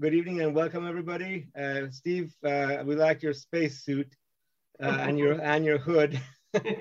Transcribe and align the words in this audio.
good 0.00 0.14
evening 0.14 0.40
and 0.40 0.54
welcome 0.54 0.88
everybody. 0.88 1.46
Uh, 1.58 1.82
Steve, 1.90 2.32
uh, 2.46 2.78
we 2.84 2.96
like 2.96 3.22
your 3.22 3.34
space 3.34 3.84
suit 3.84 4.08
uh, 4.82 4.86
and 5.00 5.18
your 5.18 5.40
and 5.42 5.64
your 5.64 5.78
hood. 5.78 6.18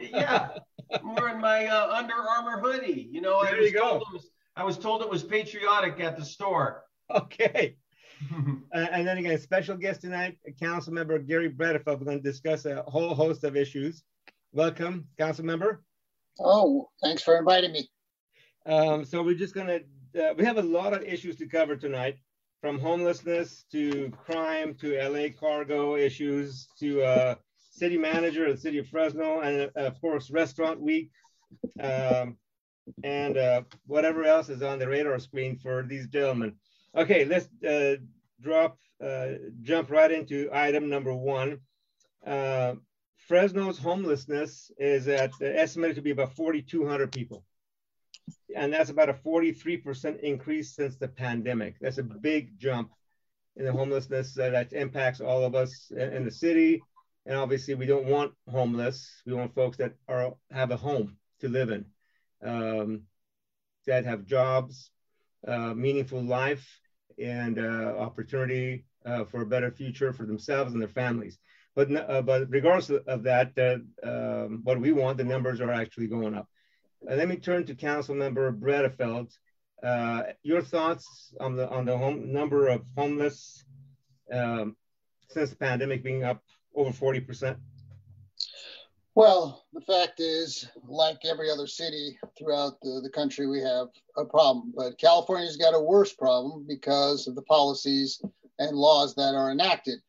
yeah, 0.02 0.50
I'm 0.94 1.16
wearing 1.16 1.42
my 1.42 1.66
uh, 1.68 1.94
Under 1.94 2.14
Armour 2.14 2.60
hoodie. 2.60 3.10
You 3.12 3.22
know, 3.22 3.44
there 3.44 3.56
I 3.56 3.60
was 3.60 3.68
you 3.68 3.74
go. 3.74 3.90
told 3.90 4.02
it 4.04 4.14
was 4.14 4.30
I 4.56 4.64
was 4.64 4.78
told 4.78 5.02
it 5.02 5.10
was 5.10 5.24
patriotic 5.24 6.00
at 6.00 6.18
the 6.18 6.26
store. 6.26 6.84
Okay. 7.14 7.76
Uh, 8.76 8.86
and 8.92 9.08
then 9.08 9.18
again, 9.18 9.40
special 9.40 9.78
guest 9.78 10.02
tonight, 10.02 10.38
Council 10.60 10.92
Member 10.92 11.18
Garry 11.20 11.50
Bredefeld. 11.50 12.00
We're 12.00 12.06
going 12.06 12.22
to 12.22 12.32
discuss 12.32 12.66
a 12.66 12.84
whole 12.84 13.16
host 13.16 13.46
of 13.46 13.56
issues. 13.56 14.04
Welcome, 14.52 15.08
Council 15.18 15.46
Member. 15.46 15.82
Oh, 16.38 16.90
thanks 17.02 17.24
for 17.24 17.38
inviting 17.38 17.72
me. 17.72 17.90
Um, 18.66 19.06
so 19.06 19.24
we're 19.24 19.36
just 19.36 19.56
going 19.56 19.68
to, 20.14 20.22
uh, 20.22 20.34
we 20.34 20.44
have 20.44 20.58
a 20.58 20.62
lot 20.62 20.92
of 20.92 21.02
issues 21.04 21.38
to 21.38 21.48
cover 21.48 21.78
tonight, 21.78 22.18
from 22.62 22.80
homelessness 22.80 23.66
to 23.72 24.12
crime 24.26 24.74
to 24.76 24.98
LA 25.02 25.30
cargo 25.40 25.96
issues 25.96 26.68
to 26.80 27.02
uh, 27.02 27.36
city 27.72 27.98
manager 27.98 28.46
of 28.46 28.56
the 28.56 28.62
city 28.62 28.78
of 28.80 28.88
Fresno, 28.88 29.40
and 29.40 29.72
uh, 29.76 29.80
of 29.80 30.00
course, 30.02 30.30
restaurant 30.30 30.82
week, 30.82 31.10
um, 31.80 32.38
and 33.04 33.38
uh, 33.38 33.62
whatever 33.88 34.24
else 34.26 34.50
is 34.50 34.62
on 34.62 34.80
the 34.80 34.88
radar 34.88 35.20
screen 35.20 35.58
for 35.58 35.84
these 35.84 36.08
gentlemen. 36.08 36.56
Okay, 36.96 37.26
let's 37.26 37.48
uh, 37.64 37.96
drop, 38.42 38.78
uh, 39.04 39.28
jump 39.62 39.90
right 39.90 40.12
into 40.12 40.50
item 40.52 40.90
number 40.90 41.14
one. 41.14 41.60
Uh, 42.26 42.76
Fresno's 43.28 43.78
homelessness 43.78 44.72
is 44.78 45.08
at 45.08 45.32
estimated 45.42 45.96
to 45.98 46.02
be 46.02 46.12
about 46.12 46.36
4,200 46.36 47.12
people. 47.12 47.46
And 48.56 48.74
that's 48.74 48.90
about 48.90 49.10
a 49.10 49.14
43% 49.14 50.20
increase 50.22 50.76
since 50.76 50.96
the 50.96 51.08
pandemic. 51.08 51.76
That's 51.80 51.98
a 51.98 52.04
big 52.04 52.58
jump 52.60 52.92
in 53.56 53.66
the 53.66 53.72
homelessness 53.72 54.34
that 54.36 54.74
impacts 54.74 55.22
all 55.22 55.44
of 55.44 55.56
us 55.56 55.92
in 55.92 56.26
the 56.26 56.32
city. 56.32 56.82
And 57.26 57.38
obviously, 57.38 57.76
we 57.76 57.86
don't 57.86 58.06
want 58.06 58.34
homeless. 58.50 59.22
We 59.26 59.34
want 59.34 59.54
folks 59.54 59.78
that 59.78 59.94
are 60.08 60.34
have 60.52 60.72
a 60.72 60.78
home 60.78 61.18
to 61.42 61.50
live 61.50 61.70
in, 61.70 61.86
um, 62.44 63.04
that 63.86 64.06
have 64.06 64.26
jobs, 64.26 64.92
uh, 65.48 65.74
meaningful 65.74 66.24
life 66.24 66.66
and 67.18 67.60
uh, 67.60 67.96
opportunity 67.98 68.86
uh, 69.06 69.26
for 69.26 69.42
a 69.42 69.46
better 69.46 69.72
future 69.72 70.14
for 70.14 70.26
themselves 70.26 70.74
and 70.74 70.82
their 70.82 70.90
families. 70.90 71.38
But, 71.76 71.96
uh, 71.96 72.22
but 72.22 72.50
regardless 72.50 72.90
of 72.90 73.24
that, 73.24 73.54
um, 74.04 74.62
what 74.64 74.82
we 74.82 74.92
want, 74.92 75.18
the 75.18 75.24
numbers 75.24 75.62
are 75.62 75.72
actually 75.72 76.08
going 76.08 76.36
up. 76.36 76.48
Let 77.02 77.28
me 77.28 77.38
turn 77.38 77.66
to 77.66 77.76
Council 77.76 78.16
Member 78.16 78.52
Bredefeld. 78.52 79.32
your 80.44 80.62
thoughts 80.62 81.34
on 81.40 81.56
the 81.56 81.70
on 81.70 81.86
the 81.86 81.98
home, 81.98 82.32
number 82.32 82.68
of 82.68 82.84
homeless 82.98 83.64
um, 84.32 84.76
since 85.30 85.50
the 85.50 85.56
pandemic 85.56 86.04
being 86.04 86.24
up 86.24 86.44
over 86.76 86.92
40%? 86.92 87.58
Well, 89.16 89.66
the 89.74 89.82
fact 89.82 90.20
is, 90.20 90.68
like 90.88 91.20
every 91.26 91.50
other 91.50 91.68
city 91.68 92.18
throughout 92.38 92.80
the, 92.82 93.02
the 93.04 93.10
country, 93.10 93.48
we 93.48 93.60
have 93.60 93.88
a 94.16 94.24
problem. 94.24 94.72
But 94.76 94.98
California's 94.98 95.58
got 95.58 95.76
a 95.76 95.80
worse 95.80 96.14
problem 96.14 96.66
because 96.68 97.28
of 97.28 97.36
the 97.36 97.42
policies 97.42 98.22
and 98.60 98.78
laws 98.78 99.16
that 99.16 99.36
are 99.36 99.52
enacted. 99.52 100.00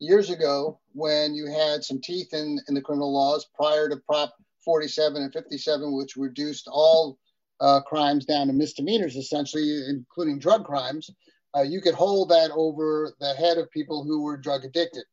Years 0.00 0.30
ago, 0.30 0.80
when 0.92 1.34
you 1.34 1.46
had 1.46 1.82
some 1.82 2.00
teeth 2.00 2.34
in, 2.34 2.58
in 2.68 2.74
the 2.74 2.82
criminal 2.82 3.12
laws 3.12 3.48
prior 3.54 3.88
to 3.88 3.96
Prop 3.96 4.34
47 4.68 5.22
and 5.22 5.32
57, 5.32 5.96
which 5.96 6.16
reduced 6.16 6.68
all 6.70 7.18
uh, 7.60 7.80
crimes 7.80 8.26
down 8.26 8.48
to 8.48 8.52
misdemeanors, 8.52 9.16
essentially, 9.16 9.82
including 9.88 10.38
drug 10.38 10.64
crimes, 10.66 11.08
uh, 11.56 11.62
you 11.62 11.80
could 11.80 11.94
hold 11.94 12.28
that 12.28 12.50
over 12.54 13.14
the 13.18 13.32
head 13.34 13.56
of 13.56 13.70
people 13.70 14.04
who 14.04 14.22
were 14.22 14.36
drug 14.36 14.66
addicted 14.66 15.04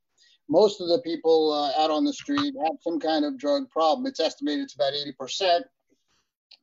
most 0.49 0.81
of 0.81 0.87
the 0.87 0.99
people 0.99 1.51
uh, 1.51 1.81
out 1.81 1.91
on 1.91 2.05
the 2.05 2.13
street 2.13 2.53
have 2.63 2.75
some 2.81 2.99
kind 2.99 3.25
of 3.25 3.37
drug 3.37 3.69
problem. 3.71 4.05
It's 4.05 4.19
estimated 4.19 4.65
it's 4.65 4.75
about 4.75 4.93
80%. 4.93 5.61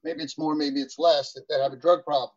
Maybe 0.05 0.23
it's 0.23 0.39
more, 0.39 0.55
maybe 0.55 0.81
it's 0.81 0.99
less 0.99 1.33
that, 1.33 1.49
that 1.49 1.61
have 1.61 1.73
a 1.73 1.77
drug 1.77 2.05
problem. 2.05 2.31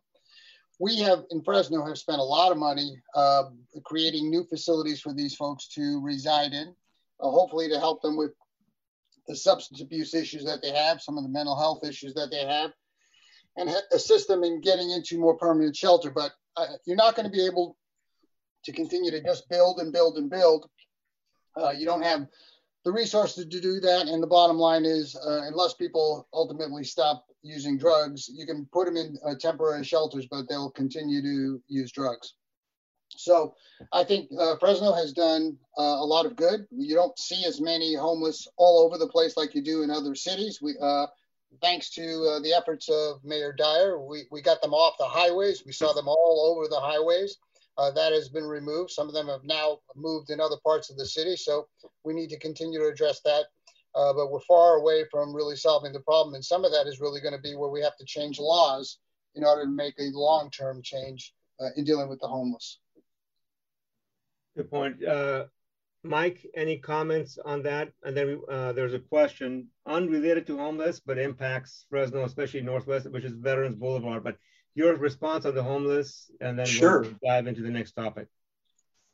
We 0.78 0.98
have 1.00 1.24
in 1.30 1.42
Fresno 1.42 1.84
have 1.86 1.98
spent 1.98 2.18
a 2.18 2.24
lot 2.24 2.52
of 2.52 2.58
money 2.58 3.00
uh, 3.14 3.44
creating 3.84 4.30
new 4.30 4.44
facilities 4.44 5.00
for 5.00 5.12
these 5.12 5.34
folks 5.34 5.68
to 5.68 6.00
reside 6.02 6.52
in, 6.52 6.74
uh, 7.20 7.30
hopefully 7.30 7.68
to 7.68 7.78
help 7.78 8.02
them 8.02 8.16
with 8.16 8.32
the 9.26 9.36
substance 9.36 9.80
abuse 9.80 10.14
issues 10.14 10.44
that 10.44 10.62
they 10.62 10.70
have, 10.70 11.00
some 11.00 11.16
of 11.18 11.24
the 11.24 11.30
mental 11.30 11.58
health 11.58 11.84
issues 11.84 12.14
that 12.14 12.30
they 12.30 12.44
have, 12.44 12.70
and 13.56 13.70
assist 13.92 14.28
them 14.28 14.44
in 14.44 14.60
getting 14.60 14.90
into 14.90 15.18
more 15.18 15.36
permanent 15.36 15.74
shelter. 15.74 16.10
But 16.10 16.32
uh, 16.56 16.66
you're 16.86 16.96
not 16.96 17.16
going 17.16 17.26
to 17.26 17.32
be 17.32 17.46
able 17.46 17.76
to 18.64 18.72
continue 18.72 19.10
to 19.10 19.22
just 19.22 19.48
build 19.48 19.78
and 19.78 19.92
build 19.92 20.16
and 20.16 20.28
build 20.28 20.68
uh, 21.56 21.70
you 21.70 21.86
don't 21.86 22.02
have 22.02 22.26
the 22.84 22.92
resources 22.92 23.46
to 23.46 23.60
do 23.60 23.80
that. 23.80 24.06
And 24.06 24.22
the 24.22 24.26
bottom 24.26 24.56
line 24.56 24.84
is, 24.84 25.16
uh, 25.16 25.42
unless 25.46 25.74
people 25.74 26.28
ultimately 26.32 26.84
stop 26.84 27.26
using 27.42 27.78
drugs, 27.78 28.28
you 28.32 28.46
can 28.46 28.68
put 28.72 28.86
them 28.86 28.96
in 28.96 29.16
uh, 29.24 29.34
temporary 29.40 29.84
shelters, 29.84 30.26
but 30.30 30.48
they'll 30.48 30.70
continue 30.70 31.22
to 31.22 31.62
use 31.68 31.90
drugs. 31.92 32.34
So 33.10 33.54
I 33.92 34.04
think 34.04 34.30
uh, 34.38 34.56
Fresno 34.58 34.92
has 34.92 35.12
done 35.12 35.56
uh, 35.78 35.82
a 35.82 36.04
lot 36.04 36.26
of 36.26 36.36
good. 36.36 36.66
You 36.70 36.94
don't 36.94 37.18
see 37.18 37.44
as 37.46 37.60
many 37.60 37.94
homeless 37.94 38.48
all 38.56 38.84
over 38.84 38.98
the 38.98 39.08
place 39.08 39.36
like 39.36 39.54
you 39.54 39.62
do 39.62 39.82
in 39.82 39.90
other 39.90 40.14
cities. 40.14 40.60
We, 40.60 40.74
uh, 40.80 41.06
thanks 41.62 41.90
to 41.90 42.40
the 42.42 42.52
efforts 42.52 42.88
of 42.88 43.24
Mayor 43.24 43.52
Dyer, 43.52 43.98
we, 43.98 44.24
we 44.30 44.42
got 44.42 44.60
them 44.60 44.74
off 44.74 44.98
the 44.98 45.04
highways. 45.04 45.62
We 45.64 45.72
saw 45.72 45.92
them 45.92 46.08
all 46.08 46.54
over 46.54 46.68
the 46.68 46.80
highways 46.80 47.38
uh, 47.78 47.90
that 47.92 48.12
has 48.12 48.28
been 48.28 48.44
removed. 48.44 48.90
Some 48.90 49.08
of 49.08 49.14
them 49.14 49.28
have 49.28 49.44
now 49.44 49.78
moved 49.94 50.30
in 50.30 50.40
other 50.40 50.56
parts 50.64 50.90
of 50.90 50.96
the 50.96 51.06
city. 51.06 51.36
So 51.36 51.68
we 52.04 52.14
need 52.14 52.30
to 52.30 52.38
continue 52.38 52.78
to 52.78 52.88
address 52.88 53.20
that. 53.24 53.46
Uh, 53.94 54.12
but 54.12 54.30
we're 54.30 54.40
far 54.40 54.76
away 54.76 55.04
from 55.10 55.34
really 55.34 55.56
solving 55.56 55.92
the 55.92 56.00
problem. 56.00 56.34
And 56.34 56.44
some 56.44 56.64
of 56.64 56.72
that 56.72 56.86
is 56.86 57.00
really 57.00 57.20
going 57.20 57.34
to 57.34 57.40
be 57.40 57.54
where 57.56 57.70
we 57.70 57.82
have 57.82 57.96
to 57.96 58.04
change 58.04 58.38
laws 58.38 58.98
in 59.34 59.44
order 59.44 59.64
to 59.64 59.70
make 59.70 59.94
a 59.98 60.10
long 60.12 60.50
term 60.50 60.82
change 60.82 61.32
uh, 61.60 61.68
in 61.76 61.84
dealing 61.84 62.08
with 62.08 62.20
the 62.20 62.28
homeless. 62.28 62.78
Good 64.56 64.70
point. 64.70 65.04
Uh, 65.04 65.44
Mike, 66.02 66.46
any 66.54 66.78
comments 66.78 67.38
on 67.44 67.62
that? 67.64 67.92
And 68.02 68.16
then 68.16 68.40
uh, 68.48 68.72
there's 68.72 68.94
a 68.94 68.98
question 68.98 69.68
unrelated 69.86 70.46
to 70.46 70.56
homeless, 70.56 70.98
but 70.98 71.18
impacts 71.18 71.84
Fresno, 71.90 72.24
especially 72.24 72.62
Northwest, 72.62 73.10
which 73.10 73.24
is 73.24 73.32
Veterans 73.32 73.76
Boulevard. 73.76 74.24
But 74.24 74.38
your 74.74 74.94
response 74.96 75.44
on 75.44 75.54
the 75.54 75.62
homeless, 75.62 76.30
and 76.40 76.58
then 76.58 76.66
sure. 76.66 77.02
we'll 77.02 77.14
dive 77.24 77.46
into 77.46 77.62
the 77.62 77.70
next 77.70 77.92
topic. 77.92 78.28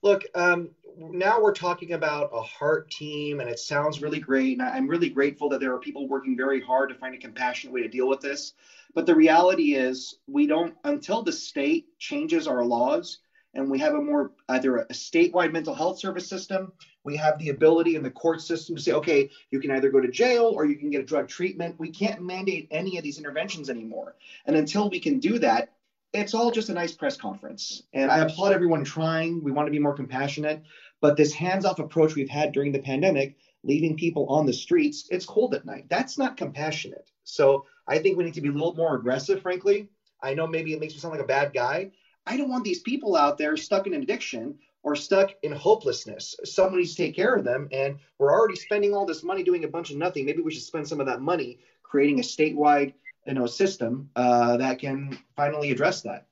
Look, 0.02 0.24
um, 0.34 0.70
now 0.96 1.40
we're 1.40 1.54
talking 1.54 1.92
about 1.92 2.30
a 2.32 2.42
heart 2.42 2.90
team, 2.90 3.40
and 3.40 3.48
it 3.48 3.58
sounds 3.58 4.02
really 4.02 4.20
great. 4.20 4.58
And 4.58 4.62
I'm 4.62 4.88
really 4.88 5.10
grateful 5.10 5.48
that 5.50 5.60
there 5.60 5.72
are 5.74 5.78
people 5.78 6.08
working 6.08 6.36
very 6.36 6.60
hard 6.60 6.88
to 6.90 6.94
find 6.96 7.14
a 7.14 7.18
compassionate 7.18 7.74
way 7.74 7.82
to 7.82 7.88
deal 7.88 8.08
with 8.08 8.20
this. 8.20 8.54
But 8.94 9.06
the 9.06 9.14
reality 9.14 9.74
is, 9.74 10.16
we 10.28 10.46
don't, 10.46 10.74
until 10.84 11.22
the 11.22 11.32
state 11.32 11.86
changes 11.98 12.46
our 12.46 12.64
laws 12.64 13.18
and 13.54 13.70
we 13.70 13.78
have 13.78 13.94
a 13.94 14.00
more 14.00 14.32
either 14.48 14.78
a 14.78 14.86
statewide 14.88 15.52
mental 15.52 15.74
health 15.74 15.98
service 15.98 16.26
system. 16.26 16.72
We 17.04 17.16
have 17.16 17.38
the 17.38 17.50
ability 17.50 17.96
in 17.96 18.02
the 18.02 18.10
court 18.10 18.40
system 18.40 18.76
to 18.76 18.82
say 18.82 18.92
okay 18.92 19.30
you 19.50 19.60
can 19.60 19.70
either 19.70 19.90
go 19.90 20.00
to 20.00 20.10
jail 20.10 20.44
or 20.44 20.64
you 20.64 20.76
can 20.76 20.90
get 20.90 21.02
a 21.02 21.06
drug 21.06 21.28
treatment. 21.28 21.78
We 21.78 21.90
can't 21.90 22.22
mandate 22.22 22.68
any 22.70 22.96
of 22.96 23.04
these 23.04 23.18
interventions 23.18 23.70
anymore. 23.70 24.14
And 24.46 24.56
until 24.56 24.88
we 24.88 25.00
can 25.00 25.18
do 25.18 25.38
that 25.40 25.72
it's 26.12 26.34
all 26.34 26.50
just 26.50 26.68
a 26.68 26.74
nice 26.74 26.92
press 26.92 27.16
conference. 27.16 27.84
And 27.94 28.10
i 28.10 28.18
applaud 28.18 28.52
everyone 28.52 28.84
trying. 28.84 29.42
We 29.42 29.50
want 29.50 29.66
to 29.66 29.70
be 29.70 29.78
more 29.78 29.94
compassionate. 29.94 30.62
But 31.00 31.16
this 31.16 31.32
hands-off 31.32 31.78
approach 31.78 32.14
we've 32.14 32.28
had 32.28 32.52
during 32.52 32.70
the 32.70 32.78
pandemic 32.78 33.36
leaving 33.64 33.96
people 33.96 34.26
on 34.26 34.44
the 34.44 34.52
streets 34.52 35.06
it's 35.10 35.24
cold 35.24 35.54
at 35.54 35.64
night. 35.64 35.86
That's 35.88 36.18
not 36.18 36.36
compassionate. 36.36 37.10
So 37.24 37.66
i 37.88 37.98
think 37.98 38.16
we 38.16 38.24
need 38.24 38.34
to 38.34 38.40
be 38.40 38.48
a 38.48 38.52
little 38.52 38.74
more 38.74 38.96
aggressive 38.96 39.42
frankly. 39.42 39.88
I 40.22 40.34
know 40.34 40.46
maybe 40.46 40.72
it 40.72 40.80
makes 40.80 40.94
me 40.94 41.00
sound 41.00 41.12
like 41.12 41.24
a 41.24 41.26
bad 41.26 41.52
guy 41.52 41.90
I 42.26 42.36
don't 42.36 42.50
want 42.50 42.64
these 42.64 42.80
people 42.80 43.16
out 43.16 43.38
there 43.38 43.56
stuck 43.56 43.86
in 43.86 43.94
addiction 43.94 44.58
or 44.82 44.96
stuck 44.96 45.30
in 45.42 45.52
hopelessness. 45.52 46.34
Someone 46.44 46.78
needs 46.78 46.94
to 46.94 47.02
take 47.04 47.16
care 47.16 47.34
of 47.34 47.44
them. 47.44 47.68
And 47.72 47.98
we're 48.18 48.32
already 48.32 48.56
spending 48.56 48.94
all 48.94 49.06
this 49.06 49.22
money 49.22 49.42
doing 49.42 49.64
a 49.64 49.68
bunch 49.68 49.90
of 49.90 49.96
nothing. 49.96 50.26
Maybe 50.26 50.42
we 50.42 50.52
should 50.52 50.62
spend 50.62 50.88
some 50.88 51.00
of 51.00 51.06
that 51.06 51.20
money 51.20 51.58
creating 51.82 52.18
a 52.18 52.22
statewide 52.22 52.94
you 53.26 53.34
know, 53.34 53.46
system 53.46 54.10
uh, 54.16 54.56
that 54.56 54.78
can 54.78 55.18
finally 55.36 55.70
address 55.70 56.02
that. 56.02 56.26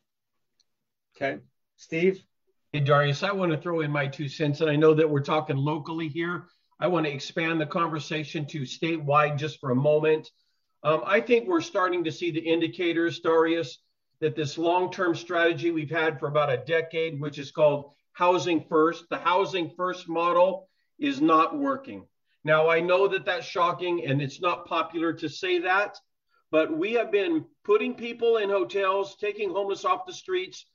Okay. 1.17 1.39
Steve? 1.77 2.23
Hey, 2.73 2.81
Darius, 2.81 3.23
I 3.23 3.33
want 3.33 3.53
to 3.53 3.59
throw 3.59 3.81
in 3.81 3.91
my 3.91 4.07
two 4.07 4.29
cents. 4.29 4.61
And 4.61 4.71
I 4.71 4.77
know 4.77 4.95
that 4.95 5.09
we're 5.09 5.21
talking 5.21 5.57
locally 5.57 6.09
here. 6.09 6.47
I 6.79 6.89
want 6.89 7.07
to 7.07 7.13
expand 7.13 7.61
the 7.61 7.67
conversation 7.67 8.47
to 8.47 8.63
statewide 8.63 9.39
just 9.39 9.61
for 9.61 9.71
a 9.71 9.77
moment. 9.77 10.31
Um, 10.83 11.03
I 11.05 11.21
think 11.21 11.47
we're 11.47 11.61
starting 11.61 12.05
to 12.05 12.13
see 12.13 12.31
the 12.31 12.41
indicators, 12.41 13.21
Darius, 13.21 13.79
that 14.21 14.37
this 14.37 14.59
long-term 14.59 15.15
strategy 15.15 15.71
we've 15.71 15.91
had 15.91 16.19
for 16.19 16.29
about 16.29 16.53
a 16.53 16.59
decade, 16.59 17.21
which 17.21 17.39
is 17.39 17.51
called 17.51 17.93
housing 18.13 18.65
first, 18.69 19.09
the 19.09 19.19
housing 19.19 19.71
first 19.77 20.09
model 20.09 20.69
is 20.99 21.21
not 21.21 21.59
working. 21.59 22.07
Now, 22.45 22.69
I 22.69 22.81
know 22.81 23.09
that 23.09 23.25
that's 23.25 23.47
shocking 23.47 24.07
and 24.07 24.21
it's 24.21 24.41
not 24.41 24.67
popular 24.67 25.13
to 25.15 25.29
say 25.29 25.61
that, 25.61 25.99
but 26.51 26.77
we 26.77 26.95
have 26.95 27.13
been 27.13 27.45
putting 27.65 27.95
people 27.95 28.39
in 28.39 28.51
hotels, 28.51 29.17
taking 29.17 29.51
homeless 29.51 29.85
off 29.85 30.07
the 30.07 30.13
streets 30.13 30.67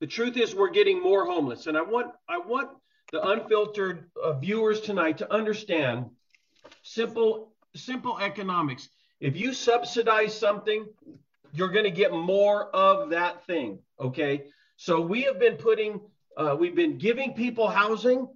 The 0.00 0.06
truth 0.06 0.36
is, 0.38 0.54
we're 0.54 0.70
getting 0.70 1.02
more 1.02 1.26
homeless, 1.26 1.66
and 1.66 1.76
I 1.76 1.82
want 1.82 2.12
I 2.26 2.38
want 2.38 2.70
the 3.12 3.22
unfiltered 3.22 4.10
uh, 4.22 4.32
viewers 4.32 4.80
tonight 4.80 5.18
to 5.18 5.32
understand 5.32 6.06
simple 6.82 7.52
simple 7.76 8.18
economics. 8.18 8.88
If 9.20 9.36
you 9.36 9.52
subsidize 9.52 10.36
something, 10.38 10.86
you're 11.52 11.68
going 11.68 11.84
to 11.84 11.90
get 11.90 12.12
more 12.12 12.74
of 12.74 13.10
that 13.10 13.46
thing. 13.46 13.78
Okay, 13.98 14.44
so 14.76 15.00
we 15.00 15.22
have 15.22 15.38
been 15.38 15.56
putting 15.56 16.00
uh, 16.36 16.56
we've 16.58 16.76
been 16.76 16.98
giving 16.98 17.34
people 17.34 17.68
housing, 17.68 18.28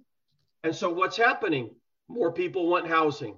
and 0.63 0.75
so 0.75 0.89
what's 0.89 1.17
happening? 1.17 1.71
More 2.07 2.31
people 2.31 2.67
want 2.67 2.87
housing. 2.87 3.37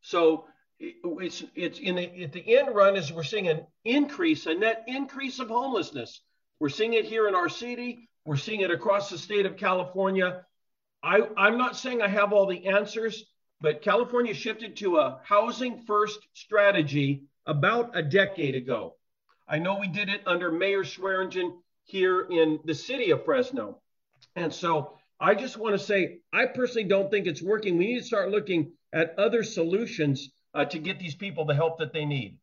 So 0.00 0.46
it's 0.80 1.44
it's 1.54 1.78
in 1.78 1.96
the 1.96 2.24
at 2.24 2.32
the 2.32 2.58
end 2.58 2.74
run 2.74 2.96
is 2.96 3.12
we're 3.12 3.22
seeing 3.22 3.48
an 3.48 3.66
increase, 3.84 4.46
a 4.46 4.54
net 4.54 4.84
increase 4.86 5.38
of 5.38 5.48
homelessness. 5.48 6.20
We're 6.60 6.68
seeing 6.68 6.94
it 6.94 7.04
here 7.04 7.28
in 7.28 7.34
our 7.34 7.48
city. 7.48 8.08
We're 8.24 8.36
seeing 8.36 8.60
it 8.60 8.70
across 8.70 9.10
the 9.10 9.18
state 9.18 9.46
of 9.46 9.56
California. 9.56 10.44
I, 11.02 11.22
I'm 11.36 11.56
not 11.56 11.76
saying 11.76 12.02
I 12.02 12.08
have 12.08 12.32
all 12.32 12.46
the 12.46 12.66
answers, 12.66 13.24
but 13.60 13.82
California 13.82 14.34
shifted 14.34 14.76
to 14.78 14.98
a 14.98 15.20
housing 15.24 15.78
first 15.78 16.18
strategy 16.34 17.22
about 17.46 17.96
a 17.96 18.02
decade 18.02 18.54
ago. 18.54 18.96
I 19.48 19.58
know 19.58 19.78
we 19.78 19.88
did 19.88 20.08
it 20.08 20.22
under 20.26 20.52
Mayor 20.52 20.84
Swearingen 20.84 21.54
here 21.84 22.20
in 22.30 22.60
the 22.64 22.74
city 22.74 23.10
of 23.10 23.24
Fresno. 23.24 23.80
And 24.36 24.52
so 24.52 24.98
I 25.18 25.34
just 25.34 25.56
want 25.56 25.78
to 25.78 25.84
say, 25.84 26.18
I 26.32 26.46
personally 26.46 26.86
don't 26.86 27.10
think 27.10 27.26
it's 27.26 27.42
working. 27.42 27.78
We 27.78 27.86
need 27.86 28.00
to 28.00 28.04
start 28.04 28.30
looking 28.30 28.72
at 28.92 29.18
other 29.18 29.42
solutions 29.42 30.30
uh, 30.54 30.66
to 30.66 30.78
get 30.78 30.98
these 30.98 31.14
people 31.14 31.44
the 31.44 31.54
help 31.54 31.78
that 31.78 31.92
they 31.92 32.04
need. 32.04 32.36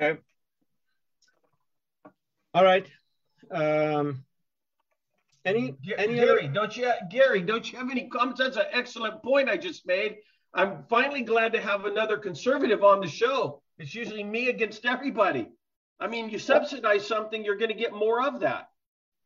Okay. 0.00 0.18
All 2.54 2.64
right. 2.64 2.86
Um, 3.50 4.24
any, 5.44 5.76
any 5.98 6.14
Garry, 6.14 6.44
other? 6.44 6.52
don't 6.52 6.76
you, 6.76 6.90
Garry, 7.10 7.42
don't 7.42 7.70
you 7.70 7.78
have 7.78 7.90
any 7.90 8.08
comments? 8.08 8.40
That's 8.40 8.56
an 8.56 8.64
excellent 8.72 9.22
point 9.22 9.48
I 9.50 9.56
just 9.56 9.86
made. 9.86 10.16
I'm 10.54 10.84
finally 10.88 11.22
glad 11.22 11.52
to 11.52 11.60
have 11.60 11.84
another 11.84 12.16
conservative 12.16 12.82
on 12.82 13.00
the 13.00 13.08
show. 13.08 13.60
It's 13.78 13.94
usually 13.94 14.24
me 14.24 14.48
against 14.48 14.86
everybody. 14.86 15.48
I 16.00 16.06
mean, 16.06 16.28
you 16.30 16.38
subsidize 16.38 17.06
something, 17.06 17.44
you're 17.44 17.56
going 17.56 17.70
to 17.70 17.76
get 17.76 17.92
more 17.92 18.26
of 18.26 18.40
that. 18.40 18.68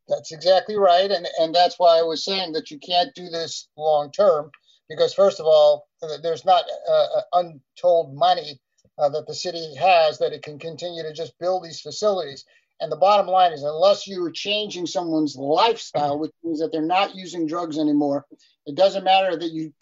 That's 0.09 0.33
exactly 0.33 0.77
right. 0.77 1.11
And, 1.11 1.27
and 1.39 1.55
that's 1.55 1.79
why 1.79 1.99
I 1.99 2.03
was 2.03 2.25
saying 2.25 2.53
that 2.53 2.71
you 2.71 2.79
can't 2.79 3.15
do 3.15 3.29
this 3.29 3.69
long 3.77 4.11
term 4.11 4.51
because, 4.89 5.13
first 5.13 5.39
of 5.39 5.47
all, 5.47 5.87
there's 6.23 6.45
not 6.45 6.65
uh, 6.91 7.21
untold 7.35 8.15
money 8.15 8.59
uh, 8.99 9.09
that 9.11 9.27
the 9.27 9.35
city 9.35 9.75
has 9.77 10.19
that 10.19 10.33
it 10.33 10.43
can 10.43 10.59
continue 10.59 11.03
to 11.03 11.13
just 11.13 11.39
build 11.39 11.65
these 11.65 11.81
facilities. 11.81 12.45
And 12.81 12.93
the 12.93 12.97
bottom 12.97 13.27
line 13.27 13.53
is, 13.53 13.63
unless 13.63 14.07
you 14.07 14.25
are 14.25 14.31
changing 14.31 14.87
someone's 14.87 15.37
lifestyle, 15.37 16.19
which 16.19 16.33
means 16.45 16.61
that 16.61 16.71
they're 16.73 16.83
not 16.83 17.15
using 17.15 17.47
drugs 17.47 17.79
anymore, 17.79 18.25
it 18.67 18.77
doesn't 18.77 19.05
matter 19.05 19.37
that 19.37 19.51
you 19.51 19.73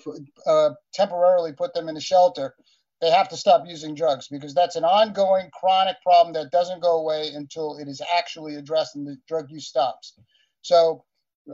uh, 0.47 0.71
temporarily 0.95 1.53
put 1.53 1.75
them 1.75 1.89
in 1.89 1.97
a 1.97 2.01
shelter. 2.01 2.55
They 3.01 3.11
have 3.11 3.29
to 3.29 3.37
stop 3.37 3.65
using 3.67 3.95
drugs 3.95 4.29
because 4.29 4.55
that's 4.55 4.77
an 4.77 4.85
ongoing 4.85 5.51
chronic 5.53 6.01
problem 6.03 6.33
that 6.35 6.51
doesn't 6.51 6.83
go 6.83 6.99
away 6.99 7.33
until 7.35 7.77
it 7.77 7.89
is 7.89 8.01
actually 8.17 8.55
addressed 8.55 8.97
and 8.97 9.07
the 9.07 9.19
drug 9.29 9.51
use 9.51 9.67
stops. 9.67 10.15
So, 10.63 11.05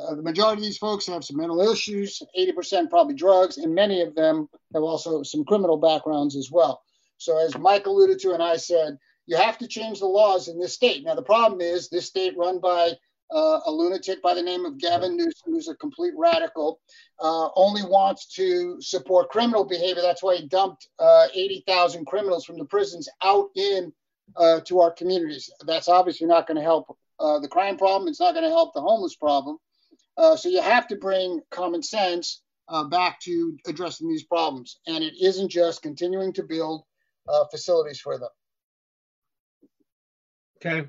uh, 0.00 0.14
the 0.14 0.22
majority 0.22 0.60
of 0.60 0.64
these 0.64 0.78
folks 0.78 1.06
have 1.06 1.24
some 1.24 1.36
mental 1.36 1.60
issues, 1.60 2.22
80% 2.38 2.88
probably 2.88 3.14
drugs, 3.14 3.58
and 3.58 3.74
many 3.74 4.00
of 4.00 4.14
them 4.14 4.48
have 4.72 4.82
also 4.82 5.22
some 5.22 5.44
criminal 5.44 5.76
backgrounds 5.76 6.36
as 6.36 6.50
well. 6.50 6.82
So, 7.18 7.38
as 7.38 7.58
Mike 7.58 7.86
alluded 7.86 8.20
to, 8.20 8.32
and 8.32 8.42
I 8.42 8.56
said, 8.56 8.98
you 9.26 9.36
have 9.36 9.58
to 9.58 9.68
change 9.68 10.00
the 10.00 10.06
laws 10.06 10.48
in 10.48 10.58
this 10.58 10.74
state. 10.74 11.04
Now, 11.04 11.14
the 11.14 11.22
problem 11.22 11.60
is 11.60 11.88
this 11.88 12.06
state 12.06 12.36
run 12.36 12.58
by 12.58 12.92
uh, 13.32 13.60
a 13.66 13.70
lunatic 13.70 14.22
by 14.22 14.34
the 14.34 14.42
name 14.42 14.64
of 14.64 14.78
Gavin 14.78 15.16
Newsom, 15.16 15.52
who's 15.52 15.68
a 15.68 15.74
complete 15.74 16.12
radical, 16.16 16.80
uh, 17.20 17.48
only 17.56 17.82
wants 17.82 18.26
to 18.34 18.80
support 18.80 19.30
criminal 19.30 19.64
behavior. 19.64 20.02
That's 20.02 20.22
why 20.22 20.36
he 20.36 20.46
dumped 20.46 20.88
uh, 20.98 21.28
80,000 21.32 22.04
criminals 22.06 22.44
from 22.44 22.58
the 22.58 22.64
prisons 22.64 23.08
out 23.22 23.48
in 23.56 23.92
uh, 24.36 24.60
to 24.66 24.80
our 24.80 24.90
communities. 24.90 25.50
That's 25.66 25.88
obviously 25.88 26.26
not 26.26 26.46
going 26.46 26.56
to 26.56 26.62
help 26.62 26.96
uh, 27.18 27.38
the 27.38 27.48
crime 27.48 27.78
problem. 27.78 28.08
It's 28.08 28.20
not 28.20 28.34
going 28.34 28.44
to 28.44 28.50
help 28.50 28.74
the 28.74 28.80
homeless 28.80 29.16
problem. 29.16 29.58
Uh, 30.16 30.36
so 30.36 30.48
you 30.48 30.60
have 30.60 30.86
to 30.88 30.96
bring 30.96 31.40
common 31.50 31.82
sense 31.82 32.42
back 32.90 33.20
to 33.20 33.56
addressing 33.66 34.08
these 34.08 34.24
problems. 34.24 34.78
And 34.86 35.04
it 35.04 35.14
isn't 35.20 35.50
just 35.50 35.82
continuing 35.82 36.32
to 36.34 36.42
build 36.42 36.84
facilities 37.50 38.00
for 38.00 38.18
them. 38.18 38.30
Okay. 40.56 40.88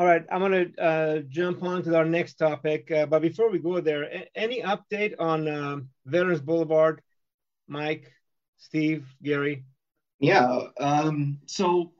All 0.00 0.06
right, 0.06 0.24
I'm 0.32 0.40
going 0.40 0.72
to 0.72 0.82
uh, 0.82 1.18
jump 1.28 1.62
on 1.62 1.82
to 1.82 1.94
our 1.94 2.06
next 2.06 2.36
topic. 2.36 2.90
Uh, 2.90 3.04
but 3.04 3.20
before 3.20 3.50
we 3.50 3.58
go 3.58 3.82
there, 3.82 4.24
any 4.34 4.62
update 4.62 5.14
on 5.18 5.46
uh, 5.46 5.80
Veterans 6.06 6.40
Boulevard? 6.40 7.02
Mike, 7.68 8.10
Steve, 8.56 9.06
Garry? 9.22 9.62
Yeah. 10.18 10.68
Um, 10.80 11.40
so 11.44 11.92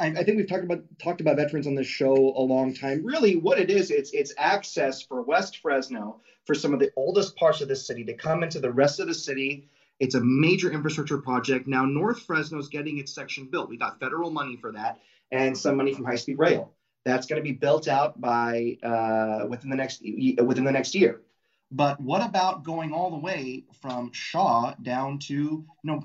I, 0.00 0.06
I, 0.06 0.24
think 0.24 0.38
we've 0.38 0.48
talked 0.48 0.64
about 0.64 0.82
talked 0.98 1.20
about 1.20 1.36
veterans 1.36 1.66
on 1.66 1.74
this 1.74 1.86
show 1.86 2.14
a 2.14 2.40
long 2.40 2.72
time. 2.72 3.04
Really, 3.04 3.36
what 3.36 3.58
it 3.58 3.68
is, 3.68 3.90
it's 3.90 4.12
it's 4.12 4.32
access 4.38 5.02
for 5.02 5.20
West 5.20 5.58
Fresno 5.58 6.22
for 6.46 6.54
some 6.54 6.72
of 6.72 6.80
the 6.80 6.90
oldest 6.96 7.36
parts 7.36 7.60
of 7.60 7.68
the 7.68 7.76
city 7.76 8.02
to 8.04 8.14
come 8.14 8.42
into 8.42 8.60
the 8.60 8.72
rest 8.72 8.98
of 8.98 9.08
the 9.08 9.14
city. 9.14 9.68
It's 10.00 10.14
a 10.14 10.24
major 10.24 10.72
infrastructure 10.72 11.18
project. 11.18 11.68
Now 11.68 11.84
North 11.84 12.22
Fresno 12.22 12.58
is 12.58 12.68
getting 12.68 12.96
its 12.96 13.14
section 13.14 13.48
built. 13.52 13.68
We 13.68 13.76
got 13.76 14.00
federal 14.00 14.30
money 14.30 14.56
for 14.56 14.72
that 14.72 15.00
and 15.30 15.56
some 15.56 15.76
money 15.76 15.92
from 15.92 16.06
high 16.06 16.16
speed 16.16 16.38
rail. 16.38 16.72
That's 17.04 17.26
going 17.26 17.40
to 17.40 17.42
be 17.42 17.52
built 17.52 17.88
out 17.88 18.20
by 18.20 18.78
uh, 18.82 19.46
within 19.48 19.70
the 19.70 19.76
next 19.76 20.02
within 20.02 20.64
the 20.64 20.72
next 20.72 20.94
year. 20.94 21.22
But 21.70 22.00
what 22.00 22.24
about 22.24 22.64
going 22.64 22.92
all 22.92 23.10
the 23.10 23.16
way 23.16 23.64
from 23.80 24.12
Shaw 24.12 24.74
down 24.82 25.18
to 25.20 25.34
you 25.34 25.66
know? 25.82 26.00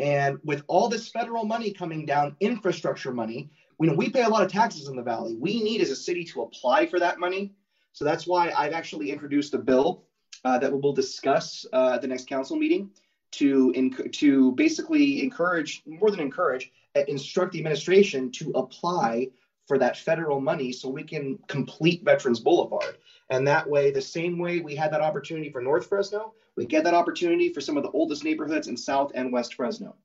And 0.00 0.38
with 0.44 0.62
all 0.66 0.88
this 0.88 1.08
federal 1.08 1.44
money 1.44 1.72
coming 1.72 2.06
down, 2.06 2.36
infrastructure 2.40 3.12
money, 3.12 3.50
we 3.78 3.86
know 3.86 3.94
we 3.94 4.10
pay 4.10 4.22
a 4.22 4.28
lot 4.28 4.42
of 4.42 4.50
taxes 4.50 4.88
in 4.88 4.96
the 4.96 5.02
valley. 5.02 5.36
We 5.38 5.62
need 5.62 5.80
as 5.80 5.90
a 5.90 5.96
city 5.96 6.24
to 6.26 6.42
apply 6.42 6.86
for 6.86 6.98
that 7.00 7.18
money. 7.18 7.52
So 7.92 8.04
that's 8.04 8.26
why 8.26 8.50
I've 8.56 8.72
actually 8.72 9.10
introduced 9.10 9.54
a 9.54 9.58
bill 9.58 10.04
uh, 10.44 10.58
that 10.58 10.72
we'll 10.72 10.92
discuss 10.92 11.66
uh, 11.72 11.92
at 11.94 12.02
the 12.02 12.08
next 12.08 12.28
council 12.28 12.56
meeting 12.56 12.90
to 13.32 13.72
inc- 13.76 14.12
to 14.12 14.52
basically 14.52 15.22
encourage 15.22 15.82
more 15.86 16.10
than 16.10 16.20
encourage 16.20 16.70
uh, 16.96 17.02
instruct 17.08 17.52
the 17.52 17.58
administration 17.58 18.30
to 18.30 18.50
apply 18.54 19.28
for 19.66 19.78
that 19.78 19.96
federal 19.96 20.40
money 20.40 20.72
so 20.72 20.88
we 20.88 21.04
can 21.04 21.38
complete 21.46 22.04
Veterans 22.04 22.40
Boulevard. 22.40 22.98
And 23.30 23.46
that 23.46 23.68
way, 23.68 23.90
the 23.90 24.02
same 24.02 24.38
way 24.38 24.60
we 24.60 24.74
had 24.74 24.92
that 24.92 25.00
opportunity 25.00 25.50
for 25.50 25.62
North 25.62 25.86
Fresno, 25.86 26.34
we 26.56 26.66
get 26.66 26.84
that 26.84 26.94
opportunity 26.94 27.52
for 27.52 27.60
some 27.60 27.76
of 27.76 27.82
the 27.82 27.90
oldest 27.90 28.24
neighborhoods 28.24 28.68
in 28.68 28.76
South 28.76 29.12
and 29.14 29.32
West 29.32 29.54
Fresno. 29.54 29.96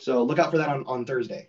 So 0.00 0.22
look 0.22 0.38
out 0.38 0.50
for 0.50 0.58
that 0.58 0.68
on, 0.68 0.84
on 0.86 1.04
Thursday. 1.04 1.48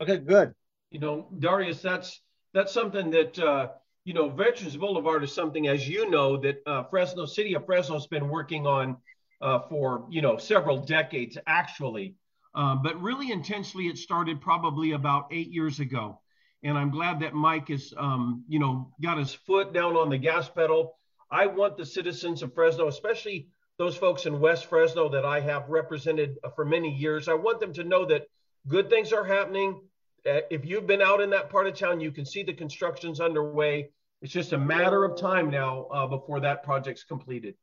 Okay, 0.00 0.18
good. 0.18 0.54
You 0.90 0.98
know, 0.98 1.28
Darius, 1.38 1.80
that's 1.80 2.20
that's 2.52 2.72
something 2.72 3.10
that 3.10 3.38
uh, 3.38 3.68
you 4.06 4.14
know, 4.14 4.28
Veterans 4.28 4.76
Boulevard 4.76 5.24
is 5.24 5.32
something, 5.32 5.66
as 5.66 5.88
you 5.88 6.08
know, 6.08 6.36
that 6.36 6.62
uh, 6.64 6.84
Fresno 6.84 7.26
City 7.26 7.54
of 7.54 7.66
Fresno 7.66 7.96
has 7.96 8.06
been 8.06 8.28
working 8.28 8.64
on 8.64 8.96
uh, 9.40 9.58
for 9.68 10.06
you 10.08 10.22
know 10.22 10.38
several 10.38 10.78
decades, 10.78 11.36
actually. 11.46 12.14
Uh, 12.56 12.74
but 12.74 13.00
really 13.02 13.30
intensely, 13.30 13.86
it 13.86 13.98
started 13.98 14.40
probably 14.40 14.92
about 14.92 15.26
eight 15.30 15.52
years 15.52 15.78
ago. 15.78 16.20
And 16.62 16.76
I'm 16.76 16.90
glad 16.90 17.20
that 17.20 17.34
Mike 17.34 17.68
has, 17.68 17.92
um, 17.98 18.44
you 18.48 18.58
know, 18.58 18.90
got 19.00 19.18
his 19.18 19.34
foot 19.34 19.74
down 19.74 19.94
on 19.94 20.08
the 20.08 20.16
gas 20.16 20.48
pedal. 20.48 20.96
I 21.30 21.46
want 21.46 21.76
the 21.76 21.84
citizens 21.84 22.42
of 22.42 22.54
Fresno, 22.54 22.88
especially 22.88 23.48
those 23.78 23.96
folks 23.96 24.24
in 24.24 24.40
West 24.40 24.66
Fresno 24.66 25.08
that 25.10 25.26
I 25.26 25.40
have 25.40 25.68
represented 25.68 26.38
uh, 26.42 26.48
for 26.50 26.64
many 26.64 26.90
years, 26.90 27.28
I 27.28 27.34
want 27.34 27.60
them 27.60 27.74
to 27.74 27.84
know 27.84 28.06
that 28.06 28.26
good 28.66 28.88
things 28.88 29.12
are 29.12 29.24
happening. 29.24 29.82
Uh, 30.26 30.40
if 30.50 30.64
you've 30.64 30.86
been 30.86 31.02
out 31.02 31.20
in 31.20 31.30
that 31.30 31.50
part 31.50 31.66
of 31.66 31.78
town, 31.78 32.00
you 32.00 32.10
can 32.10 32.24
see 32.24 32.42
the 32.42 32.54
construction's 32.54 33.20
underway. 33.20 33.90
It's 34.22 34.32
just 34.32 34.54
a 34.54 34.58
matter 34.58 35.04
of 35.04 35.20
time 35.20 35.50
now 35.50 35.84
uh, 35.92 36.06
before 36.06 36.40
that 36.40 36.62
project's 36.62 37.04
completed. 37.04 37.54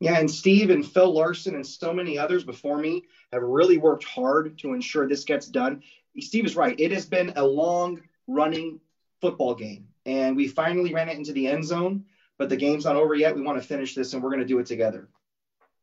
Yeah, 0.00 0.18
and 0.18 0.30
Steve 0.30 0.70
and 0.70 0.86
Phil 0.86 1.12
Larson 1.12 1.56
and 1.56 1.66
so 1.66 1.92
many 1.92 2.18
others 2.18 2.44
before 2.44 2.78
me 2.78 3.04
have 3.32 3.42
really 3.42 3.78
worked 3.78 4.04
hard 4.04 4.58
to 4.58 4.72
ensure 4.72 5.08
this 5.08 5.24
gets 5.24 5.46
done. 5.46 5.82
Steve 6.20 6.46
is 6.46 6.56
right. 6.56 6.78
It 6.78 6.92
has 6.92 7.06
been 7.06 7.32
a 7.36 7.44
long 7.44 8.00
running 8.26 8.80
football 9.20 9.54
game, 9.54 9.88
and 10.06 10.36
we 10.36 10.46
finally 10.46 10.94
ran 10.94 11.08
it 11.08 11.16
into 11.16 11.32
the 11.32 11.48
end 11.48 11.64
zone, 11.64 12.04
but 12.38 12.48
the 12.48 12.56
game's 12.56 12.84
not 12.84 12.96
over 12.96 13.14
yet. 13.14 13.34
We 13.34 13.42
want 13.42 13.60
to 13.60 13.66
finish 13.66 13.94
this, 13.94 14.12
and 14.14 14.22
we're 14.22 14.30
going 14.30 14.40
to 14.40 14.46
do 14.46 14.58
it 14.60 14.66
together. 14.66 15.08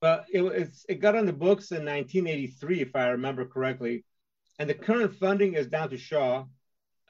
Well, 0.01 0.24
it, 0.29 0.69
it 0.88 1.00
got 1.01 1.15
on 1.15 1.25
the 1.25 1.34
books 1.34 1.72
in 1.72 1.86
1983, 1.86 2.81
if 2.81 2.95
I 2.95 3.07
remember 3.10 3.45
correctly, 3.45 4.05
and 4.60 4.69
the 4.69 4.74
current 4.74 5.15
funding 5.15 5.53
is 5.53 5.67
down 5.67 5.89
to 5.89 5.98
Shaw, 5.98 6.45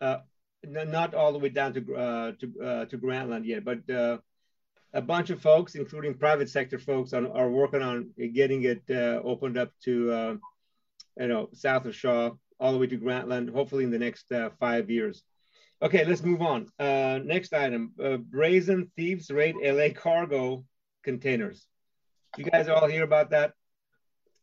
uh, 0.02 0.18
not 0.64 1.14
all 1.14 1.32
the 1.32 1.40
way 1.40 1.50
down 1.50 1.74
to 1.74 1.96
uh, 1.96 2.32
to 2.40 2.62
uh, 2.64 2.86
to 2.86 2.98
Grantland 2.98 3.46
yet, 3.46 3.64
but 3.64 3.88
uh, 3.90 4.18
a 4.96 5.02
bunch 5.02 5.30
of 5.30 5.42
folks, 5.42 5.75
including 5.75 6.14
private 6.14 6.50
sector 6.50 6.80
folks, 6.80 7.14
are, 7.14 7.30
are 7.36 7.50
working 7.50 7.82
on 7.82 8.10
getting 8.34 8.64
it 8.64 8.82
uh, 8.90 9.20
opened 9.24 9.58
up 9.58 9.72
to, 9.84 10.12
uh, 10.12 10.36
you 11.20 11.28
know, 11.28 11.50
south 11.54 11.86
of 11.86 11.94
Shaw 11.94 12.32
all 12.62 12.72
the 12.72 12.78
way 12.78 12.88
to 12.88 12.98
Grantland, 12.98 13.52
hopefully 13.52 13.84
in 13.84 13.92
the 13.92 14.00
next 14.00 14.32
uh, 14.32 14.50
five 14.58 14.90
years. 14.90 15.22
Okay, 15.82 16.06
let's 16.06 16.24
move 16.24 16.42
on. 16.42 16.68
Uh, 16.80 17.20
next 17.22 17.54
item, 17.54 17.92
uh, 18.02 18.16
brazen 18.16 18.90
thieves 18.96 19.30
raid 19.30 19.56
LA 19.62 19.90
cargo 19.94 20.64
containers. 21.04 21.68
You 22.38 22.46
guys 22.46 22.70
all 22.70 22.88
hear 22.88 23.04
about 23.04 23.32
that? 23.32 23.52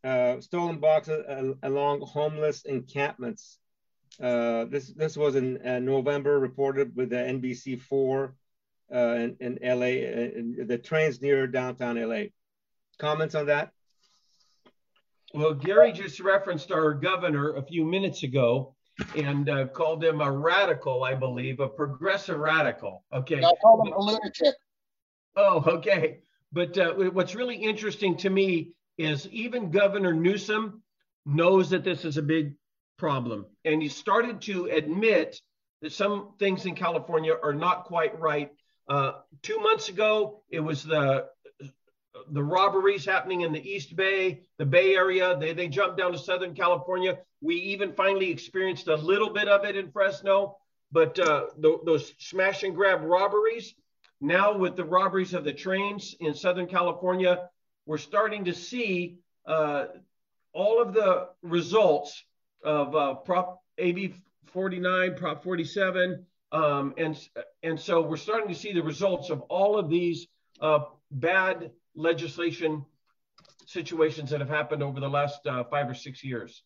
Uh, 0.03 0.39
stolen 0.39 0.77
boxes 0.77 1.55
along 1.63 2.01
homeless 2.01 2.63
encampments. 2.65 3.57
This 4.19 4.93
this 4.95 5.17
was 5.17 5.35
in 5.35 5.59
November, 5.83 6.39
reported 6.39 6.95
with 6.95 7.09
the 7.09 7.15
NBC4 7.15 8.33
uh, 8.93 8.97
in, 9.15 9.37
in 9.39 9.59
LA, 9.61 9.85
in 9.85 10.65
the 10.67 10.77
trains 10.77 11.21
near 11.21 11.47
downtown 11.47 12.01
LA. 12.01 12.25
Comments 12.97 13.33
on 13.35 13.47
that? 13.47 13.71
Well, 15.33 15.53
Garry 15.53 15.91
just 15.91 16.19
referenced 16.19 16.71
our 16.71 16.93
governor 16.93 17.55
a 17.55 17.63
few 17.63 17.85
minutes 17.85 18.23
ago 18.23 18.75
and 19.15 19.49
uh, 19.49 19.67
called 19.67 20.03
him 20.03 20.21
a 20.21 20.31
radical, 20.31 21.03
I 21.03 21.15
believe, 21.15 21.59
a 21.59 21.67
progressive 21.67 22.37
radical. 22.37 23.03
Okay. 23.11 23.43
I 23.43 23.51
called 23.61 23.87
him 23.87 23.93
a 23.93 23.99
lunatic. 23.99 24.53
Oh, 25.35 25.63
okay. 25.65 26.19
But 26.51 26.77
uh, 26.77 26.93
what's 26.93 27.33
really 27.33 27.55
interesting 27.55 28.15
to 28.17 28.29
me 28.29 28.73
is 28.99 29.27
even 29.29 29.71
Governor 29.71 30.13
Newsom 30.13 30.83
knows 31.25 31.71
that 31.71 31.83
this 31.83 32.05
is 32.05 32.17
a 32.17 32.21
big 32.21 32.53
problem. 32.97 33.45
And 33.65 33.81
he 33.81 33.89
started 33.89 34.41
to 34.41 34.65
admit 34.65 35.41
that 35.81 35.91
some 35.91 36.33
things 36.37 36.65
in 36.65 36.75
California 36.75 37.33
are 37.41 37.53
not 37.53 37.85
quite 37.85 38.19
right. 38.19 38.51
Uh, 38.87 39.13
two 39.41 39.59
months 39.59 39.89
ago, 39.89 40.41
it 40.49 40.59
was 40.59 40.83
the 40.83 41.27
the 42.31 42.43
robberies 42.43 43.05
happening 43.05 43.41
in 43.41 43.51
the 43.51 43.69
East 43.69 43.95
Bay, 43.95 44.43
the 44.57 44.65
Bay 44.65 44.95
Area. 44.95 45.37
They, 45.37 45.53
they 45.53 45.67
jumped 45.67 45.97
down 45.97 46.11
to 46.11 46.17
Southern 46.17 46.53
California. 46.53 47.19
We 47.41 47.55
even 47.55 47.91
finally 47.93 48.31
experienced 48.31 48.87
a 48.87 48.95
little 48.95 49.31
bit 49.31 49.47
of 49.47 49.65
it 49.65 49.75
in 49.75 49.91
Fresno. 49.91 50.57
But 50.91 51.17
uh, 51.17 51.47
those 51.57 52.13
smash 52.19 52.61
and 52.63 52.75
grab 52.75 53.01
robberies, 53.01 53.73
now 54.21 54.55
with 54.55 54.75
the 54.75 54.85
robberies 54.85 55.33
of 55.33 55.43
the 55.43 55.51
trains 55.51 56.15
in 56.19 56.35
Southern 56.35 56.67
California, 56.67 57.49
we're 57.87 57.97
starting 57.97 58.45
to 58.45 58.53
see 58.53 59.17
uh, 59.47 59.85
all 60.53 60.81
of 60.81 60.93
the 60.93 61.29
results 61.41 62.23
of 62.63 62.95
uh, 62.95 63.15
Prop 63.15 63.61
AB 63.79 64.13
49, 64.45 65.15
Prop 65.15 65.43
47. 65.43 66.25
Um, 66.53 66.93
and, 66.97 67.17
and 67.63 67.79
so 67.79 68.01
we're 68.01 68.15
starting 68.15 68.47
to 68.47 68.55
see 68.55 68.73
the 68.73 68.83
results 68.83 69.31
of 69.31 69.41
all 69.41 69.77
of 69.77 69.89
these 69.89 70.27
uh, 70.61 70.79
bad 71.09 71.71
legislation 71.95 72.85
situations 73.65 74.29
that 74.29 74.39
have 74.39 74.49
happened 74.49 74.83
over 74.83 74.99
the 74.99 75.09
last 75.09 75.45
uh, 75.47 75.63
five 75.63 75.89
or 75.89 75.95
six 75.95 76.23
years. 76.23 76.63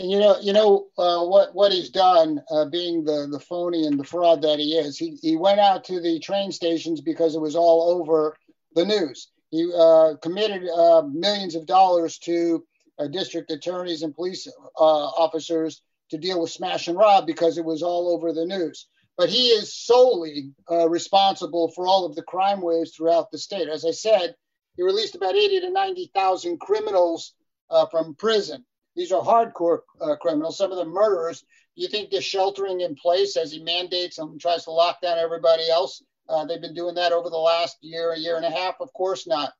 And 0.00 0.10
you 0.10 0.18
know, 0.18 0.38
you 0.40 0.52
know 0.52 0.86
uh, 0.98 1.24
what 1.26 1.54
what 1.54 1.72
he's 1.72 1.90
done, 1.90 2.40
uh, 2.50 2.64
being 2.64 3.04
the 3.04 3.28
the 3.30 3.38
phony 3.38 3.86
and 3.86 4.00
the 4.00 4.04
fraud 4.04 4.42
that 4.42 4.58
he 4.58 4.72
is. 4.72 4.96
He 4.96 5.18
he 5.20 5.36
went 5.36 5.60
out 5.60 5.84
to 5.84 6.00
the 6.00 6.18
train 6.18 6.50
stations 6.50 7.02
because 7.02 7.34
it 7.34 7.40
was 7.40 7.54
all 7.54 7.90
over 7.90 8.36
the 8.74 8.84
news. 8.84 9.30
He 9.50 9.70
uh, 9.76 10.14
committed 10.22 10.66
uh, 10.68 11.02
millions 11.12 11.54
of 11.54 11.66
dollars 11.66 12.18
to 12.20 12.64
uh, 12.98 13.08
district 13.08 13.50
attorneys 13.50 14.02
and 14.02 14.14
police 14.14 14.48
officers 14.76 15.82
to 16.10 16.18
deal 16.18 16.40
with 16.40 16.50
smash 16.50 16.88
and 16.88 16.98
rob 16.98 17.26
because 17.26 17.58
it 17.58 17.64
was 17.64 17.82
all 17.82 18.14
over 18.14 18.32
the 18.32 18.46
news 18.46 18.86
but 19.20 19.28
he 19.28 19.48
is 19.48 19.74
solely 19.74 20.54
uh, 20.70 20.88
responsible 20.88 21.70
for 21.74 21.86
all 21.86 22.06
of 22.06 22.14
the 22.14 22.22
crime 22.22 22.62
waves 22.62 22.92
throughout 22.96 23.30
the 23.30 23.36
state. 23.36 23.68
As 23.68 23.84
I 23.84 23.90
said, 23.90 24.34
he 24.76 24.82
released 24.82 25.14
about 25.14 25.36
80 25.36 25.60
to 25.60 25.70
90,000 25.70 26.58
criminals 26.58 27.34
uh, 27.68 27.84
from 27.90 28.14
prison. 28.14 28.64
These 28.96 29.12
are 29.12 29.22
hardcore 29.22 29.80
uh, 30.00 30.16
criminals, 30.16 30.56
some 30.56 30.70
of 30.72 30.78
them 30.78 30.88
murderers. 30.88 31.44
You 31.74 31.88
think 31.88 32.08
they're 32.08 32.22
sheltering 32.22 32.80
in 32.80 32.94
place 32.94 33.36
as 33.36 33.52
he 33.52 33.62
mandates 33.62 34.16
and 34.16 34.40
tries 34.40 34.64
to 34.64 34.70
lock 34.70 35.02
down 35.02 35.18
everybody 35.18 35.68
else? 35.68 36.02
Uh, 36.26 36.46
they've 36.46 36.62
been 36.62 36.72
doing 36.72 36.94
that 36.94 37.12
over 37.12 37.28
the 37.28 37.36
last 37.36 37.76
year, 37.82 38.12
a 38.12 38.18
year 38.18 38.36
and 38.36 38.46
a 38.46 38.50
half? 38.50 38.76
Of 38.80 38.90
course 38.94 39.26
not. 39.26 39.52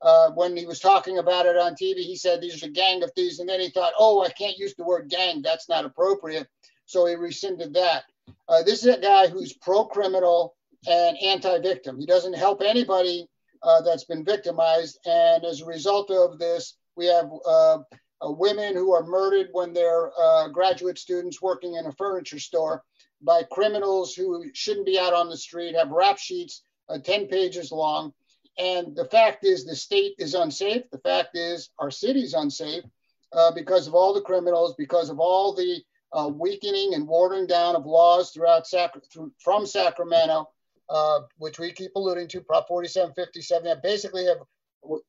Uh, 0.00 0.30
when 0.30 0.56
he 0.56 0.64
was 0.64 0.78
talking 0.78 1.18
about 1.18 1.46
it 1.46 1.56
on 1.56 1.72
TV, 1.72 1.96
he 1.96 2.16
said 2.16 2.40
these 2.40 2.62
are 2.62 2.66
a 2.66 2.70
gang 2.70 3.02
of 3.02 3.12
thieves. 3.14 3.40
And 3.40 3.48
then 3.48 3.60
he 3.60 3.70
thought, 3.70 3.92
oh, 3.98 4.24
I 4.24 4.30
can't 4.30 4.58
use 4.58 4.74
the 4.74 4.84
word 4.84 5.08
gang. 5.08 5.42
That's 5.42 5.68
not 5.68 5.84
appropriate. 5.84 6.46
So 6.86 7.06
he 7.06 7.14
rescinded 7.16 7.74
that. 7.74 8.04
Uh, 8.48 8.62
this 8.62 8.84
is 8.84 8.94
a 8.94 9.00
guy 9.00 9.28
who's 9.28 9.52
pro 9.52 9.84
criminal 9.84 10.54
and 10.86 11.18
anti 11.18 11.58
victim. 11.58 11.98
He 11.98 12.06
doesn't 12.06 12.36
help 12.36 12.62
anybody 12.62 13.28
uh, 13.62 13.82
that's 13.82 14.04
been 14.04 14.24
victimized. 14.24 14.98
And 15.04 15.44
as 15.44 15.60
a 15.60 15.66
result 15.66 16.10
of 16.10 16.38
this, 16.38 16.76
we 16.96 17.06
have 17.06 17.30
uh, 17.46 17.78
uh 18.20 18.32
women 18.32 18.74
who 18.74 18.92
are 18.92 19.04
murdered 19.04 19.48
when 19.52 19.72
they're 19.72 20.10
uh, 20.18 20.48
graduate 20.48 20.98
students 20.98 21.42
working 21.42 21.74
in 21.74 21.86
a 21.86 21.92
furniture 21.92 22.38
store 22.38 22.82
by 23.22 23.42
criminals 23.50 24.14
who 24.14 24.44
shouldn't 24.54 24.86
be 24.86 24.98
out 24.98 25.12
on 25.12 25.28
the 25.28 25.36
street, 25.36 25.74
have 25.74 25.90
rap 25.90 26.18
sheets 26.18 26.62
uh, 26.88 26.98
10 26.98 27.26
pages 27.26 27.72
long. 27.72 28.12
And 28.58 28.96
the 28.96 29.04
fact 29.04 29.44
is, 29.44 29.64
the 29.64 29.76
state 29.76 30.14
is 30.18 30.34
unsafe. 30.34 30.82
The 30.90 30.98
fact 30.98 31.36
is, 31.36 31.70
our 31.78 31.90
city 31.90 32.20
is 32.22 32.34
unsafe 32.34 32.84
because 33.54 33.86
of 33.86 33.94
all 33.94 34.12
the 34.12 34.20
criminals, 34.20 34.74
because 34.76 35.10
of 35.10 35.20
all 35.20 35.54
the 35.54 35.82
uh, 36.12 36.28
weakening 36.32 36.94
and 36.94 37.06
watering 37.06 37.46
down 37.46 37.76
of 37.76 37.86
laws 37.86 38.30
throughout 38.30 38.66
Sac- 38.66 38.96
through, 39.12 39.32
from 39.38 39.66
Sacramento, 39.66 40.48
uh, 40.88 41.20
which 41.36 41.58
we 41.58 41.72
keep 41.72 41.94
alluding 41.94 42.28
to, 42.28 42.40
Prop 42.40 42.66
4757, 42.66 43.64
that 43.64 43.82
basically 43.82 44.24
have 44.24 44.38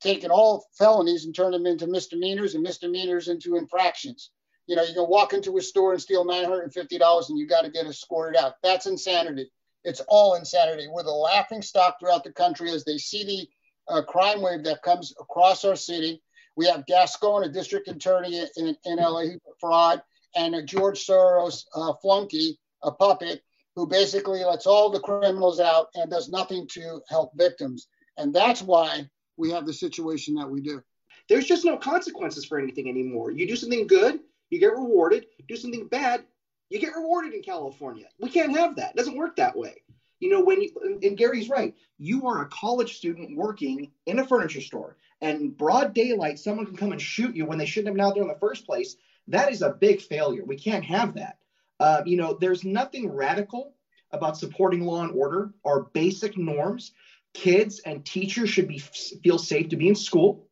taken 0.00 0.30
all 0.30 0.66
felonies 0.76 1.24
and 1.24 1.34
turned 1.34 1.54
them 1.54 1.66
into 1.66 1.86
misdemeanors 1.86 2.54
and 2.54 2.62
misdemeanors 2.62 3.28
into 3.28 3.56
infractions. 3.56 4.30
You 4.66 4.76
know, 4.76 4.82
you 4.82 4.94
can 4.94 5.08
walk 5.08 5.32
into 5.32 5.56
a 5.56 5.62
store 5.62 5.92
and 5.92 6.02
steal 6.02 6.24
$950 6.24 7.28
and 7.28 7.38
you 7.38 7.46
got 7.46 7.62
to 7.62 7.70
get 7.70 7.86
it 7.86 7.94
scored 7.94 8.36
out. 8.36 8.54
That's 8.62 8.86
insanity. 8.86 9.50
It's 9.84 10.00
all 10.08 10.34
insanity. 10.34 10.88
We're 10.88 11.02
the 11.02 11.10
laughing 11.10 11.62
stock 11.62 11.98
throughout 11.98 12.24
the 12.24 12.32
country 12.32 12.70
as 12.70 12.84
they 12.84 12.98
see 12.98 13.24
the 13.24 13.94
uh, 13.94 14.02
crime 14.02 14.42
wave 14.42 14.64
that 14.64 14.82
comes 14.82 15.14
across 15.20 15.64
our 15.64 15.76
city. 15.76 16.22
We 16.56 16.66
have 16.66 16.86
Gascon, 16.86 17.44
a 17.44 17.48
district 17.48 17.88
attorney 17.88 18.44
in, 18.56 18.76
in 18.84 18.96
LA, 18.96 19.24
fraud 19.58 20.02
and 20.36 20.54
a 20.54 20.62
George 20.62 21.04
Soros 21.06 21.64
uh, 21.74 21.92
flunky, 22.00 22.58
a 22.82 22.90
puppet, 22.90 23.42
who 23.76 23.86
basically 23.86 24.44
lets 24.44 24.66
all 24.66 24.90
the 24.90 25.00
criminals 25.00 25.60
out 25.60 25.88
and 25.94 26.10
does 26.10 26.28
nothing 26.28 26.66
to 26.72 27.00
help 27.08 27.32
victims. 27.36 27.88
And 28.16 28.34
that's 28.34 28.62
why 28.62 29.08
we 29.36 29.50
have 29.50 29.66
the 29.66 29.72
situation 29.72 30.34
that 30.34 30.50
we 30.50 30.60
do. 30.60 30.82
There's 31.28 31.46
just 31.46 31.64
no 31.64 31.76
consequences 31.76 32.44
for 32.44 32.58
anything 32.58 32.88
anymore. 32.88 33.30
You 33.30 33.46
do 33.46 33.56
something 33.56 33.86
good, 33.86 34.20
you 34.50 34.58
get 34.58 34.72
rewarded. 34.72 35.26
Do 35.48 35.56
something 35.56 35.86
bad, 35.88 36.24
you 36.70 36.78
get 36.78 36.94
rewarded 36.96 37.34
in 37.34 37.42
California. 37.42 38.06
We 38.18 38.30
can't 38.30 38.56
have 38.56 38.76
that. 38.76 38.92
It 38.92 38.96
doesn't 38.96 39.16
work 39.16 39.36
that 39.36 39.56
way. 39.56 39.82
You 40.20 40.30
know, 40.30 40.42
when 40.42 40.60
you, 40.60 40.98
and 41.02 41.16
Garry's 41.16 41.48
right, 41.48 41.74
you 41.98 42.26
are 42.26 42.42
a 42.42 42.48
college 42.48 42.96
student 42.96 43.36
working 43.36 43.90
in 44.06 44.18
a 44.18 44.26
furniture 44.26 44.60
store, 44.60 44.96
and 45.20 45.56
broad 45.56 45.94
daylight, 45.94 46.38
someone 46.38 46.66
can 46.66 46.76
come 46.76 46.92
and 46.92 47.00
shoot 47.00 47.34
you 47.34 47.46
when 47.46 47.58
they 47.58 47.66
shouldn't 47.66 47.88
have 47.88 47.96
been 47.96 48.04
out 48.04 48.14
there 48.14 48.22
in 48.22 48.28
the 48.28 48.38
first 48.38 48.66
place. 48.66 48.96
That 49.28 49.50
is 49.50 49.62
a 49.62 49.70
big 49.70 50.00
failure. 50.00 50.44
We 50.44 50.56
can't 50.56 50.84
have 50.84 51.14
that. 51.14 51.38
Uh, 51.78 52.02
you 52.04 52.16
know, 52.16 52.36
there's 52.38 52.64
nothing 52.64 53.10
radical 53.10 53.74
about 54.12 54.36
supporting 54.36 54.82
law 54.82 55.02
and 55.02 55.12
order. 55.12 55.52
Our 55.64 55.84
basic 55.92 56.36
norms. 56.36 56.92
Kids 57.32 57.80
and 57.80 58.04
teachers 58.04 58.50
should 58.50 58.68
be 58.68 58.78
feel 58.78 59.38
safe 59.38 59.68
to 59.68 59.76
be 59.76 59.88
in 59.88 59.94
school. 59.94 60.48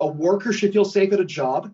A 0.00 0.06
worker 0.06 0.52
should 0.52 0.72
feel 0.72 0.84
safe 0.84 1.12
at 1.12 1.20
a 1.20 1.24
job. 1.24 1.72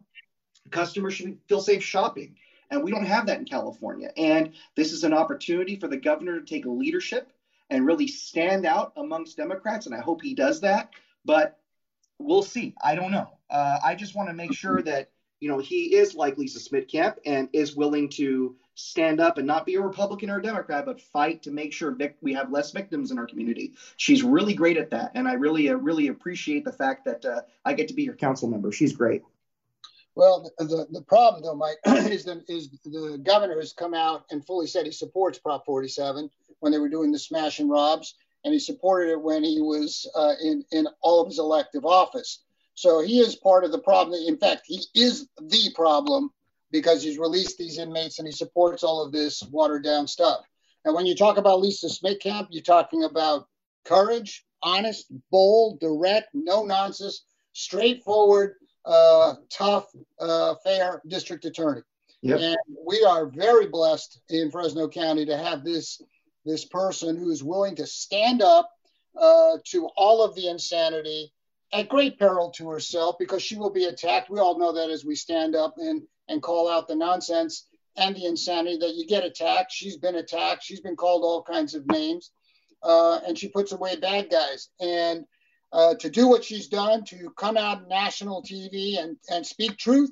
Customers 0.71 1.15
should 1.15 1.39
feel 1.49 1.61
safe 1.61 1.83
shopping. 1.83 2.37
And 2.71 2.83
we 2.83 2.91
don't 2.91 3.07
have 3.07 3.27
that 3.27 3.39
in 3.39 3.45
California. 3.45 4.11
And 4.17 4.53
this 4.75 4.93
is 4.93 5.05
an 5.05 5.15
opportunity 5.15 5.77
for 5.77 5.89
the 5.89 5.97
governor 5.97 6.39
to 6.39 6.45
take 6.47 6.67
leadership 6.67 7.33
and 7.71 7.87
really 7.87 8.07
stand 8.07 8.67
out 8.67 8.93
amongst 8.97 9.37
Democrats. 9.37 9.87
And 9.87 9.95
I 9.95 10.01
hope 10.01 10.23
he 10.23 10.35
does 10.35 10.61
that. 10.61 10.91
But 11.25 11.59
we'll 12.19 12.43
see. 12.43 12.75
I 12.83 12.95
don't 12.95 13.13
know. 13.13 13.29
Uh, 13.51 13.79
I 13.83 13.95
just 13.95 14.15
want 14.15 14.29
to 14.29 14.35
make 14.35 14.53
sure 14.53 14.83
that 14.83 15.11
you 15.41 15.49
know, 15.49 15.59
he 15.59 15.95
is 15.95 16.15
like 16.15 16.37
Lisa 16.37 16.59
Smittcamp 16.59 17.17
and 17.25 17.49
is 17.53 17.77
willing 17.77 18.09
to 18.11 18.57
stand 18.75 19.21
up 19.21 19.39
and 19.39 19.47
not 19.47 19.67
be 19.67 19.77
a 19.77 19.81
Republican 19.81 20.31
or 20.31 20.39
a 20.39 20.43
Democrat, 20.43 20.85
but 20.85 21.01
fight 21.01 21.43
to 21.45 21.51
make 21.51 21.73
sure 21.73 21.93
vic- 21.93 22.17
we 22.21 22.33
have 22.35 22.51
less 22.51 22.73
victims 22.73 23.11
in 23.11 23.19
our 23.19 23.27
community. 23.27 23.75
She's 23.97 24.23
really 24.23 24.55
great 24.55 24.77
at 24.77 24.91
that, 24.91 25.13
and 25.15 25.29
I 25.29 25.35
really, 25.35 25.69
uh, 25.69 25.75
really 25.75 26.09
appreciate 26.09 26.65
the 26.65 26.73
fact 26.73 27.05
that 27.05 27.25
uh, 27.25 27.43
I 27.65 27.75
get 27.75 27.89
to 27.89 27.95
be 27.95 28.03
your 28.03 28.15
council 28.15 28.49
member. 28.49 28.73
She's 28.73 28.93
great. 28.93 29.23
Well, 30.19 30.51
the, 30.59 30.89
the 30.91 31.03
problem 31.03 31.45
though, 31.45 31.55
Mike, 31.55 31.79
is 32.11 32.25
the, 32.25 32.43
is 32.49 32.71
the 32.85 33.23
governor 33.23 33.61
has 33.61 33.73
come 33.73 33.95
out 33.95 34.25
and 34.33 34.45
fully 34.45 34.67
said 34.67 34.85
he 34.85 34.91
supports 34.91 35.39
Prop 35.39 35.65
47 35.65 36.29
when 36.59 36.73
they 36.73 36.79
were 36.79 36.89
doing 36.89 37.13
the 37.13 37.21
smash 37.21 37.61
and 37.61 37.71
robs, 37.71 38.17
and 38.45 38.53
he 38.53 38.59
supported 38.59 39.13
it 39.13 39.23
when 39.23 39.45
he 39.45 39.61
was 39.61 40.11
uh, 40.17 40.33
in 40.43 40.65
in 40.73 40.89
all 41.03 41.21
of 41.21 41.29
his 41.29 41.39
elective 41.39 41.85
office. 41.85 42.43
So 42.75 43.01
he 43.01 43.21
is 43.21 43.37
part 43.37 43.63
of 43.63 43.71
the 43.71 43.79
problem. 43.79 44.21
In 44.27 44.37
fact, 44.37 44.63
he 44.65 44.83
is 44.93 45.29
the 45.41 45.71
problem 45.77 46.33
because 46.73 47.01
he's 47.01 47.17
released 47.17 47.57
these 47.57 47.79
inmates 47.79 48.19
and 48.19 48.27
he 48.27 48.33
supports 48.33 48.83
all 48.83 49.07
of 49.07 49.13
this 49.13 49.45
watered 49.53 49.85
down 49.85 50.09
stuff. 50.09 50.41
And 50.85 50.97
when 50.97 51.07
you 51.07 51.15
talk 51.15 51.37
about 51.37 51.61
Lisa 51.61 51.87
Smittcamp, 51.87 52.49
you're 52.51 52.65
talking 52.65 53.05
about 53.05 53.47
courage, 53.85 54.45
honest, 54.65 55.13
bold, 55.31 55.79
direct, 55.79 56.31
no 56.35 56.65
nonsense, 56.65 57.23
straightforward, 57.53 58.57
uh, 58.89 59.35
tough, 59.51 59.87
uh, 60.19 60.55
fair 60.65 61.03
district 61.07 61.45
attorney. 61.45 61.83
Yep. 62.23 62.41
And 62.41 62.57
we 62.87 63.05
are 63.05 63.27
very 63.27 63.67
blessed 63.67 64.21
in 64.29 64.51
Fresno 64.51 64.89
County 64.89 65.27
to 65.27 65.37
have 65.37 65.63
this 65.63 66.03
this 66.45 66.65
person 66.65 67.17
who 67.17 67.31
is 67.31 67.45
willing 67.45 67.77
to 67.77 67.87
stand 67.87 68.41
up 68.41 68.71
uh, 69.21 69.59
to 69.67 69.87
all 69.97 70.25
of 70.25 70.35
the 70.35 70.49
insanity 70.49 71.33
at 71.73 71.91
great 71.91 72.19
peril 72.19 72.51
to 72.53 72.71
herself 72.71 73.17
because 73.19 73.43
she 73.43 73.57
will 73.57 73.71
be 73.71 73.85
attacked. 73.85 74.31
We 74.31 74.41
all 74.41 74.59
know 74.59 74.73
that 74.73 74.89
as 74.89 75.05
we 75.05 75.15
stand 75.15 75.55
up 75.55 75.75
and, 75.77 76.03
and 76.29 76.43
call 76.43 76.71
out 76.71 76.89
the 76.89 76.97
nonsense 76.97 77.67
and 77.99 78.17
the 78.17 78.25
insanity 78.25 78.79
that 78.79 78.95
you 78.95 79.07
get 79.07 79.25
attacked. 79.25 79.73
She's 79.73 79.99
been 79.99 80.15
attacked. 80.15 80.63
She's 80.63 80.81
been 80.81 80.97
called 80.97 81.23
all 81.23 81.43
kinds 81.43 81.75
of 81.75 81.87
names. 81.87 82.31
Uh, 82.83 83.19
and 83.27 83.37
she 83.37 83.49
puts 83.49 83.73
away 83.73 83.97
bad 83.97 84.31
guys. 84.31 84.71
And 84.81 85.27
uh, 85.73 85.95
to 85.97 86.09
do 86.09 86.29
what 86.29 86.45
she's 86.45 86.69
done, 86.69 87.05
to 87.05 87.31
come 87.37 87.57
out 87.57 87.83
on 87.83 87.89
national 87.89 88.43
TV 88.43 88.99
and, 88.99 89.17
and 89.31 89.47
speak 89.47 89.77
truth 89.77 90.11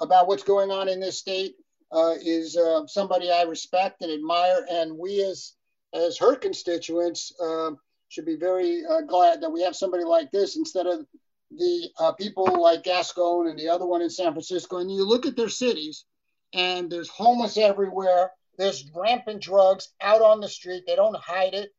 about 0.00 0.28
what's 0.28 0.42
going 0.42 0.70
on 0.70 0.88
in 0.88 1.00
this 1.00 1.18
state, 1.18 1.54
uh, 1.92 2.14
is 2.22 2.56
uh, 2.56 2.86
somebody 2.86 3.30
I 3.30 3.42
respect 3.42 4.02
and 4.02 4.12
admire. 4.12 4.66
And 4.70 4.98
we, 4.98 5.22
as 5.22 5.54
as 5.94 6.18
her 6.18 6.36
constituents, 6.36 7.32
uh, 7.42 7.70
should 8.08 8.26
be 8.26 8.36
very 8.36 8.84
uh, 8.84 9.02
glad 9.02 9.40
that 9.40 9.50
we 9.50 9.62
have 9.62 9.76
somebody 9.76 10.04
like 10.04 10.30
this 10.30 10.56
instead 10.56 10.86
of 10.86 11.06
the 11.50 11.88
uh, 11.98 12.12
people 12.12 12.60
like 12.60 12.84
Gascon 12.84 13.48
and 13.48 13.58
the 13.58 13.68
other 13.68 13.86
one 13.86 14.02
in 14.02 14.10
San 14.10 14.32
Francisco. 14.32 14.78
And 14.78 14.90
you 14.90 15.04
look 15.04 15.26
at 15.26 15.36
their 15.36 15.48
cities, 15.48 16.04
and 16.52 16.90
there's 16.90 17.08
homeless 17.08 17.56
everywhere. 17.56 18.30
There's 18.58 18.90
rampant 18.94 19.42
drugs 19.42 19.88
out 20.00 20.20
on 20.20 20.40
the 20.40 20.48
street. 20.48 20.84
They 20.86 20.96
don't 20.96 21.16
hide 21.16 21.54
it. 21.54 21.70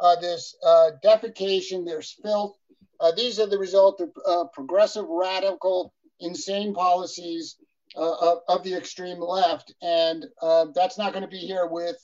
Uh, 0.00 0.16
there's 0.20 0.54
uh, 0.64 0.90
defecation. 1.04 1.84
There's 1.84 2.16
filth. 2.22 2.56
Uh, 3.00 3.12
these 3.12 3.38
are 3.38 3.46
the 3.46 3.58
result 3.58 4.00
of 4.26 4.52
progressive, 4.52 5.06
radical, 5.08 5.92
insane 6.20 6.74
policies 6.74 7.56
of, 7.96 8.38
of, 8.48 8.64
the 8.64 8.74
extreme 8.74 9.20
left. 9.20 9.72
And 9.82 10.26
that's 10.74 10.98
not 10.98 11.12
going 11.12 11.22
to 11.22 11.28
be 11.28 11.38
here 11.38 11.66
with 11.66 11.96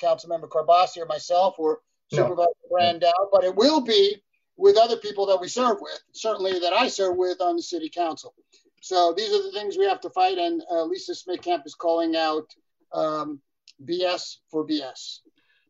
Councilmember 0.00 0.48
Karbassi 0.48 0.98
or 0.98 1.06
myself 1.06 1.58
or 1.58 1.80
Supervisor 2.12 2.50
no. 2.70 2.76
Brandau, 2.76 3.28
but 3.32 3.44
it 3.44 3.54
will 3.54 3.80
be 3.80 4.16
with 4.56 4.76
other 4.76 4.96
people 4.96 5.26
that 5.26 5.40
we 5.40 5.48
serve 5.48 5.78
with, 5.80 6.00
certainly 6.12 6.58
that 6.58 6.72
I 6.72 6.88
serve 6.88 7.16
with 7.16 7.40
on 7.40 7.56
the 7.56 7.62
city 7.62 7.88
council. 7.88 8.34
So 8.82 9.14
these 9.16 9.32
are 9.32 9.42
the 9.42 9.52
things 9.52 9.78
we 9.78 9.86
have 9.86 10.00
to 10.02 10.10
fight, 10.10 10.38
and 10.38 10.62
uh, 10.70 10.84
Lisa 10.84 11.12
Smittcamp 11.12 11.64
is 11.66 11.74
calling 11.74 12.16
out 12.16 12.54
um, 12.92 13.40
BS 13.84 14.38
for 14.50 14.66
BS. 14.66 15.20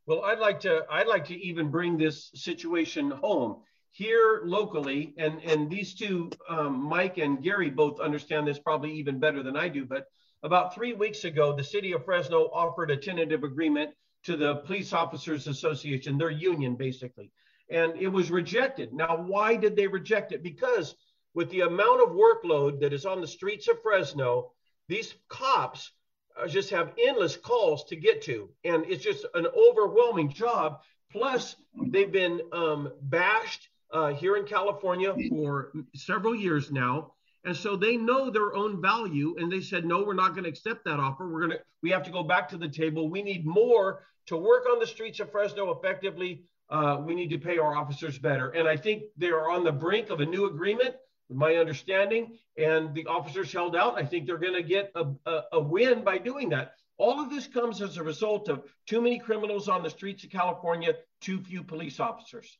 Well, 0.07 0.25
I'd 0.25 0.41
like 0.41 0.61
to 0.61 0.85
I'd 0.91 1.07
like 1.07 1.27
to 1.27 1.37
even 1.37 1.71
bring 1.71 1.97
this 1.97 2.31
situation 2.35 3.11
home 3.11 3.63
here 3.93 4.41
locally, 4.45 5.15
and 5.19 5.41
and 5.45 5.71
these 5.71 5.95
two, 5.95 6.31
um, 6.49 6.83
Mike 6.83 7.19
and 7.19 7.43
Gary, 7.43 7.71
both 7.71 8.01
understand 8.01 8.47
this 8.47 8.59
probably 8.59 8.93
even 8.95 9.21
better 9.21 9.43
than 9.43 9.57
I 9.57 9.69
do. 9.69 9.85
But 9.85 10.07
about 10.43 10.75
three 10.75 10.95
weeks 10.95 11.25
ago, 11.25 11.55
the 11.55 11.63
city 11.63 11.93
of 11.93 12.05
Fresno 12.05 12.51
offered 12.53 12.91
a 12.91 12.97
tentative 12.97 13.45
agreement 13.45 13.91
to 14.25 14.37
the 14.37 14.57
Police 14.57 14.93
Officers 14.93 15.47
Association, 15.47 16.19
their 16.19 16.31
union 16.31 16.77
basically. 16.77 17.31
And 17.71 17.97
it 17.97 18.09
was 18.09 18.31
rejected. 18.31 18.93
Now, 18.93 19.23
why 19.23 19.57
did 19.57 19.77
they 19.77 19.87
reject 19.87 20.33
it? 20.33 20.43
Because 20.43 20.95
with 21.35 21.51
the 21.51 21.61
amount 21.61 22.03
of 22.03 22.17
workload 22.17 22.81
that 22.81 22.93
is 22.93 23.07
on 23.07 23.21
the 23.21 23.27
streets 23.27 23.69
of 23.69 23.81
Fresno, 23.83 24.53
these 24.89 25.15
cops 25.29 25.93
uh, 26.37 26.47
just 26.47 26.71
have 26.71 26.93
endless 26.99 27.37
calls 27.37 27.85
to 27.85 27.97
get 27.97 28.23
to. 28.23 28.51
And 28.65 28.85
it's 28.87 29.05
just 29.05 29.27
an 29.35 29.47
overwhelming 29.47 30.33
job. 30.33 30.81
Plus, 31.11 31.57
they've 31.89 32.13
been 32.13 32.41
um, 32.53 32.93
bashed 33.01 33.69
uh, 33.93 34.09
here 34.09 34.37
in 34.37 34.45
California 34.45 35.15
for 35.29 35.73
several 35.95 36.35
years 36.35 36.71
now. 36.71 37.13
And 37.45 37.57
so 37.57 37.77
they 37.77 37.97
know 37.97 38.31
their 38.31 38.55
own 38.55 38.81
value 38.81 39.35
and 39.39 39.51
they 39.51 39.61
said, 39.61 39.85
no, 39.85 40.05
we're 40.05 40.15
not 40.15 40.31
going 40.31 40.45
to 40.45 40.51
accept 40.51 40.85
that 40.85 41.01
offer. 41.01 41.29
We're 41.29 41.41
going 41.41 41.53
to, 41.53 41.61
we 41.83 41.91
have 41.91 42.05
to 42.05 42.11
go 42.11 42.23
back 42.23 42.49
to 42.51 42.57
the 42.57 42.69
table. 42.69 43.09
We 43.09 43.23
need 43.23 43.45
more 43.45 44.05
to 44.27 44.37
work 44.37 44.67
on 44.71 44.79
the 44.79 44.87
streets 44.87 45.19
of 45.21 45.31
Fresno 45.31 45.73
effectively. 45.73 46.45
Uh, 46.71 47.03
we 47.05 47.15
need 47.15 47.31
to 47.31 47.39
pay 47.39 47.59
our 47.59 47.75
officers 47.75 48.19
better. 48.19 48.51
And 48.51 48.69
I 48.69 48.77
think 48.77 49.03
they 49.17 49.31
are 49.31 49.51
on 49.51 49.65
the 49.65 49.73
brink 49.73 50.11
of 50.11 50.21
a 50.21 50.25
new 50.25 50.47
agreement, 50.47 50.95
my 51.29 51.57
understanding. 51.57 52.39
And 52.57 52.95
the 52.95 53.07
officers 53.07 53.53
held 53.53 53.75
out. 53.75 53.99
I 53.99 54.07
think 54.07 54.27
they're 54.27 54.39
going 54.39 54.55
to 54.55 54.63
get 54.63 54.93
a, 54.95 55.07
a, 55.27 55.43
a 55.55 55.61
win 55.61 56.05
by 56.05 56.19
doing 56.19 56.49
that. 56.51 56.75
All 56.99 57.21
of 57.21 57.31
this 57.31 57.49
comes 57.49 57.83
as 57.83 57.97
a 57.97 58.03
result 58.03 58.49
of 58.49 58.63
too 58.87 59.01
many 59.01 59.19
criminals 59.19 59.69
on 59.69 59.83
the 59.83 59.91
streets 59.91 60.23
of 60.23 60.31
California, 60.31 60.95
too 61.21 61.41
few 61.41 61.65
police 61.65 61.99
officers. 61.99 62.59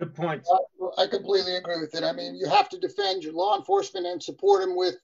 Good 0.00 0.14
point. 0.14 0.46
I 0.96 1.06
completely 1.06 1.56
agree 1.56 1.78
with 1.78 1.94
it. 1.94 2.02
I 2.02 2.12
mean, 2.12 2.34
you 2.34 2.48
have 2.48 2.70
to 2.70 2.78
defend 2.78 3.22
your 3.22 3.34
law 3.34 3.58
enforcement 3.58 4.06
and 4.06 4.22
support 4.22 4.62
them 4.62 4.74
with 4.74 4.94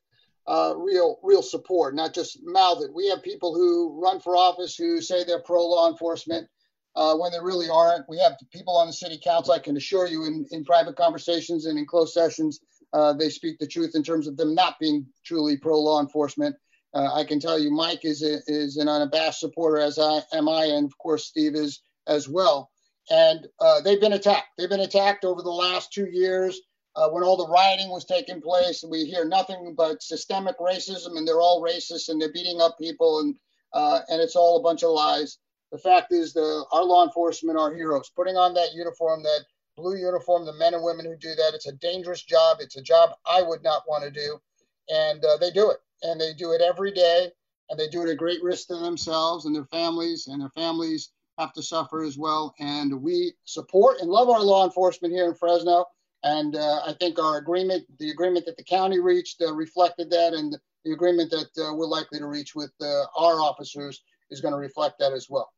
uh, 0.47 0.73
real, 0.75 1.19
real 1.23 1.43
support, 1.43 1.95
not 1.95 2.15
just 2.15 2.39
mouth 2.43 2.79
it. 2.83 2.95
We 2.95 3.07
have 3.11 3.23
people 3.23 3.55
who 3.55 4.01
run 4.03 4.21
for 4.21 4.39
office 4.39 4.75
who 4.75 5.03
say 5.03 5.23
they're 5.23 5.43
pro 5.43 5.67
law 5.67 5.91
enforcement 5.91 6.49
uh, 6.95 7.15
when 7.15 7.31
they 7.31 7.41
really 7.41 7.69
aren't. 7.69 8.09
We 8.09 8.19
have 8.21 8.39
people 8.51 8.75
on 8.75 8.87
the 8.87 8.93
city 8.95 9.21
council. 9.23 9.53
I 9.53 9.59
can 9.59 9.77
assure 9.77 10.07
you, 10.07 10.25
in, 10.25 10.47
in 10.51 10.65
private 10.65 10.97
conversations 10.97 11.67
and 11.67 11.79
in 11.79 11.85
closed 11.85 12.15
sessions, 12.15 12.61
uh, 12.95 13.13
they 13.13 13.29
speak 13.29 13.59
the 13.59 13.67
truth 13.67 13.95
in 13.97 14.03
terms 14.03 14.27
of 14.27 14.39
them 14.39 14.55
not 14.55 14.79
being 14.81 15.05
truly 15.27 15.59
pro 15.59 15.79
law 15.79 16.01
enforcement. 16.01 16.57
Uh, 16.95 17.13
I 17.13 17.25
can 17.25 17.39
tell 17.39 17.59
you, 17.59 17.71
Mike 17.71 18.07
is 18.07 18.23
a, 18.23 18.39
is 18.47 18.79
an 18.79 18.89
unabashed 18.89 19.41
supporter, 19.41 19.77
as 19.77 19.99
I 19.99 20.21
am 20.33 20.49
I, 20.49 20.65
and 20.65 20.87
of 20.87 20.97
course 20.97 21.27
Steve 21.27 21.55
is 21.55 21.83
as 22.07 22.31
well 22.31 22.71
and 23.11 23.47
uh, 23.61 23.81
they've 23.81 24.01
been 24.01 24.15
attacked. 24.15 24.49
They've 24.57 24.69
been 24.69 24.81
attacked 24.81 25.25
over 25.25 25.43
the 25.43 25.51
last 25.51 25.93
two 25.93 26.07
years 26.07 26.61
uh, 26.97 27.09
when 27.09 27.23
all 27.23 27.37
the 27.37 27.49
rioting 27.49 27.91
was 27.91 28.05
taking 28.05 28.41
place. 28.41 28.83
And 28.83 28.91
We 28.91 29.05
hear 29.05 29.25
nothing 29.25 29.75
but 29.77 30.03
systemic 30.03 30.59
racism, 30.59 31.17
and 31.17 31.27
they're 31.27 31.41
all 31.41 31.63
racist, 31.63 32.09
and 32.09 32.21
they're 32.21 32.33
beating 32.33 32.61
up 32.61 32.79
people, 32.79 33.21
and 33.21 33.37
uh, 33.73 34.01
and 34.09 34.21
it's 34.21 34.37
all 34.37 34.59
a 34.59 34.63
bunch 34.63 34.83
of 34.83 34.91
lies. 34.91 35.39
The 35.73 35.79
fact 35.79 36.13
is, 36.13 36.33
the 36.33 36.65
our 36.73 36.85
law 36.85 37.05
enforcement 37.05 37.59
are 37.59 37.75
heroes. 37.75 38.11
Putting 38.15 38.37
on 38.37 38.55
that 38.55 38.73
uniform, 38.75 39.23
that 39.23 39.45
blue 39.77 39.97
uniform, 39.97 40.47
the 40.47 40.55
men 40.55 40.75
and 40.75 40.83
women 40.83 41.05
who 41.05 41.17
do 41.17 41.35
that, 41.35 41.55
it's 41.55 41.67
a 41.67 41.73
dangerous 41.73 42.23
job. 42.23 42.59
It's 42.61 42.77
a 42.77 42.83
job 42.83 43.11
I 43.27 43.43
would 43.43 43.63
not 43.63 43.83
want 43.89 44.05
to 44.05 44.11
do, 44.11 44.41
and 44.89 45.25
uh, 45.25 45.37
they 45.37 45.51
do 45.51 45.71
it, 45.71 45.79
and 46.03 46.21
they 46.21 46.33
do 46.33 46.53
it 46.53 46.63
every 46.63 46.93
day, 46.93 47.31
and 47.69 47.79
they 47.79 47.89
do 47.89 48.03
it 48.03 48.11
at 48.11 48.17
great 48.17 48.43
risk 48.43 48.69
to 48.69 48.77
themselves 48.77 49.45
and 49.45 49.55
their 49.55 49.67
families, 49.67 50.27
and 50.29 50.41
their 50.41 50.51
families 50.51 51.11
have 51.39 51.53
to 51.53 51.63
suffer 51.63 52.03
as 52.03 52.17
well. 52.17 52.55
And 52.59 53.03
we 53.03 53.35
support 53.45 53.99
and 54.01 54.11
love 54.11 54.29
our 54.29 54.43
law 54.43 54.65
enforcement 54.65 55.13
here 55.13 55.27
in 55.27 55.35
Fresno. 55.35 55.87
And 56.23 56.57
uh, 56.57 56.81
I 56.87 56.95
think 56.99 57.19
our 57.19 57.39
agreement, 57.39 57.85
the 57.99 58.11
agreement 58.11 58.47
that 58.47 58.57
the 58.57 58.65
county 58.65 59.01
reached, 59.01 59.43
uh, 59.43 59.53
reflected 59.53 60.11
that, 60.11 60.33
and 60.33 60.57
the 60.85 60.93
agreement 60.93 61.31
that 61.31 61.51
uh, 61.63 61.75
we're 61.75 61.87
likely 61.87 62.19
to 62.19 62.27
reach 62.27 62.55
with 62.55 62.73
uh, 62.81 63.05
our 63.17 63.41
officers 63.41 64.03
is 64.31 64.41
going 64.41 64.53
to 64.53 64.59
reflect 64.59 64.99
that 64.99 65.13
as 65.13 65.29
well. 65.29 65.53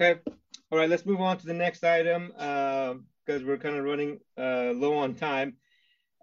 Okay. 0.00 0.20
All 0.70 0.78
right. 0.78 0.88
Let's 0.88 1.04
move 1.04 1.20
on 1.20 1.36
to 1.38 1.46
the 1.46 1.52
next 1.52 1.84
item 1.84 2.28
because 2.28 3.42
uh, 3.42 3.46
we're 3.46 3.58
kind 3.58 3.76
of 3.76 3.84
running 3.84 4.20
uh, 4.38 4.72
low 4.74 4.94
on 4.94 5.14
time. 5.14 5.56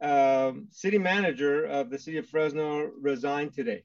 Um, 0.01 0.69
city 0.71 0.97
manager 0.97 1.65
of 1.65 1.89
the 1.89 1.99
city 1.99 2.17
of 2.17 2.27
Fresno 2.27 2.89
resigned 3.01 3.53
today. 3.53 3.83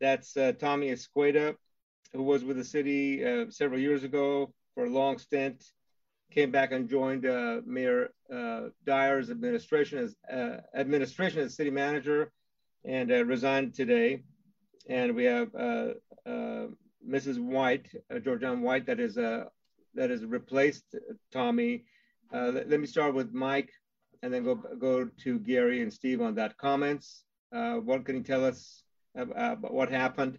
that's 0.00 0.34
Tommy 0.58 0.90
Esqueda 0.90 1.54
who 2.14 2.22
was 2.22 2.44
with 2.44 2.56
the 2.56 2.64
city 2.64 3.24
uh, 3.24 3.46
several 3.50 3.80
years 3.80 4.04
ago 4.04 4.52
for 4.74 4.84
a 4.84 4.90
long 4.90 5.18
stint, 5.18 5.62
came 6.32 6.50
back 6.50 6.72
and 6.72 6.88
joined 6.88 7.26
uh, 7.26 7.60
Mayor 7.66 8.10
uh, 8.32 8.68
Dyer's 8.84 9.30
administration 9.30 9.98
as 9.98 10.16
uh, 10.32 10.60
administration 10.74 11.40
as 11.40 11.54
city 11.54 11.70
manager, 11.70 12.32
and 12.84 13.10
uh, 13.12 13.24
resigned 13.24 13.74
today. 13.74 14.22
And 14.88 15.14
we 15.14 15.24
have 15.24 15.54
uh, 15.54 15.88
Mrs. 17.06 17.38
White, 17.38 17.88
Georgianne 18.10 18.60
White, 18.60 18.86
that 18.86 19.00
is 19.00 19.14
that 19.14 20.10
has 20.10 20.24
replaced 20.24 20.96
Tommy. 21.32 21.84
Let, 22.32 22.68
let, 22.70 22.80
me 22.80 22.86
start 22.86 23.14
with 23.14 23.32
Mike, 23.32 23.70
and 24.22 24.32
then 24.32 24.44
go 24.44 24.54
go 24.54 25.08
to 25.22 25.38
Garry 25.38 25.82
and 25.82 25.92
Steve 25.92 26.20
on 26.20 26.34
that 26.36 26.56
comments. 26.56 27.24
what 27.50 28.04
can 28.04 28.16
you 28.16 28.22
tell 28.22 28.44
us 28.44 28.82
about 29.14 29.72
what 29.72 29.90
happened? 29.90 30.38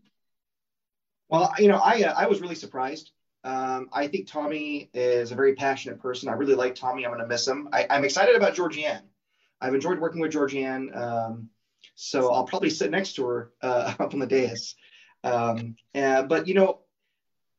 Well, 1.29 1.53
you 1.57 1.67
know, 1.67 1.77
I 1.77 2.03
uh, 2.03 2.13
I 2.15 2.27
was 2.27 2.41
really 2.41 2.55
surprised. 2.55 3.11
Um, 3.43 3.89
I 3.91 4.07
think 4.07 4.27
Tommy 4.27 4.89
is 4.93 5.31
a 5.31 5.35
very 5.35 5.55
passionate 5.55 5.99
person. 5.99 6.29
I 6.29 6.33
really 6.33 6.55
like 6.55 6.75
Tommy. 6.75 7.05
I'm 7.05 7.11
going 7.11 7.21
to 7.21 7.27
miss 7.27 7.47
him. 7.47 7.67
I, 7.73 7.85
am 7.89 8.05
excited 8.05 8.35
about 8.35 8.55
Georgianne. 8.55 9.01
I've 9.59 9.73
enjoyed 9.73 9.99
working 9.99 10.21
with 10.21 10.31
Georgianne. 10.31 10.95
Um, 10.95 11.49
so 11.95 12.33
I'll 12.33 12.45
probably 12.45 12.69
sit 12.69 12.89
next 12.89 13.13
to 13.13 13.25
her 13.25 13.51
uh, 13.61 13.93
up 13.99 14.13
on 14.13 14.19
the 14.19 14.27
dais. 14.27 14.75
Um, 15.25 15.75
and, 15.93 16.29
but, 16.29 16.47
you 16.47 16.53
know, 16.53 16.79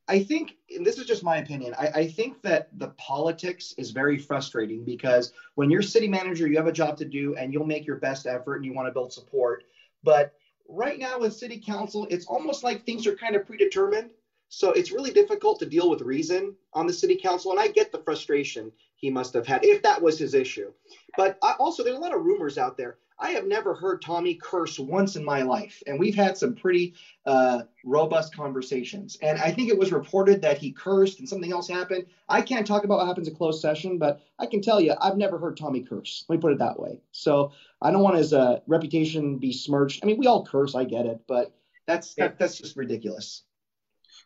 I 0.07 0.23
think, 0.23 0.55
and 0.75 0.85
this 0.85 0.99
is 0.99 1.05
just 1.05 1.23
my 1.23 1.37
opinion, 1.37 1.73
I, 1.77 1.87
I, 1.87 2.07
think 2.07 2.43
that 2.43 2.69
the 2.77 2.89
politics 2.89 3.73
is 3.75 3.89
very 3.89 4.19
frustrating 4.19 4.85
because 4.85 5.33
when 5.55 5.71
you're 5.71 5.81
city 5.81 6.07
manager, 6.07 6.47
you 6.47 6.57
have 6.57 6.67
a 6.67 6.71
job 6.71 6.97
to 6.97 7.05
do 7.05 7.35
and 7.35 7.51
you'll 7.51 7.65
make 7.65 7.87
your 7.87 7.95
best 7.95 8.27
effort 8.27 8.57
and 8.57 8.65
you 8.65 8.73
want 8.73 8.87
to 8.87 8.91
build 8.91 9.11
support. 9.11 9.63
But 10.03 10.33
right 10.67 10.99
now 10.99 11.19
with 11.19 11.35
city 11.35 11.61
council, 11.63 12.07
it's 12.09 12.25
almost 12.25 12.63
like 12.63 12.85
things 12.85 13.07
are 13.07 13.15
kind 13.15 13.35
of 13.35 13.45
predetermined. 13.45 14.11
So 14.49 14.71
it's 14.71 14.91
really 14.91 15.11
difficult 15.11 15.59
to 15.59 15.65
deal 15.65 15.89
with 15.89 16.01
reason 16.01 16.55
on 16.73 16.87
the 16.87 16.93
city 16.93 17.15
council. 17.15 17.51
And 17.51 17.59
I 17.59 17.67
get 17.67 17.91
the 17.91 17.99
frustration 17.99 18.71
he 18.95 19.09
must 19.09 19.33
have 19.33 19.47
had 19.47 19.65
if 19.65 19.81
that 19.83 20.01
was 20.01 20.17
his 20.17 20.33
issue. 20.33 20.71
But 21.17 21.37
I, 21.43 21.53
also, 21.59 21.83
there's 21.83 21.97
a 21.97 21.99
lot 21.99 22.15
of 22.15 22.23
rumors 22.23 22.57
out 22.57 22.77
there. 22.77 22.97
I 23.17 23.31
have 23.31 23.47
never 23.47 23.73
heard 23.73 24.01
Tommy 24.01 24.35
curse 24.35 24.77
once 24.77 25.15
in 25.15 25.23
my 25.23 25.41
life, 25.41 25.81
and 25.87 25.97
we've 25.97 26.15
had 26.15 26.37
some 26.37 26.53
pretty 26.53 26.95
uh, 27.25 27.61
robust 27.85 28.35
conversations. 28.35 29.17
And 29.21 29.39
I 29.39 29.51
think 29.51 29.69
it 29.69 29.77
was 29.77 29.91
reported 29.91 30.41
that 30.41 30.57
he 30.57 30.71
cursed 30.71 31.19
and 31.19 31.29
something 31.29 31.51
else 31.51 31.67
happened. 31.67 32.07
I 32.27 32.41
can't 32.41 32.67
talk 32.67 32.83
about 32.83 32.97
what 32.97 33.07
happens 33.07 33.27
in 33.27 33.35
closed 33.35 33.61
session, 33.61 33.97
but 33.97 34.21
I 34.37 34.45
can 34.45 34.61
tell 34.61 34.81
you 34.81 34.95
I've 34.99 35.17
never 35.17 35.37
heard 35.37 35.55
Tommy 35.55 35.81
curse. 35.81 36.25
Let 36.27 36.35
me 36.35 36.41
put 36.41 36.51
it 36.51 36.59
that 36.59 36.79
way. 36.79 36.99
So 37.11 37.51
I 37.81 37.91
don't 37.91 38.03
want 38.03 38.17
his 38.17 38.33
uh, 38.33 38.59
reputation 38.67 39.37
be 39.37 39.53
smirched. 39.53 40.03
I 40.03 40.07
mean, 40.07 40.17
we 40.17 40.27
all 40.27 40.45
curse, 40.45 40.75
I 40.75 40.83
get 40.83 41.05
it, 41.05 41.21
but 41.27 41.55
that's 41.87 42.15
that, 42.15 42.37
that's 42.37 42.57
just 42.57 42.75
ridiculous. 42.75 43.43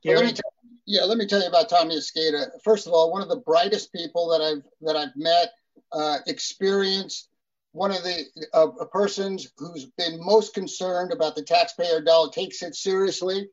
Well, 0.03 0.15
let 0.15 0.25
me 0.25 0.31
tell, 0.31 0.51
yeah, 0.85 1.03
let 1.03 1.17
me 1.17 1.27
tell 1.27 1.41
you 1.41 1.47
about 1.47 1.69
Tommy 1.69 1.95
Esqueda. 1.95 2.47
First 2.63 2.87
of 2.87 2.93
all, 2.93 3.11
one 3.11 3.21
of 3.21 3.29
the 3.29 3.37
brightest 3.37 3.93
people 3.93 4.29
that 4.29 4.41
I've 4.41 4.63
that 4.81 4.95
I've 4.95 5.15
met, 5.15 5.51
uh, 5.91 6.19
experienced 6.25 7.28
one 7.71 7.91
of 7.91 8.03
the 8.03 8.25
uh, 8.53 8.67
persons 8.91 9.47
who's 9.57 9.85
been 9.97 10.23
most 10.23 10.53
concerned 10.53 11.11
about 11.11 11.35
the 11.35 11.43
taxpayer 11.43 12.01
dollar 12.01 12.31
takes 12.31 12.61
it 12.63 12.75
seriously. 12.75 13.47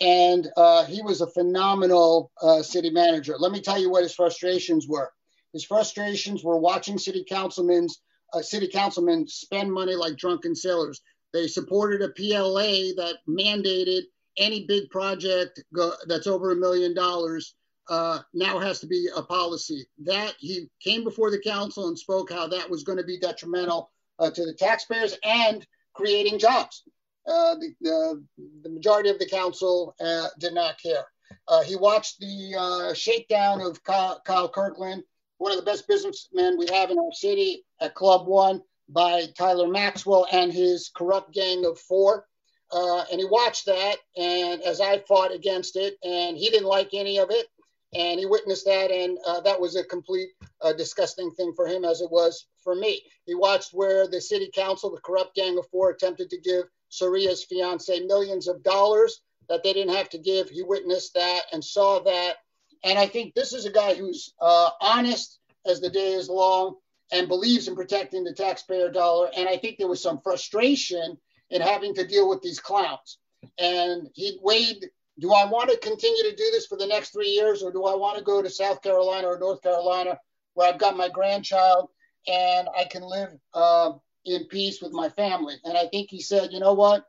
And 0.00 0.48
uh, 0.56 0.86
he 0.86 1.02
was 1.02 1.20
a 1.20 1.30
phenomenal 1.30 2.30
uh, 2.40 2.62
city 2.62 2.90
manager. 2.90 3.36
Let 3.38 3.52
me 3.52 3.60
tell 3.60 3.78
you 3.78 3.90
what 3.90 4.02
his 4.02 4.14
frustrations 4.14 4.88
were. 4.88 5.12
His 5.52 5.64
frustrations 5.64 6.42
were 6.42 6.58
watching 6.58 6.96
city 6.96 7.24
councilmen's 7.28 8.00
uh, 8.32 8.40
city 8.42 8.68
councilmen 8.68 9.26
spend 9.26 9.72
money 9.72 9.94
like 9.94 10.16
drunken 10.16 10.54
sailors. 10.54 11.00
They 11.32 11.48
supported 11.48 12.00
a 12.02 12.08
pla 12.10 12.94
that 12.96 13.18
mandated 13.28 14.02
any 14.38 14.66
big 14.66 14.88
project 14.90 15.62
go, 15.74 15.92
that's 16.06 16.26
over 16.26 16.52
a 16.52 16.56
million 16.56 16.94
dollars 16.94 17.54
uh, 17.90 18.20
now 18.32 18.58
has 18.58 18.78
to 18.80 18.86
be 18.86 19.08
a 19.14 19.22
policy. 19.22 19.84
That 20.04 20.34
he 20.38 20.68
came 20.80 21.02
before 21.02 21.30
the 21.30 21.42
council 21.42 21.88
and 21.88 21.98
spoke 21.98 22.32
how 22.32 22.46
that 22.46 22.70
was 22.70 22.84
going 22.84 22.98
to 22.98 23.04
be 23.04 23.18
detrimental 23.18 23.90
uh, 24.20 24.30
to 24.30 24.46
the 24.46 24.54
taxpayers 24.54 25.18
and 25.24 25.66
creating 25.92 26.38
jobs. 26.38 26.84
Uh, 27.26 27.56
the, 27.56 28.24
the, 28.62 28.70
majority 28.70 29.10
of 29.10 29.18
the 29.18 29.28
council 29.28 29.94
uh, 30.00 30.28
did 30.38 30.54
not 30.54 30.80
care. 30.80 31.04
Uh, 31.48 31.62
he 31.62 31.76
watched 31.76 32.18
the 32.20 32.54
uh, 32.56 32.94
shakedown 32.94 33.60
of 33.60 33.82
Kyle, 33.82 34.22
Kyle, 34.24 34.48
Kirkland, 34.48 35.02
one 35.38 35.52
of 35.52 35.58
the 35.58 35.64
best 35.64 35.86
businessmen 35.88 36.58
we 36.58 36.66
have 36.72 36.90
in 36.90 36.98
our 36.98 37.12
city 37.12 37.64
at 37.80 37.94
Club 37.94 38.26
One 38.26 38.62
by 38.88 39.26
Tyler 39.36 39.68
Maxwell 39.68 40.26
and 40.32 40.52
his 40.52 40.90
corrupt 40.94 41.32
gang 41.34 41.64
of 41.66 41.78
four. 41.78 42.26
and 42.72 43.18
he 43.18 43.26
watched 43.26 43.66
that, 43.66 43.96
and 44.16 44.62
as 44.62 44.80
I 44.80 44.98
fought 45.08 45.34
against 45.34 45.76
it, 45.76 45.96
and 46.04 46.36
he 46.36 46.50
didn't 46.50 46.68
like 46.68 46.90
any 46.94 47.18
of 47.18 47.30
it 47.30 47.46
and 47.94 48.20
he 48.20 48.26
witnessed 48.26 48.64
that, 48.66 48.90
and 48.90 49.18
uh, 49.26 49.40
that 49.40 49.60
was 49.60 49.76
a 49.76 49.84
complete 49.84 50.30
uh, 50.62 50.72
disgusting 50.72 51.30
thing 51.32 51.52
for 51.54 51.66
him, 51.66 51.84
as 51.84 52.00
it 52.00 52.10
was 52.10 52.46
for 52.62 52.74
me. 52.74 53.02
He 53.26 53.34
watched 53.34 53.72
where 53.72 54.06
the 54.06 54.20
city 54.20 54.50
council, 54.54 54.90
the 54.90 55.00
corrupt 55.00 55.34
gang 55.34 55.58
of 55.58 55.68
four, 55.70 55.90
attempted 55.90 56.30
to 56.30 56.40
give 56.40 56.64
Soria's 56.90 57.44
fiance 57.44 58.00
millions 58.00 58.48
of 58.48 58.62
dollars 58.62 59.22
that 59.48 59.62
they 59.64 59.72
didn't 59.72 59.94
have 59.94 60.08
to 60.10 60.18
give. 60.18 60.48
He 60.48 60.62
witnessed 60.62 61.14
that 61.14 61.42
and 61.52 61.64
saw 61.64 62.00
that, 62.00 62.36
and 62.84 62.98
I 62.98 63.06
think 63.06 63.34
this 63.34 63.52
is 63.52 63.66
a 63.66 63.72
guy 63.72 63.94
who's 63.94 64.32
uh, 64.40 64.70
honest 64.80 65.38
as 65.66 65.80
the 65.80 65.90
day 65.90 66.12
is 66.12 66.28
long 66.28 66.76
and 67.12 67.28
believes 67.28 67.68
in 67.68 67.74
protecting 67.74 68.24
the 68.24 68.32
taxpayer 68.32 68.90
dollar. 68.90 69.30
And 69.36 69.48
I 69.48 69.56
think 69.56 69.78
there 69.78 69.88
was 69.88 70.02
some 70.02 70.20
frustration 70.20 71.18
in 71.50 71.60
having 71.60 71.94
to 71.94 72.06
deal 72.06 72.28
with 72.28 72.40
these 72.40 72.60
clowns. 72.60 73.18
And 73.58 74.08
he 74.14 74.38
weighed 74.42 74.90
do 75.20 75.32
I 75.32 75.44
want 75.44 75.70
to 75.70 75.76
continue 75.76 76.22
to 76.24 76.34
do 76.34 76.50
this 76.50 76.66
for 76.66 76.76
the 76.76 76.86
next 76.86 77.10
three 77.10 77.28
years, 77.28 77.62
or 77.62 77.70
do 77.70 77.84
I 77.84 77.94
want 77.94 78.16
to 78.18 78.24
go 78.24 78.40
to 78.40 78.48
South 78.48 78.82
Carolina 78.82 79.28
or 79.28 79.38
North 79.38 79.62
Carolina 79.62 80.18
where 80.54 80.68
I've 80.68 80.80
got 80.80 80.96
my 80.96 81.08
grandchild 81.08 81.90
and 82.26 82.68
I 82.76 82.84
can 82.84 83.02
live 83.02 83.30
uh, 83.52 83.92
in 84.24 84.46
peace 84.46 84.80
with 84.80 84.92
my 84.92 85.10
family? 85.10 85.56
And 85.64 85.76
I 85.76 85.86
think 85.88 86.10
he 86.10 86.22
said, 86.22 86.52
you 86.52 86.58
know 86.58 86.72
what? 86.72 87.04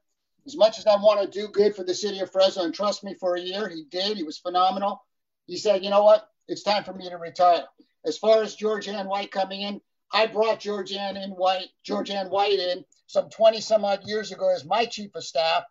As 0.45 0.57
much 0.57 0.77
as 0.77 0.87
I 0.87 0.95
want 0.95 1.21
to 1.21 1.39
do 1.39 1.47
good 1.47 1.75
for 1.75 1.83
the 1.83 1.93
city 1.93 2.19
of 2.19 2.31
Fresno 2.31 2.63
and 2.63 2.73
trust 2.73 3.03
me 3.03 3.15
for 3.19 3.35
a 3.35 3.41
year, 3.41 3.69
he 3.69 3.85
did. 3.89 4.17
He 4.17 4.23
was 4.23 4.37
phenomenal. 4.37 5.03
He 5.47 5.55
said, 5.55 5.83
you 5.83 5.89
know 5.89 6.03
what? 6.03 6.27
It's 6.47 6.63
time 6.63 6.83
for 6.83 6.93
me 6.93 7.09
to 7.09 7.17
retire. 7.17 7.63
As 8.05 8.17
far 8.17 8.41
as 8.41 8.57
Georgianne 8.57 9.07
White 9.07 9.31
coming 9.31 9.61
in, 9.61 9.79
I 10.11 10.27
brought 10.27 10.59
Georgianne 10.59 11.23
in 11.23 11.31
White, 11.31 11.69
Georgianne 11.87 12.29
White 12.29 12.59
in 12.59 12.83
some 13.07 13.29
20 13.29 13.61
some 13.61 13.85
odd 13.85 14.01
years 14.05 14.31
ago 14.31 14.53
as 14.53 14.65
my 14.65 14.85
chief 14.85 15.15
of 15.15 15.23
staff. 15.23 15.63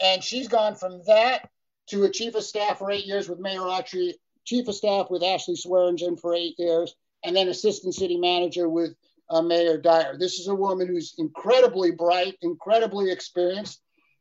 And 0.00 0.24
she's 0.24 0.48
gone 0.48 0.74
from 0.74 1.02
that 1.06 1.48
to 1.88 2.04
a 2.04 2.10
chief 2.10 2.34
of 2.34 2.44
staff 2.44 2.78
for 2.78 2.90
eight 2.90 3.06
years 3.06 3.28
with 3.28 3.38
Mayor 3.38 3.60
Autry, 3.60 4.12
chief 4.44 4.68
of 4.68 4.74
staff 4.74 5.10
with 5.10 5.22
Ashley 5.22 5.56
Swearingen 5.56 6.16
for 6.16 6.34
eight 6.34 6.54
years, 6.58 6.94
and 7.24 7.34
then 7.34 7.48
assistant 7.48 7.94
city 7.94 8.16
manager 8.16 8.68
with 8.68 8.94
uh, 9.30 9.42
Mayor 9.42 9.78
Dyer. 9.78 10.16
This 10.18 10.38
is 10.38 10.48
a 10.48 10.54
woman 10.54 10.86
who's 10.86 11.14
incredibly 11.18 11.90
bright, 11.90 12.36
incredibly 12.42 13.10
experienced. 13.10 13.80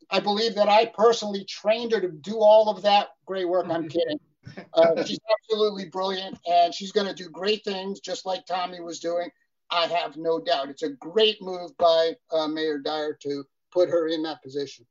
I 0.10 0.19
believe 0.19 0.56
that 0.56 0.69
I 0.69 0.86
personally 0.86 1.45
trained 1.45 1.91
her 1.91 2.02
to 2.02 2.10
do 2.10 2.38
all 2.39 2.69
of 2.69 2.84
that 2.84 3.10
great 3.26 3.47
work. 3.47 3.67
I'm 3.69 3.88
kidding. 3.88 4.19
Uh, 4.73 5.04
she's 5.06 5.19
absolutely 5.32 5.86
brilliant, 5.86 6.38
and 6.45 6.73
she's 6.73 6.91
going 6.91 7.08
to 7.08 7.13
do 7.13 7.30
great 7.30 7.63
things, 7.63 7.99
just 7.99 8.26
like 8.26 8.45
Tommy 8.45 8.82
was 8.82 8.99
doing. 8.99 9.30
I 9.71 9.88
have 9.88 10.17
no 10.17 10.39
doubt. 10.39 10.69
It's 10.69 10.84
a 10.84 10.89
great 10.89 11.41
move 11.41 11.76
by 11.78 12.12
uh, 12.32 12.47
Mayor 12.47 12.78
Dyer 12.78 13.17
to 13.23 13.43
put 13.71 13.89
her 13.89 14.08
in 14.08 14.21
that 14.23 14.43
position. 14.43 14.86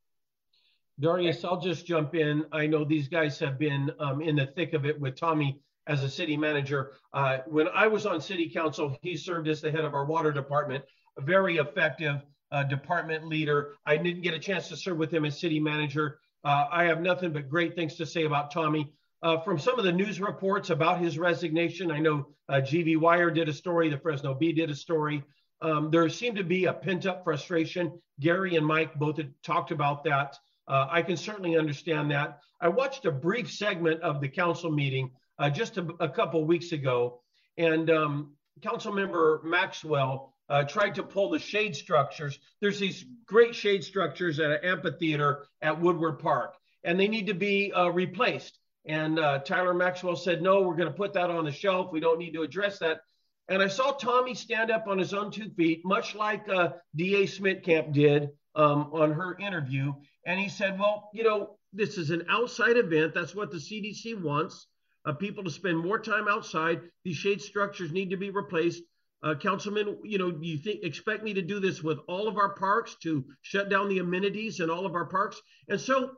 Darius, 1.00 1.44
I'll 1.44 1.60
just 1.60 1.86
jump 1.86 2.14
in. 2.14 2.44
I 2.52 2.66
know 2.66 2.84
these 2.84 3.08
guys 3.08 3.38
have 3.38 3.58
been 3.58 3.90
um, 3.98 4.20
in 4.20 4.36
the 4.36 4.46
thick 4.46 4.74
of 4.74 4.84
it 4.84 5.00
with 5.00 5.16
Tommy 5.16 5.60
as 5.86 6.02
a 6.02 6.08
city 6.08 6.36
manager. 6.36 6.92
Uh, 7.12 7.38
when 7.46 7.68
I 7.68 7.86
was 7.86 8.06
on 8.06 8.20
city 8.20 8.48
council, 8.48 8.96
he 9.02 9.16
served 9.16 9.48
as 9.48 9.60
the 9.60 9.70
head 9.70 9.84
of 9.84 9.94
our 9.94 10.04
water 10.04 10.32
department, 10.32 10.84
a 11.18 11.22
very 11.22 11.56
effective 11.56 12.22
uh, 12.50 12.62
department 12.64 13.26
leader. 13.26 13.74
I 13.86 13.96
didn't 13.96 14.22
get 14.22 14.34
a 14.34 14.38
chance 14.38 14.68
to 14.68 14.76
serve 14.76 14.98
with 14.98 15.12
him 15.12 15.24
as 15.24 15.40
city 15.40 15.58
manager. 15.58 16.20
Uh, 16.44 16.66
I 16.70 16.84
have 16.84 17.00
nothing 17.00 17.32
but 17.32 17.48
great 17.48 17.74
things 17.74 17.96
to 17.96 18.06
say 18.06 18.24
about 18.24 18.50
Tommy. 18.50 18.92
Uh, 19.22 19.38
from 19.40 19.58
some 19.58 19.78
of 19.78 19.84
the 19.84 19.92
news 19.92 20.20
reports 20.20 20.70
about 20.70 21.00
his 21.00 21.18
resignation, 21.18 21.90
I 21.90 22.00
know 22.00 22.26
uh, 22.48 22.54
GV 22.54 22.98
Wire 22.98 23.30
did 23.30 23.48
a 23.48 23.52
story, 23.52 23.88
the 23.88 23.98
Fresno 23.98 24.34
Bee 24.34 24.52
did 24.52 24.68
a 24.68 24.74
story. 24.74 25.22
Um, 25.60 25.90
there 25.90 26.08
seemed 26.08 26.36
to 26.36 26.44
be 26.44 26.64
a 26.64 26.72
pent 26.72 27.06
up 27.06 27.22
frustration. 27.22 28.00
Garry 28.18 28.56
and 28.56 28.66
Mike 28.66 28.94
both 28.96 29.16
had 29.16 29.32
talked 29.44 29.70
about 29.70 30.02
that. 30.04 30.36
Uh, 30.68 30.86
I 30.90 31.02
can 31.02 31.16
certainly 31.16 31.56
understand 31.56 32.10
that. 32.10 32.38
I 32.60 32.68
watched 32.68 33.04
a 33.04 33.10
brief 33.10 33.50
segment 33.50 34.00
of 34.02 34.20
the 34.20 34.28
council 34.28 34.70
meeting 34.70 35.10
uh, 35.38 35.50
just 35.50 35.78
a, 35.78 35.86
a, 35.98 36.08
couple 36.08 36.44
weeks 36.44 36.72
ago, 36.72 37.20
and 37.58 37.90
um, 37.90 38.34
Council 38.62 38.92
Member 38.92 39.40
Maxwell 39.44 40.34
uh, 40.48 40.62
tried 40.62 40.94
to 40.94 41.02
pull 41.02 41.30
the 41.30 41.38
shade 41.38 41.74
structures. 41.74 42.38
There's 42.60 42.78
these 42.78 43.04
great 43.26 43.54
shade 43.54 43.82
structures 43.82 44.38
at 44.38 44.50
an 44.50 44.58
amphitheater 44.62 45.46
at 45.60 45.80
Woodward 45.80 46.20
Park, 46.20 46.54
and 46.84 47.00
they 47.00 47.08
need 47.08 47.26
to 47.26 47.34
be 47.34 47.72
uh, 47.72 47.88
replaced. 47.88 48.58
And 48.84 49.18
uh, 49.18 49.38
Tyler 49.40 49.74
Maxwell 49.74 50.16
said, 50.16 50.42
no, 50.42 50.62
we're 50.62 50.76
going 50.76 50.88
to 50.88 50.94
put 50.94 51.14
that 51.14 51.30
on 51.30 51.44
the 51.44 51.52
shelf. 51.52 51.92
We 51.92 52.00
don't 52.00 52.18
need 52.18 52.34
to 52.34 52.42
address 52.42 52.78
that. 52.80 53.00
And 53.48 53.62
I 53.62 53.68
saw 53.68 53.92
Tommy 53.92 54.34
stand 54.34 54.70
up 54.70 54.86
on 54.86 54.98
his 54.98 55.14
own 55.14 55.30
two 55.30 55.50
feet, 55.50 55.82
much 55.84 56.14
like 56.14 56.48
uh, 56.48 56.70
D.A. 56.94 57.26
Smittcamp 57.26 57.92
did 57.92 58.30
um, 58.54 58.90
on 58.92 59.12
her 59.12 59.36
interview. 59.38 59.92
And 60.26 60.38
he 60.38 60.48
said, 60.48 60.78
well, 60.78 61.10
you 61.12 61.24
know, 61.24 61.56
this 61.72 61.98
is 61.98 62.10
an 62.10 62.24
outside 62.28 62.76
event. 62.76 63.14
That's 63.14 63.34
what 63.34 63.50
the 63.50 63.58
CDC 63.58 64.20
wants 64.22 64.66
uh, 65.04 65.12
people 65.12 65.44
to 65.44 65.50
spend 65.50 65.78
more 65.78 65.98
time 65.98 66.28
outside. 66.28 66.80
These 67.04 67.16
shade 67.16 67.40
structures 67.40 67.92
need 67.92 68.10
to 68.10 68.16
be 68.16 68.30
replaced. 68.30 68.82
Uh, 69.22 69.34
Councilman, 69.34 69.98
you 70.04 70.18
know, 70.18 70.36
you 70.40 70.58
think 70.58 70.82
expect 70.82 71.22
me 71.22 71.34
to 71.34 71.42
do 71.42 71.60
this 71.60 71.82
with 71.82 71.98
all 72.08 72.26
of 72.26 72.36
our 72.36 72.54
parks 72.54 72.96
to 73.02 73.24
shut 73.42 73.68
down 73.68 73.88
the 73.88 74.00
amenities 74.00 74.60
in 74.60 74.68
all 74.68 74.84
of 74.84 74.94
our 74.94 75.04
parks? 75.04 75.40
And 75.68 75.80
so, 75.80 76.10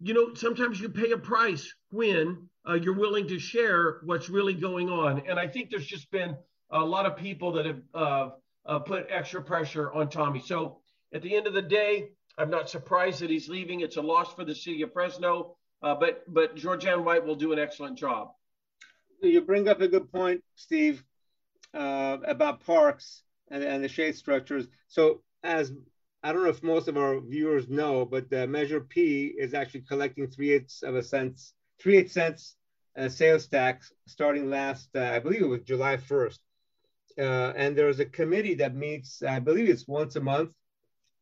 you 0.00 0.14
know, 0.14 0.34
sometimes 0.34 0.80
you 0.80 0.88
pay 0.88 1.10
a 1.12 1.18
price 1.18 1.72
when 1.90 2.48
uh, 2.68 2.74
you're 2.74 2.98
willing 2.98 3.26
to 3.28 3.38
share 3.38 4.00
what's 4.04 4.28
really 4.28 4.54
going 4.54 4.88
on. 4.88 5.22
And 5.28 5.38
I 5.38 5.48
think 5.48 5.70
there's 5.70 5.86
just 5.86 6.10
been 6.10 6.36
a 6.70 6.84
lot 6.84 7.06
of 7.06 7.16
people 7.16 7.52
that 7.52 7.66
have 7.66 7.80
uh, 7.94 8.28
uh, 8.66 8.78
put 8.80 9.06
extra 9.10 9.42
pressure 9.42 9.92
on 9.92 10.08
Tommy. 10.08 10.42
So 10.44 10.78
at 11.14 11.22
the 11.22 11.36
end 11.36 11.46
of 11.46 11.54
the 11.54 11.62
day, 11.62 12.10
I'm 12.38 12.50
not 12.50 12.68
surprised 12.68 13.20
that 13.20 13.30
he's 13.30 13.48
leaving. 13.48 13.80
It's 13.80 13.96
a 13.96 14.02
loss 14.02 14.34
for 14.34 14.44
the 14.44 14.54
city 14.54 14.82
of 14.82 14.92
Fresno, 14.92 15.56
uh, 15.82 15.94
but 15.94 16.24
but 16.32 16.56
Georgianne 16.56 17.04
White 17.04 17.24
will 17.24 17.34
do 17.34 17.52
an 17.52 17.58
excellent 17.58 17.98
job. 17.98 18.32
You 19.22 19.40
bring 19.40 19.68
up 19.68 19.80
a 19.80 19.88
good 19.88 20.12
point, 20.12 20.42
Steve, 20.54 21.02
uh, 21.72 22.18
about 22.26 22.64
parks 22.64 23.22
and, 23.50 23.62
and 23.62 23.82
the 23.82 23.88
shade 23.88 24.14
structures. 24.16 24.66
So 24.88 25.22
as 25.42 25.72
I 26.22 26.32
don't 26.32 26.42
know 26.42 26.50
if 26.50 26.62
most 26.62 26.88
of 26.88 26.96
our 26.96 27.20
viewers 27.20 27.68
know, 27.68 28.04
but 28.04 28.28
the 28.28 28.46
Measure 28.46 28.80
P 28.80 29.34
is 29.38 29.54
actually 29.54 29.82
collecting 29.82 30.28
three 30.28 30.52
eighths 30.52 30.82
of 30.82 30.94
a 30.96 31.02
cents, 31.02 31.54
three 31.78 31.96
eight 31.96 32.10
cents 32.10 32.56
uh, 32.96 33.08
sales 33.08 33.46
tax 33.46 33.92
starting 34.06 34.50
last, 34.50 34.88
uh, 34.94 35.00
I 35.00 35.18
believe 35.18 35.42
it 35.42 35.48
was 35.48 35.60
July 35.60 35.96
1st. 35.96 36.38
Uh, 37.18 37.52
and 37.56 37.76
there's 37.76 38.00
a 38.00 38.04
committee 38.04 38.54
that 38.54 38.74
meets, 38.74 39.22
I 39.22 39.38
believe 39.38 39.68
it's 39.68 39.86
once 39.86 40.16
a 40.16 40.20
month, 40.20 40.50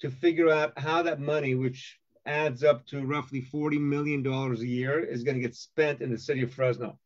to 0.05 0.11
figure 0.11 0.51
out 0.51 0.79
how 0.79 1.03
that 1.03 1.19
money, 1.19 1.55
which 1.55 1.99
adds 2.27 2.63
up 2.63 2.87
to 2.87 3.07
roughly 3.07 3.41
$40 3.41 3.81
million 3.81 4.27
a 4.27 4.55
year, 4.57 5.01
is 5.01 5.25
going 5.25 5.35
to 5.35 5.41
get 5.41 5.57
spent 5.57 6.03
in 6.03 6.11
the 6.11 6.19
city 6.19 6.43
of 6.43 6.53
Fresno. 6.53 6.99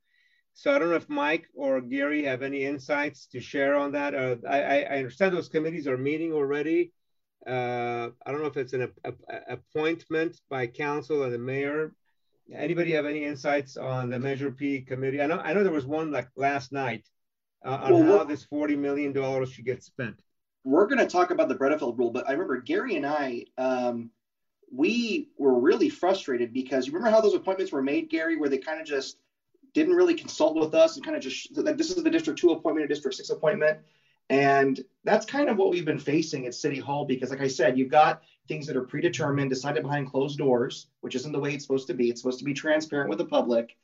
So 0.54 0.72
I 0.72 0.80
don't 0.80 0.90
know 0.90 0.96
if 0.96 1.08
Mike 1.08 1.46
or 1.54 1.80
Garry 1.80 2.24
have 2.24 2.42
any 2.42 2.64
insights 2.64 3.26
to 3.26 3.40
share 3.40 3.76
on 3.76 3.92
that. 3.92 4.16
Uh, 4.16 4.34
I, 4.48 4.82
I, 4.82 4.96
understand 4.96 5.32
those 5.32 5.48
committees 5.48 5.87
are 5.87 5.96
meeting 5.96 6.32
already. 6.32 6.92
Uh, 7.46 8.08
I 8.26 8.32
don't 8.32 8.40
know 8.40 8.48
if 8.48 8.56
it's 8.56 8.72
an 8.72 8.92
a, 9.04 9.12
a, 9.12 9.52
appointment 9.52 10.40
by 10.50 10.66
council 10.66 11.22
and 11.22 11.32
the 11.32 11.38
mayor. 11.38 11.92
Anybody 12.52 12.90
have 12.92 13.06
any 13.06 13.24
insights 13.24 13.76
on 13.76 14.11
the 14.11 14.18
Measure 14.18 14.50
P 14.50 14.80
committee? 14.80 15.22
I 15.22 15.26
know 15.26 15.38
I 15.38 15.52
know 15.52 15.62
there 15.62 15.72
was 15.72 15.87
one 15.87 16.11
like 16.11 16.30
last 16.34 16.72
night 16.72 17.06
uh, 17.64 17.78
on 17.80 17.92
well, 17.92 18.18
how 18.18 18.24
this 18.24 18.42
forty 18.42 18.74
million 18.74 19.12
dollars 19.12 19.52
should 19.52 19.66
get 19.66 19.84
spent. 19.84 20.20
We're 20.68 20.87
going 20.87 20.98
to 20.98 21.07
talk 21.07 21.31
about 21.31 21.48
the 21.48 21.54
Bredefeld 21.54 21.96
rule, 21.96 22.11
but 22.11 22.28
I 22.28 22.33
remember 22.33 22.61
Garry 22.61 22.96
and 22.96 23.07
I 23.07 23.46
um, 23.57 24.11
we 24.70 25.31
were 25.38 25.59
really 25.59 25.88
frustrated 25.88 26.52
because 26.52 26.87
you 26.87 26.92
remember 26.92 27.11
how 27.11 27.22
those 27.22 27.33
appointments 27.33 27.72
were 27.72 27.81
made, 27.81 28.11
Garry, 28.11 28.37
where 28.37 28.50
they 28.50 28.59
kind 28.59 28.78
of 28.78 28.87
just 28.87 29.16
didn't 29.72 29.94
really 29.94 30.12
consult 30.12 30.57
with 30.57 30.74
us 30.74 30.96
and 30.96 31.04
kind 31.07 31.16
of 31.16 31.22
just 31.22 31.57
like 31.57 31.78
this 31.78 31.88
is 31.88 32.04
the 32.04 32.11
District 32.11 32.38
Two 32.38 32.50
appointment, 32.50 32.85
a 32.85 32.88
District 32.88 33.16
Six 33.16 33.31
appointment, 33.31 33.78
and 34.28 34.78
that's 35.04 35.24
kind 35.24 35.48
of 35.48 35.57
what 35.57 35.70
we've 35.70 35.87
been 35.87 35.98
facing 35.98 36.46
at 36.46 36.54
City 36.54 36.78
Hall 36.78 37.07
because, 37.07 37.31
like 37.31 37.40
I 37.40 37.48
said, 37.48 37.78
you've 37.78 37.88
got 37.88 38.20
things 38.46 38.66
that 38.66 38.76
are 38.76 38.85
predetermined, 38.85 39.48
decided 39.48 39.83
behind 39.83 40.11
closed 40.11 40.37
doors, 40.37 40.88
which 41.00 41.14
isn't 41.14 41.33
the 41.33 41.40
way 41.40 41.54
it's 41.54 41.64
supposed 41.64 41.87
to 41.87 41.94
be. 41.94 42.11
It's 42.11 42.20
supposed 42.20 42.40
to 42.40 42.44
be 42.44 42.52
transparent 42.52 43.09
with 43.09 43.16
the 43.16 43.24
public. 43.24 43.74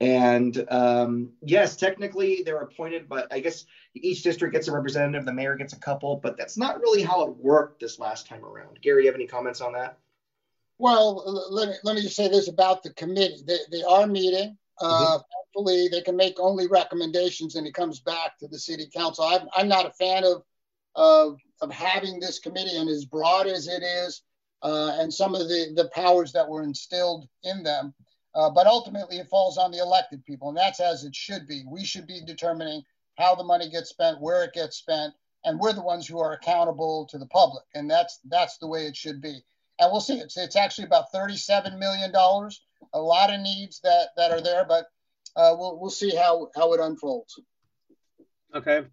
And 0.00 0.66
um, 0.70 1.30
yes, 1.40 1.76
technically 1.76 2.42
they're 2.44 2.60
appointed, 2.60 3.08
but 3.08 3.32
I 3.32 3.40
guess 3.40 3.64
each 3.94 4.22
district 4.22 4.52
gets 4.52 4.68
a 4.68 4.72
representative, 4.72 5.24
the 5.24 5.32
mayor 5.32 5.56
gets 5.56 5.72
a 5.72 5.78
couple, 5.78 6.16
but 6.16 6.36
that's 6.36 6.58
not 6.58 6.80
really 6.80 7.02
how 7.02 7.26
it 7.26 7.36
worked 7.36 7.80
this 7.80 7.98
last 7.98 8.26
time 8.26 8.44
around. 8.44 8.78
Garry, 8.82 9.04
you 9.04 9.08
have 9.08 9.14
any 9.14 9.26
comments 9.26 9.62
on 9.62 9.72
that? 9.72 9.98
Well, 10.78 11.48
let 11.50 11.68
me, 11.68 11.74
let 11.82 11.96
me 11.96 12.02
just 12.02 12.16
say 12.16 12.28
this 12.28 12.48
about 12.48 12.82
the 12.82 12.92
committee. 12.92 13.42
They, 13.46 13.58
they 13.70 13.82
are 13.82 14.06
meeting. 14.06 14.58
Uh, 14.78 14.86
mm-hmm. 14.86 15.22
Hopefully, 15.54 15.88
they 15.90 16.02
can 16.02 16.16
make 16.16 16.38
only 16.38 16.66
recommendations 16.66 17.56
and 17.56 17.66
it 17.66 17.72
comes 17.72 18.00
back 18.00 18.38
to 18.38 18.48
the 18.48 18.58
city 18.58 18.90
council. 18.94 19.24
I'm, 19.24 19.48
I'm 19.54 19.68
not 19.68 19.86
a 19.86 19.92
fan 19.92 20.24
of, 20.24 20.42
of, 20.94 21.38
of 21.62 21.70
having 21.70 22.20
this 22.20 22.38
committee 22.38 22.76
and 22.76 22.90
as 22.90 23.06
broad 23.06 23.46
as 23.46 23.66
it 23.66 23.82
is 23.82 24.22
uh, 24.62 24.98
and 24.98 25.12
some 25.12 25.34
of 25.34 25.48
the, 25.48 25.72
the 25.74 25.88
powers 25.94 26.32
that 26.32 26.48
were 26.48 26.62
instilled 26.62 27.26
in 27.42 27.62
them. 27.62 27.94
Uh, 28.36 28.50
but 28.50 28.68
ultimately, 28.68 29.16
it 29.16 29.28
falls 29.28 29.58
on 29.58 29.72
the 29.72 29.78
elected 29.78 30.24
people, 30.24 30.48
and 30.48 30.56
that's 30.56 30.78
as 30.78 31.02
it 31.02 31.16
should 31.16 31.48
be. 31.48 31.64
We 31.66 31.84
should 31.84 32.06
be 32.06 32.20
determining 32.24 32.82
how 33.18 33.34
the 33.34 33.42
money 33.42 33.68
gets 33.70 33.90
spent, 33.90 34.20
where 34.20 34.44
it 34.44 34.52
gets 34.52 34.76
spent, 34.76 35.14
and 35.44 35.58
we're 35.58 35.72
the 35.72 35.82
ones 35.82 36.06
who 36.06 36.20
are 36.20 36.34
accountable 36.34 37.06
to 37.06 37.18
the 37.18 37.26
public, 37.26 37.64
and 37.74 37.90
that's 37.90 38.20
that's 38.26 38.58
the 38.58 38.68
way 38.68 38.86
it 38.86 38.94
should 38.94 39.20
be 39.20 39.42
and 39.78 39.90
we'll 39.92 40.00
see. 40.00 40.18
It's 40.18 40.36
it's 40.36 40.56
actually 40.56 40.84
about 40.84 41.12
thirty-seven 41.12 41.78
million 41.78 42.12
dollars. 42.12 42.62
A 42.92 43.00
lot 43.00 43.32
of 43.32 43.40
needs 43.40 43.80
that 43.80 44.08
that 44.16 44.30
are 44.30 44.40
there, 44.40 44.64
but 44.66 44.86
uh, 45.34 45.54
we'll 45.58 45.78
we'll 45.78 45.90
see 45.90 46.14
how 46.14 46.50
how 46.54 46.72
it 46.72 46.80
unfolds. 46.80 47.38
Okay. 48.54 48.84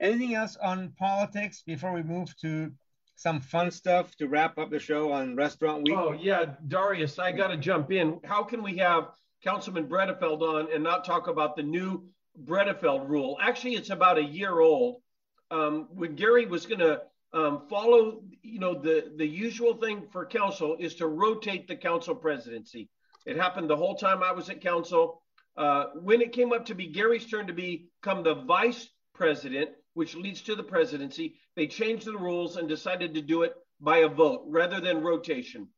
Anything 0.00 0.34
else 0.34 0.56
on 0.56 0.92
politics 0.98 1.62
before 1.66 1.92
we 1.92 2.02
move 2.02 2.34
to 2.40 2.72
some 3.20 3.38
fun 3.38 3.70
stuff 3.70 4.16
to 4.16 4.26
wrap 4.28 4.56
up 4.56 4.70
the 4.70 4.78
show 4.78 5.12
on 5.12 5.36
Restaurant 5.36 5.82
Week? 5.84 5.94
Oh 5.94 6.12
yeah, 6.12 6.46
Darius, 6.66 7.18
I 7.18 7.32
got 7.32 7.48
to 7.48 7.58
jump 7.58 7.92
in. 7.92 8.18
How 8.24 8.42
can 8.42 8.62
we 8.62 8.78
have 8.78 9.10
Councilman 9.44 9.88
Bredefeld 9.88 10.40
on 10.40 10.72
and 10.72 10.82
not 10.82 11.04
talk 11.04 11.28
about 11.28 11.54
the 11.54 11.62
new 11.62 12.08
Bredefeld 12.46 13.10
rule? 13.10 13.36
Actually, 13.38 13.74
it's 13.74 13.90
about 13.90 14.16
a 14.16 14.22
year 14.22 14.60
old. 14.60 15.02
Um, 15.50 15.88
when 15.90 16.14
Garry 16.16 16.46
was 16.46 16.64
going 16.64 16.78
to 16.78 17.02
um, 17.34 17.66
follow, 17.68 18.22
you 18.42 18.58
know, 18.58 18.72
the, 18.72 19.12
the 19.16 19.26
usual 19.26 19.74
thing 19.74 20.06
for 20.10 20.24
council 20.24 20.76
is 20.80 20.94
to 20.94 21.06
rotate 21.06 21.68
the 21.68 21.76
council 21.76 22.14
presidency. 22.14 22.88
It 23.26 23.36
happened 23.36 23.68
the 23.68 23.76
whole 23.76 23.96
time 23.96 24.22
I 24.22 24.32
was 24.32 24.48
at 24.48 24.62
council. 24.62 25.20
Uh, 25.58 25.86
when 25.94 26.22
it 26.22 26.32
came 26.32 26.54
up 26.54 26.64
to 26.66 26.74
be 26.74 26.86
Garry's 26.86 27.26
turn 27.26 27.48
to 27.48 27.52
become 27.52 28.22
the 28.22 28.36
vice 28.46 28.88
president, 29.12 29.70
which 29.94 30.14
leads 30.14 30.42
to 30.42 30.54
the 30.54 30.62
presidency, 30.62 31.36
they 31.56 31.66
changed 31.66 32.06
the 32.06 32.16
rules 32.16 32.56
and 32.56 32.68
decided 32.68 33.14
to 33.14 33.22
do 33.22 33.42
it 33.42 33.54
by 33.80 33.98
a 33.98 34.08
vote 34.08 34.44
rather 34.46 34.80
than 34.80 35.02
rotation. 35.02 35.68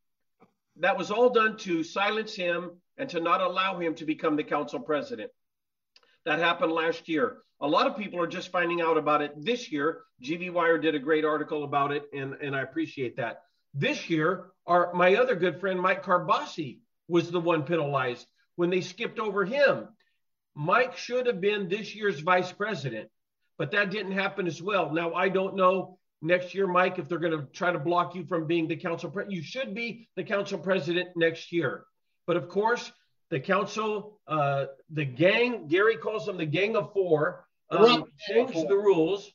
That 0.76 0.98
was 0.98 1.10
all 1.10 1.30
done 1.30 1.56
to 1.58 1.82
silence 1.82 2.34
him 2.34 2.80
and 2.96 3.08
to 3.10 3.20
not 3.20 3.40
allow 3.40 3.78
him 3.78 3.94
to 3.96 4.04
become 4.04 4.36
the 4.36 4.44
council 4.44 4.80
president. 4.80 5.30
That 6.24 6.38
happened 6.38 6.72
last 6.72 7.08
year. 7.08 7.38
A 7.60 7.66
lot 7.66 7.86
of 7.86 7.96
people 7.96 8.20
are 8.20 8.26
just 8.26 8.50
finding 8.50 8.80
out 8.80 8.96
about 8.96 9.22
it 9.22 9.32
this 9.36 9.70
year. 9.70 10.02
GV 10.22 10.52
Wire 10.52 10.78
did 10.78 10.94
a 10.94 11.00
great 11.00 11.24
article 11.24 11.64
about 11.64 11.92
it, 11.92 12.04
and, 12.12 12.34
and 12.34 12.56
I 12.56 12.62
appreciate 12.62 13.16
that. 13.16 13.42
This 13.74 14.10
year, 14.10 14.46
our 14.66 14.92
my 14.92 15.16
other 15.16 15.34
good 15.34 15.60
friend 15.60 15.80
Mike 15.80 16.04
Karbassi 16.04 16.80
was 17.08 17.30
the 17.30 17.40
one 17.40 17.62
penalized 17.62 18.26
when 18.56 18.70
they 18.70 18.80
skipped 18.80 19.18
over 19.18 19.44
him. 19.44 19.88
Mike 20.54 20.96
should 20.96 21.26
have 21.26 21.40
been 21.40 21.68
this 21.68 21.94
year's 21.94 22.20
vice 22.20 22.52
president, 22.52 23.08
but 23.62 23.70
that 23.70 23.92
didn't 23.92 24.10
happen 24.10 24.48
as 24.48 24.60
well. 24.60 24.90
Now 24.90 25.14
I 25.14 25.28
don't 25.28 25.54
know 25.54 25.96
next 26.20 26.52
year, 26.52 26.66
Mike, 26.66 26.98
if 26.98 27.08
they're 27.08 27.20
going 27.20 27.38
to 27.38 27.46
try 27.52 27.70
to 27.70 27.78
block 27.78 28.12
you 28.16 28.24
from 28.24 28.48
being 28.48 28.66
the 28.66 28.74
council 28.74 29.08
president. 29.08 29.36
You 29.36 29.44
should 29.44 29.72
be 29.72 30.08
the 30.16 30.24
council 30.24 30.58
president 30.58 31.10
next 31.14 31.52
year. 31.52 31.84
But 32.26 32.36
of 32.36 32.48
course, 32.48 32.90
the 33.30 33.38
council, 33.38 34.18
uh, 34.26 34.64
the 34.90 35.04
gang, 35.04 35.68
Garry 35.68 35.96
calls 35.96 36.26
them 36.26 36.38
the 36.38 36.44
gang 36.44 36.74
of 36.74 36.92
four, 36.92 37.46
um, 37.70 38.06
changed 38.28 38.68
the 38.68 38.74
rules. 38.74 39.30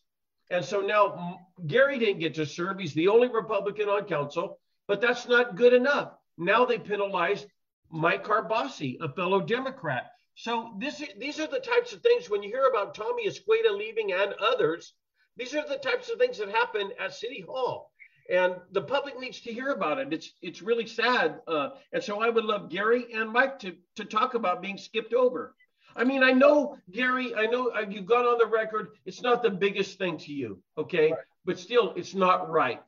And 0.51 0.65
so 0.65 0.81
now 0.81 1.39
Garry 1.65 1.97
didn't 1.97 2.19
get 2.19 2.33
to 2.33 2.45
serve. 2.45 2.79
He's 2.79 2.93
the 2.93 3.07
only 3.07 3.29
Republican 3.29 3.87
on 3.87 4.03
council, 4.07 4.59
but 4.89 4.99
that's 4.99 5.25
not 5.29 5.55
good 5.55 5.71
enough. 5.71 6.11
Now 6.37 6.65
they 6.65 6.79
penalized 6.79 7.47
Mike 7.91 8.25
Karbassi, 8.25 8.97
a 8.99 9.07
fellow 9.07 9.39
Democrat. 9.39 10.11
So 10.37 10.75
this, 10.77 11.03
these 11.17 11.39
are 11.39 11.47
the 11.47 11.59
types 11.59 11.93
of 11.93 12.01
things 12.01 12.29
when 12.29 12.43
you 12.43 12.49
hear 12.49 12.67
about 12.67 12.93
Tommy 12.93 13.27
Esqueda 13.27 13.75
leaving 13.75 14.13
and 14.13 14.33
others, 14.33 14.93
these 15.35 15.55
are 15.55 15.67
the 15.67 15.77
types 15.77 16.09
of 16.09 16.19
things 16.19 16.37
that 16.37 16.49
happen 16.49 16.91
at 16.99 17.15
City 17.15 17.41
Hall. 17.41 17.91
And 18.29 18.55
the 18.71 18.83
public 18.83 19.19
needs 19.19 19.41
to 19.41 19.53
hear 19.53 19.69
about 19.69 19.97
it. 19.97 20.13
It's 20.13 20.33
it's 20.41 20.61
really 20.61 20.85
sad. 20.85 21.39
Uh, 21.47 21.69
and 21.91 22.03
so 22.03 22.21
I 22.21 22.29
would 22.29 22.43
love 22.43 22.69
Garry 22.69 23.11
and 23.13 23.31
Mike 23.31 23.57
to 23.59 23.75
to 23.95 24.05
talk 24.05 24.35
about 24.35 24.61
being 24.61 24.77
skipped 24.77 25.13
over. 25.13 25.55
I 25.95 26.03
mean, 26.03 26.21
I 26.21 26.33
know, 26.33 26.77
Garry, 26.91 27.33
I 27.33 27.47
know 27.47 27.69
uh, 27.69 27.85
you've 27.89 28.05
gone 28.05 28.25
on 28.25 28.37
the 28.37 28.45
record. 28.45 28.89
It's 29.05 29.23
not 29.23 29.41
the 29.41 29.49
biggest 29.49 29.97
thing 29.97 30.17
to 30.19 30.31
you, 30.31 30.61
okay? 30.77 31.11
Right. 31.11 31.19
But 31.45 31.57
still, 31.57 31.93
it's 31.95 32.13
not 32.13 32.51
right. 32.51 32.83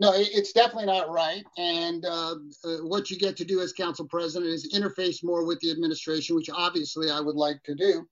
No, 0.00 0.12
it's 0.12 0.52
definitely 0.52 0.86
not 0.86 1.10
right. 1.10 1.44
And 1.56 2.04
uh, 2.04 2.34
uh, 2.64 2.76
what 2.78 3.10
you 3.10 3.18
get 3.18 3.36
to 3.36 3.44
do 3.44 3.60
as 3.60 3.72
council 3.72 4.06
president 4.06 4.50
is 4.50 4.74
interface 4.74 5.22
more 5.22 5.46
with 5.46 5.60
the 5.60 5.70
administration, 5.70 6.34
which 6.34 6.50
obviously 6.50 7.10
I 7.10 7.20
would 7.20 7.36
like 7.36 7.62
to 7.62 7.76
do. 7.76 8.06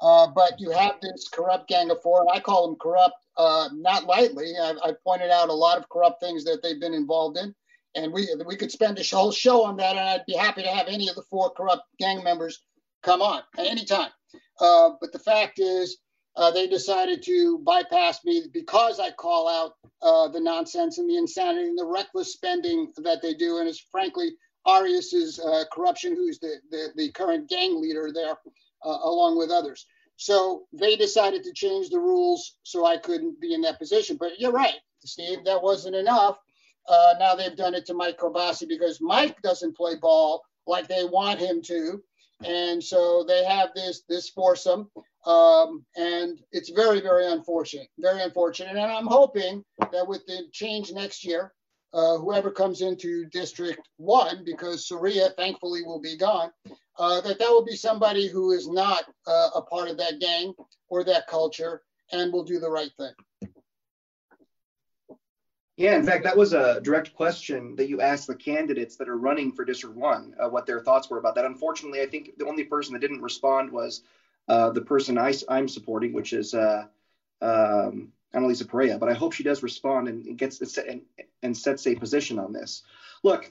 Uh, 0.00 0.26
but 0.34 0.58
you 0.58 0.70
have 0.70 0.94
this 1.00 1.28
corrupt 1.28 1.68
gang 1.68 1.90
of 1.90 2.00
four, 2.02 2.22
and 2.22 2.30
I 2.32 2.40
call 2.40 2.66
them 2.66 2.76
corrupt 2.76 3.16
uh, 3.36 3.68
not 3.74 4.04
lightly. 4.04 4.52
I've, 4.62 4.76
I've, 4.82 5.02
pointed 5.02 5.30
out 5.30 5.48
a 5.48 5.54
lot 5.54 5.78
of 5.78 5.88
corrupt 5.88 6.20
things 6.20 6.44
that 6.44 6.62
they've 6.62 6.80
been 6.80 6.94
involved 6.94 7.38
in. 7.38 7.54
And 7.94 8.12
we, 8.12 8.28
we 8.46 8.56
could 8.56 8.70
spend 8.70 8.98
a 8.98 9.16
whole 9.16 9.32
show 9.32 9.64
on 9.64 9.76
that, 9.76 9.96
and 9.96 10.00
I'd 10.00 10.26
be 10.26 10.36
happy 10.36 10.62
to 10.62 10.68
have 10.68 10.86
any 10.86 11.08
of 11.08 11.16
the 11.16 11.22
four 11.22 11.50
corrupt 11.50 11.84
gang 11.98 12.22
members 12.22 12.60
come 13.02 13.22
on 13.22 13.42
at 13.58 13.66
any 13.66 13.84
time. 13.84 14.10
Uh, 14.60 14.90
but 15.00 15.12
the 15.12 15.18
fact 15.18 15.58
is, 15.58 15.98
uh, 16.36 16.50
they 16.50 16.66
decided 16.66 17.22
to 17.22 17.58
bypass 17.58 18.24
me 18.24 18.44
because 18.52 19.00
I 19.00 19.10
call 19.10 19.48
out 19.48 19.72
uh, 20.02 20.28
the 20.28 20.40
nonsense 20.40 20.98
and 20.98 21.08
the 21.08 21.16
insanity 21.16 21.68
and 21.68 21.78
the 21.78 21.86
reckless 21.86 22.32
spending 22.32 22.92
that 22.98 23.22
they 23.22 23.34
do. 23.34 23.58
And 23.58 23.68
it's 23.68 23.84
frankly 23.90 24.32
Arias's 24.66 25.40
uh, 25.40 25.64
corruption, 25.72 26.14
who's 26.14 26.38
the, 26.38 26.56
the, 26.70 26.88
the, 26.96 27.12
current 27.12 27.48
gang 27.48 27.80
leader 27.80 28.10
there, 28.12 28.36
uh, 28.84 28.98
along 29.04 29.38
with 29.38 29.50
others. 29.50 29.86
So 30.16 30.66
they 30.72 30.96
decided 30.96 31.42
to 31.44 31.52
change 31.52 31.88
the 31.88 32.00
rules 32.00 32.56
so 32.62 32.84
I 32.84 32.98
couldn't 32.98 33.40
be 33.40 33.54
in 33.54 33.62
that 33.62 33.78
position. 33.78 34.16
But 34.18 34.38
you're 34.38 34.52
right, 34.52 34.74
Steve, 35.04 35.44
that 35.44 35.62
wasn't 35.62 35.96
enough. 35.96 36.38
Uh, 36.88 37.14
now 37.18 37.34
they've 37.34 37.56
done 37.56 37.74
it 37.74 37.86
to 37.86 37.94
Mike 37.94 38.18
Karbassi 38.18 38.68
because 38.68 39.00
Mike 39.00 39.40
doesn't 39.42 39.76
play 39.76 39.94
ball 39.96 40.42
like 40.66 40.88
they 40.88 41.04
want 41.04 41.40
him 41.40 41.62
to 41.62 42.02
and 42.44 42.82
so 42.82 43.24
they 43.24 43.44
have 43.44 43.70
this 43.74 44.02
this 44.08 44.28
foursome, 44.28 44.90
um, 45.26 45.84
and 45.96 46.38
it's 46.52 46.70
very 46.70 47.00
very 47.00 47.26
unfortunate, 47.30 47.88
very 47.98 48.22
unfortunate. 48.22 48.76
And 48.76 48.92
I'm 48.92 49.06
hoping 49.06 49.64
that 49.92 50.06
with 50.06 50.24
the 50.26 50.44
change 50.52 50.92
next 50.92 51.24
year, 51.24 51.52
uh, 51.92 52.18
whoever 52.18 52.50
comes 52.50 52.80
into 52.80 53.26
District 53.26 53.80
One, 53.96 54.44
because 54.44 54.86
Soria 54.86 55.30
thankfully 55.30 55.82
will 55.82 56.00
be 56.00 56.16
gone, 56.16 56.50
uh, 56.98 57.20
that 57.22 57.38
that 57.38 57.48
will 57.48 57.64
be 57.64 57.76
somebody 57.76 58.28
who 58.28 58.52
is 58.52 58.68
not 58.68 59.04
uh, 59.26 59.50
a 59.56 59.62
part 59.62 59.88
of 59.88 59.96
that 59.98 60.20
gang 60.20 60.54
or 60.88 61.04
that 61.04 61.26
culture 61.26 61.82
and 62.12 62.32
will 62.32 62.44
do 62.44 62.58
the 62.58 62.70
right 62.70 62.90
thing. 62.96 63.12
Yeah, 65.76 65.96
in 65.96 66.06
fact, 66.06 66.24
that 66.24 66.36
was 66.36 66.54
a 66.54 66.80
direct 66.80 67.14
question 67.14 67.76
that 67.76 67.88
you 67.88 68.00
asked 68.00 68.26
the 68.26 68.34
candidates 68.34 68.96
that 68.96 69.10
are 69.10 69.18
running 69.18 69.52
for 69.52 69.62
District 69.62 69.94
1, 69.94 70.34
uh, 70.40 70.48
what 70.48 70.64
their 70.64 70.80
thoughts 70.80 71.10
were 71.10 71.18
about 71.18 71.34
that. 71.34 71.44
Unfortunately, 71.44 72.00
I 72.00 72.06
think 72.06 72.38
the 72.38 72.46
only 72.46 72.64
person 72.64 72.94
that 72.94 73.00
didn't 73.00 73.20
respond 73.20 73.70
was 73.70 74.02
uh, 74.48 74.70
the 74.70 74.80
person 74.80 75.18
I, 75.18 75.34
am 75.48 75.68
supporting, 75.68 76.12
which 76.12 76.32
is 76.32 76.54
uh, 76.54 76.86
um, 77.42 78.12
Annalisa 78.34 78.68
Perea. 78.68 78.98
But 78.98 79.08
I 79.08 79.14
hope 79.14 79.32
she 79.32 79.42
does 79.42 79.62
respond 79.62 80.08
and 80.08 80.38
gets 80.38 80.60
and, 80.78 81.02
and 81.42 81.56
sets 81.56 81.86
a 81.86 81.94
position 81.94 82.38
on 82.38 82.52
this. 82.52 82.82
Look, 83.22 83.50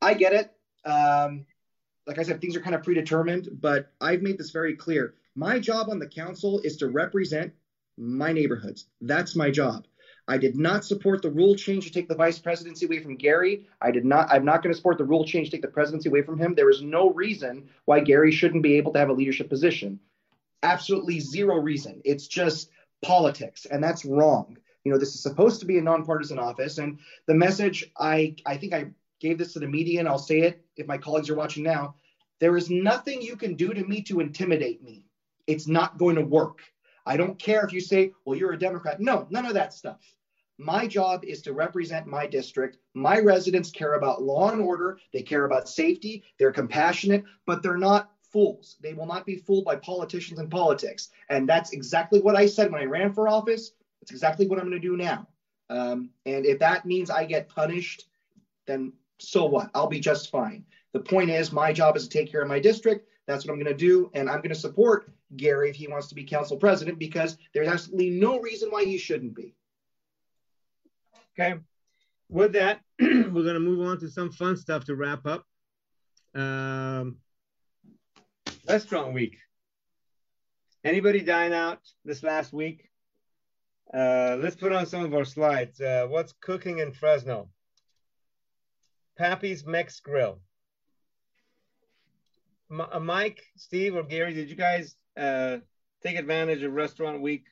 I 0.00 0.14
get 0.14 0.32
it. 0.32 0.52
Um, 0.88 1.46
like 2.06 2.18
I 2.18 2.22
said, 2.22 2.40
things 2.40 2.54
are 2.56 2.60
kind 2.60 2.74
of 2.74 2.82
predetermined, 2.82 3.48
but 3.60 3.92
I've 4.00 4.22
made 4.22 4.38
this 4.38 4.50
very 4.50 4.76
clear. 4.76 5.14
My 5.34 5.58
job 5.58 5.88
on 5.88 5.98
the 5.98 6.06
council 6.06 6.60
is 6.60 6.76
to 6.78 6.88
represent 6.88 7.52
my 7.96 8.32
neighborhoods. 8.32 8.86
That's 9.00 9.34
my 9.34 9.50
job. 9.50 9.86
I 10.26 10.38
did 10.38 10.56
not 10.56 10.84
support 10.84 11.20
the 11.20 11.30
rule 11.30 11.54
change 11.54 11.84
to 11.86 11.92
take 11.92 12.08
the 12.08 12.14
vice 12.14 12.38
presidency 12.38 12.86
away 12.86 13.00
from 13.00 13.16
Garry. 13.16 13.66
I 13.80 13.90
did 13.90 14.04
not. 14.04 14.28
I'm 14.30 14.44
not 14.44 14.62
going 14.62 14.72
to 14.72 14.76
support 14.76 14.96
the 14.96 15.04
rule 15.04 15.24
change 15.24 15.48
to 15.48 15.52
take 15.52 15.62
the 15.62 15.68
presidency 15.68 16.08
away 16.08 16.22
from 16.22 16.38
him. 16.38 16.54
There 16.54 16.70
is 16.70 16.80
no 16.82 17.10
reason 17.10 17.68
why 17.84 18.00
Garry 18.00 18.32
shouldn't 18.32 18.62
be 18.62 18.76
able 18.76 18.92
to 18.94 18.98
have 18.98 19.10
a 19.10 19.14
leadership 19.14 19.50
position. 19.50 20.00
Absolutely 20.62 21.20
zero 21.20 21.56
reason. 21.58 22.00
It's 22.04 22.26
just 22.26 22.70
politics, 23.02 23.66
and 23.66 23.84
that's 23.84 24.06
wrong. 24.06 24.56
You 24.84 24.92
know, 24.92 24.98
this 24.98 25.14
is 25.14 25.22
supposed 25.22 25.60
to 25.60 25.66
be 25.66 25.78
a 25.78 25.82
nonpartisan 25.82 26.38
office, 26.38 26.78
and 26.78 27.00
the 27.26 27.34
message 27.34 27.90
I 27.98 28.36
I 28.46 28.56
think 28.56 28.72
I 28.72 28.92
gave 29.20 29.36
this 29.36 29.52
to 29.54 29.58
the 29.58 29.68
media, 29.68 30.00
and 30.00 30.08
I'll 30.08 30.18
say 30.18 30.40
it 30.40 30.64
if 30.76 30.86
my 30.86 30.98
colleagues 30.98 31.28
are 31.28 31.36
watching 31.36 31.64
now. 31.64 31.96
There 32.40 32.56
is 32.56 32.70
nothing 32.70 33.22
you 33.22 33.36
can 33.36 33.54
do 33.54 33.72
to 33.72 33.84
me 33.84 34.02
to 34.02 34.20
intimidate 34.20 34.82
me. 34.82 35.06
It's 35.46 35.68
not 35.68 35.98
going 35.98 36.16
to 36.16 36.22
work. 36.22 36.60
I 37.06 37.16
don't 37.16 37.38
care 37.38 37.64
if 37.64 37.72
you 37.72 37.80
say, 37.80 38.12
well, 38.24 38.38
you're 38.38 38.52
a 38.52 38.58
Democrat. 38.58 39.00
No, 39.00 39.26
none 39.30 39.46
of 39.46 39.54
that 39.54 39.74
stuff. 39.74 40.00
My 40.58 40.86
job 40.86 41.24
is 41.24 41.42
to 41.42 41.52
represent 41.52 42.06
my 42.06 42.26
district. 42.26 42.78
My 42.94 43.18
residents 43.18 43.70
care 43.70 43.94
about 43.94 44.22
law 44.22 44.50
and 44.50 44.60
order. 44.60 44.98
They 45.12 45.22
care 45.22 45.44
about 45.46 45.68
safety. 45.68 46.22
They're 46.38 46.52
compassionate, 46.52 47.24
but 47.44 47.62
they're 47.62 47.76
not 47.76 48.10
fools. 48.32 48.76
They 48.80 48.94
will 48.94 49.06
not 49.06 49.26
be 49.26 49.36
fooled 49.36 49.64
by 49.64 49.76
politicians 49.76 50.38
and 50.38 50.50
politics. 50.50 51.10
And 51.28 51.48
that's 51.48 51.72
exactly 51.72 52.20
what 52.20 52.36
I 52.36 52.46
said 52.46 52.70
when 52.70 52.80
I 52.80 52.86
ran 52.86 53.12
for 53.12 53.28
office. 53.28 53.72
It's 54.02 54.10
exactly 54.10 54.46
what 54.46 54.58
I'm 54.58 54.68
going 54.68 54.80
to 54.80 54.88
do 54.88 54.96
now. 54.96 55.28
Um, 55.70 56.10
and 56.26 56.44
if 56.46 56.58
that 56.60 56.84
means 56.84 57.10
I 57.10 57.24
get 57.24 57.48
punished, 57.48 58.06
then 58.66 58.92
so 59.18 59.46
what? 59.46 59.70
I'll 59.74 59.86
be 59.86 60.00
just 60.00 60.30
fine. 60.30 60.64
The 60.92 61.00
point 61.00 61.30
is, 61.30 61.52
my 61.52 61.72
job 61.72 61.96
is 61.96 62.06
to 62.06 62.18
take 62.18 62.30
care 62.30 62.42
of 62.42 62.48
my 62.48 62.60
district. 62.60 63.08
That's 63.26 63.44
what 63.44 63.52
I'm 63.52 63.58
going 63.58 63.76
to 63.76 63.78
do. 63.78 64.10
And 64.14 64.28
I'm 64.28 64.38
going 64.38 64.50
to 64.50 64.54
support 64.54 65.10
Garry 65.36 65.70
if 65.70 65.76
he 65.76 65.88
wants 65.88 66.08
to 66.08 66.14
be 66.14 66.24
council 66.24 66.56
president 66.56 66.98
because 66.98 67.36
there's 67.52 67.68
absolutely 67.68 68.10
no 68.10 68.40
reason 68.40 68.70
why 68.70 68.84
he 68.84 68.98
shouldn't 68.98 69.34
be. 69.34 69.54
Okay. 71.38 71.58
With 72.28 72.52
that, 72.52 72.80
we're 73.00 73.30
going 73.30 73.54
to 73.54 73.60
move 73.60 73.86
on 73.86 73.98
to 74.00 74.08
some 74.08 74.30
fun 74.30 74.56
stuff 74.56 74.84
to 74.86 74.96
wrap 74.96 75.26
up. 75.26 75.44
Um, 76.34 77.16
restaurant 78.68 79.12
week. 79.12 79.36
Anybody 80.84 81.20
dine 81.20 81.52
out 81.52 81.80
this 82.04 82.22
last 82.22 82.52
week? 82.52 82.90
Uh, 83.92 84.36
let's 84.40 84.56
put 84.56 84.72
on 84.72 84.86
some 84.86 85.04
of 85.04 85.14
our 85.14 85.24
slides. 85.24 85.80
Uh, 85.80 86.06
what's 86.08 86.34
cooking 86.40 86.78
in 86.78 86.92
Fresno? 86.92 87.48
Pappy's 89.16 89.64
Mex 89.64 90.00
Grill. 90.00 90.40
M 92.70 92.80
uh, 92.80 92.98
Mike, 92.98 93.40
Steve, 93.56 93.94
or 93.94 94.02
Garry, 94.02 94.34
did 94.34 94.50
you 94.50 94.56
guys 94.56 94.96
uh, 95.16 95.58
take 96.02 96.16
advantage 96.16 96.62
of 96.62 96.72
Restaurant 96.72 97.20
Week? 97.20 97.44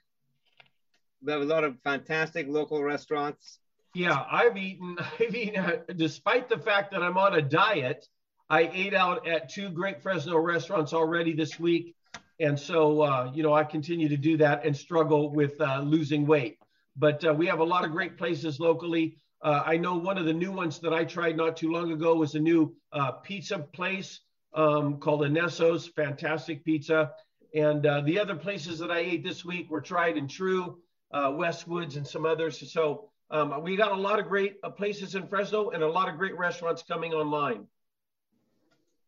We 1.22 1.32
have 1.32 1.42
a 1.42 1.46
lot 1.46 1.64
of 1.64 1.78
fantastic 1.84 2.48
local 2.48 2.82
restaurants. 2.82 3.58
Yeah, 3.94 4.24
I've 4.30 4.56
eaten. 4.56 4.96
I've 5.20 5.34
eaten. 5.34 5.64
Uh, 5.64 5.78
despite 5.96 6.48
the 6.48 6.58
fact 6.58 6.92
that 6.92 7.02
I'm 7.02 7.18
on 7.18 7.34
a 7.34 7.42
diet, 7.42 8.06
I 8.48 8.70
ate 8.72 8.94
out 8.94 9.26
at 9.26 9.48
two 9.48 9.70
great 9.70 10.02
Fresno 10.02 10.38
restaurants 10.38 10.92
already 10.92 11.32
this 11.32 11.58
week, 11.60 11.94
and 12.40 12.58
so 12.58 13.02
uh, 13.02 13.30
you 13.34 13.42
know 13.42 13.52
I 13.52 13.64
continue 13.64 14.08
to 14.08 14.16
do 14.16 14.36
that 14.38 14.64
and 14.64 14.76
struggle 14.76 15.32
with 15.32 15.60
uh, 15.60 15.80
losing 15.80 16.26
weight. 16.26 16.58
But 16.96 17.24
uh, 17.24 17.32
we 17.32 17.46
have 17.46 17.60
a 17.60 17.64
lot 17.64 17.84
of 17.84 17.92
great 17.92 18.18
places 18.18 18.60
locally. 18.60 19.16
Uh, 19.42 19.62
I 19.64 19.76
know 19.76 19.96
one 19.96 20.18
of 20.18 20.24
the 20.24 20.32
new 20.32 20.52
ones 20.52 20.78
that 20.80 20.92
I 20.92 21.04
tried 21.04 21.36
not 21.36 21.56
too 21.56 21.72
long 21.72 21.90
ago 21.90 22.14
was 22.14 22.34
a 22.34 22.40
new 22.40 22.76
uh, 22.92 23.12
pizza 23.12 23.58
place 23.58 24.20
um, 24.54 24.98
called 24.98 25.24
Anesso's. 25.24 25.88
Fantastic 25.88 26.64
pizza. 26.64 27.12
And 27.54 27.82
the 27.82 28.18
other 28.18 28.36
places 28.36 28.78
that 28.78 28.90
I 28.90 28.98
ate 28.98 29.22
this 29.22 29.44
week 29.44 29.70
were 29.70 29.80
tried 29.80 30.16
and 30.16 30.28
true, 30.28 30.78
Westwoods 31.12 31.96
and 31.96 32.06
some 32.06 32.24
others. 32.24 32.72
So 32.72 33.10
um, 33.32 33.62
we 33.62 33.76
got 33.76 33.92
a 33.92 33.96
lot 33.96 34.20
of 34.20 34.28
great 34.28 34.56
uh, 34.62 34.68
places 34.68 35.14
in 35.14 35.26
Fresno 35.26 35.70
and 35.70 35.82
a 35.82 35.88
lot 35.88 36.10
of 36.10 36.18
great 36.18 36.36
restaurants 36.36 36.82
coming 36.82 37.14
online. 37.14 37.66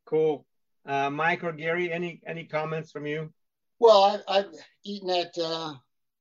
Cool. 0.06 0.46
Uh, 0.86 1.10
Mike 1.10 1.44
or 1.44 1.52
Garry, 1.52 1.92
any 1.92 2.22
any 2.26 2.44
comments 2.44 2.90
from 2.90 3.06
you? 3.06 3.30
Well, 3.78 4.22
I, 4.26 4.36
have 4.36 4.54
eaten 4.82 5.10
at 5.10 5.36
uh, 5.38 5.74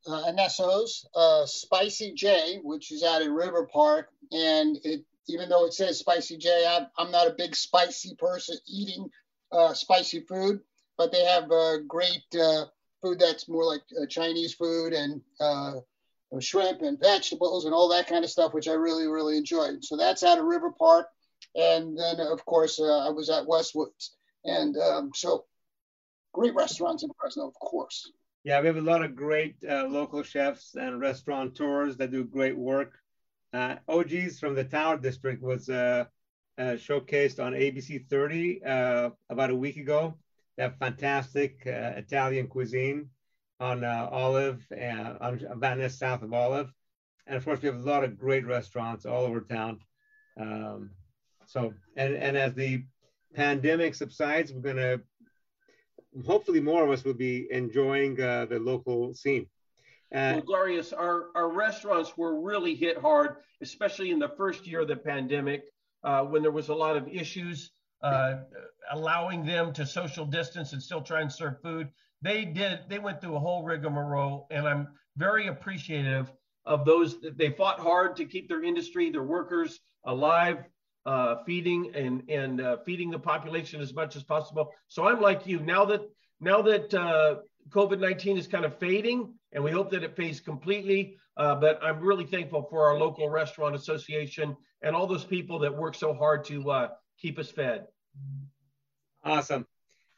uh, 0.06 0.24
Anesso's, 0.28 1.08
uh, 1.16 1.46
Spicy 1.46 2.14
J, 2.14 2.60
which 2.62 2.92
is 2.92 3.04
out 3.04 3.22
in 3.22 3.32
River 3.32 3.70
Park, 3.72 4.10
and 4.32 4.78
it 4.84 5.06
even 5.28 5.48
though 5.48 5.66
it 5.66 5.74
says 5.74 6.00
Spicy 6.00 6.38
J, 6.38 6.66
I'm, 6.68 6.88
I'm 6.98 7.12
not 7.12 7.28
a 7.28 7.36
big 7.38 7.56
spicy 7.56 8.16
person 8.16 8.58
eating 8.68 9.10
uh, 9.54 9.74
spicy 9.74 10.22
food, 10.22 10.60
but 10.98 11.12
they 11.12 11.24
have 11.24 11.52
uh, 11.52 11.78
great 11.88 12.24
uh, 12.40 12.66
food 13.02 13.20
that's 13.20 13.50
more 13.50 13.66
like 13.66 13.82
uh, 14.02 14.06
Chinese 14.06 14.54
food 14.54 14.94
and 14.94 15.22
uh, 15.40 15.74
shrimp 16.40 16.82
and 16.82 17.00
vegetables 17.00 17.66
and 17.66 17.74
all 17.74 17.90
that 17.90 18.08
kind 18.08 18.24
of 18.24 18.30
stuff, 18.30 18.54
which 18.54 18.68
I 18.68 18.74
really, 18.74 19.08
really 19.08 19.38
enjoyed. 19.38 19.84
So 19.84 19.98
that's 19.98 20.24
out 20.24 20.40
of 20.40 20.46
River 20.46 20.72
Park. 20.72 21.08
And 21.56 21.98
then, 21.98 22.20
of 22.20 22.44
course, 22.46 22.80
uh, 22.80 23.08
I 23.08 23.10
was 23.10 23.30
at 23.30 23.46
Westwoods. 23.46 24.10
And 24.46 24.76
um, 24.78 25.12
so 25.14 25.46
great 26.34 26.56
restaurants 26.56 27.04
in 27.04 27.10
Fresno, 27.20 27.48
of 27.48 27.54
course. 27.56 28.12
Yeah, 28.44 28.60
we 28.60 28.68
have 28.68 28.78
a 28.78 28.82
lot 28.82 29.04
of 29.04 29.16
great 29.16 29.56
uh, 29.68 29.86
local 29.86 30.24
chefs 30.24 30.76
and 30.76 31.00
restaurateurs 31.00 31.98
that 31.98 32.12
do 32.12 32.24
great 32.24 32.58
work. 32.58 32.94
OG's 33.54 34.40
from 34.40 34.56
the 34.56 34.64
Tower 34.64 34.98
District 34.98 35.42
was 35.42 35.68
showcased 35.68 37.44
on 37.44 37.54
ABC 37.54 38.10
30 38.10 38.64
uh, 38.64 39.10
about 39.30 39.52
a 39.52 39.56
week 39.56 39.78
ago. 39.78 40.18
Have 40.58 40.78
fantastic 40.78 41.64
uh, 41.66 41.94
Italian 41.98 42.48
cuisine 42.48 43.10
on 43.60 43.84
uh, 43.84 44.08
Olive 44.12 44.64
and 44.76 45.18
on 45.20 45.42
Van 45.58 45.80
Ness 45.80 45.98
south 45.98 46.22
of 46.22 46.34
Olive. 46.34 46.72
And 47.26 47.38
of 47.38 47.46
course, 47.46 47.62
we 47.62 47.68
have 47.70 47.78
a 47.78 47.90
lot 47.90 48.04
of 48.04 48.20
great 48.20 48.46
restaurants 48.46 49.06
all 49.06 49.24
over 49.24 49.42
town. 49.42 49.80
Um, 50.40 50.92
so, 51.46 51.74
and, 51.96 52.16
and 52.16 52.38
as 52.38 52.54
the 52.54 52.84
pandemic 53.34 53.96
subsides, 53.96 54.52
we're 54.54 54.62
going 54.62 54.76
to 54.76 55.02
hopefully 56.26 56.60
more 56.60 56.84
of 56.84 56.92
us 56.92 57.04
will 57.04 57.14
be 57.14 57.48
enjoying 57.50 58.20
uh, 58.22 58.46
the 58.46 58.60
local 58.60 59.14
scene. 59.14 59.48
Uh, 60.14 60.42
well, 60.46 60.60
Darius, 60.60 60.94
our, 60.94 61.30
our 61.34 61.50
restaurants 61.50 62.16
were 62.16 62.40
really 62.40 62.76
hit 62.76 63.00
hard, 63.00 63.38
especially 63.62 64.12
in 64.12 64.20
the 64.20 64.30
first 64.30 64.68
year 64.68 64.82
of 64.82 64.88
the 64.88 64.96
pandemic, 64.96 65.64
uh, 66.04 66.22
when 66.22 66.44
there 66.44 66.52
was 66.52 66.70
a 66.70 66.76
lot 66.76 66.96
of 66.96 67.08
issues 67.08 67.72
uh, 68.04 68.36
allowing 68.92 69.46
them 69.46 69.74
to 69.74 69.86
social 69.86 70.26
distance 70.26 70.74
and 70.74 70.82
still 70.82 71.02
try 71.02 71.22
and 71.22 71.32
serve 71.32 71.62
food. 71.62 71.90
They 72.22 72.46
did 72.46 72.82
they 72.90 73.00
went 73.00 73.22
through 73.22 73.36
a 73.36 73.40
whole 73.40 73.64
rigmarole 73.64 74.48
and 74.50 74.68
i'm 74.68 74.88
very 75.18 75.48
appreciative 75.48 76.32
of 76.66 76.86
those 76.86 77.18
they 77.36 77.50
fought 77.50 77.80
hard 77.80 78.16
to 78.16 78.26
keep 78.26 78.48
their 78.48 78.64
industry 78.64 79.10
their 79.10 79.24
workers 79.24 79.80
alive 80.06 80.64
uh, 81.06 81.44
feeding 81.46 81.92
and 81.96 82.24
and 82.30 82.62
uh, 82.62 82.78
feeding 82.86 83.12
the 83.12 83.20
population 83.20 83.82
as 83.82 83.94
much 83.94 84.16
as 84.16 84.24
possible. 84.24 84.72
So 84.88 85.06
i'm 85.06 85.20
like 85.20 85.46
you 85.46 85.60
now 85.60 85.84
that 85.86 86.02
now 86.40 86.62
that 86.62 86.94
uh, 86.94 87.36
covid-19 87.70 88.38
is 88.38 88.48
kind 88.48 88.66
of 88.66 88.78
fading 88.80 89.34
and 89.52 89.64
we 89.64 89.72
hope 89.72 89.90
that 89.92 90.04
it 90.04 90.16
fades 90.16 90.40
completely 90.40 91.18
uh, 91.38 91.56
but 91.56 91.78
i'm 91.84 92.00
really 92.00 92.26
thankful 92.26 92.68
for 92.70 92.88
our 92.88 92.98
local 92.98 93.30
restaurant 93.30 93.76
association 93.76 94.56
and 94.82 94.96
all 94.96 95.08
those 95.08 95.24
people 95.26 95.60
that 95.60 95.76
work 95.76 95.96
so 95.96 96.14
hard 96.14 96.44
to 96.46 96.70
uh, 96.72 96.88
keep 97.20 97.38
us 97.40 97.52
fed 97.52 97.86
awesome 99.24 99.66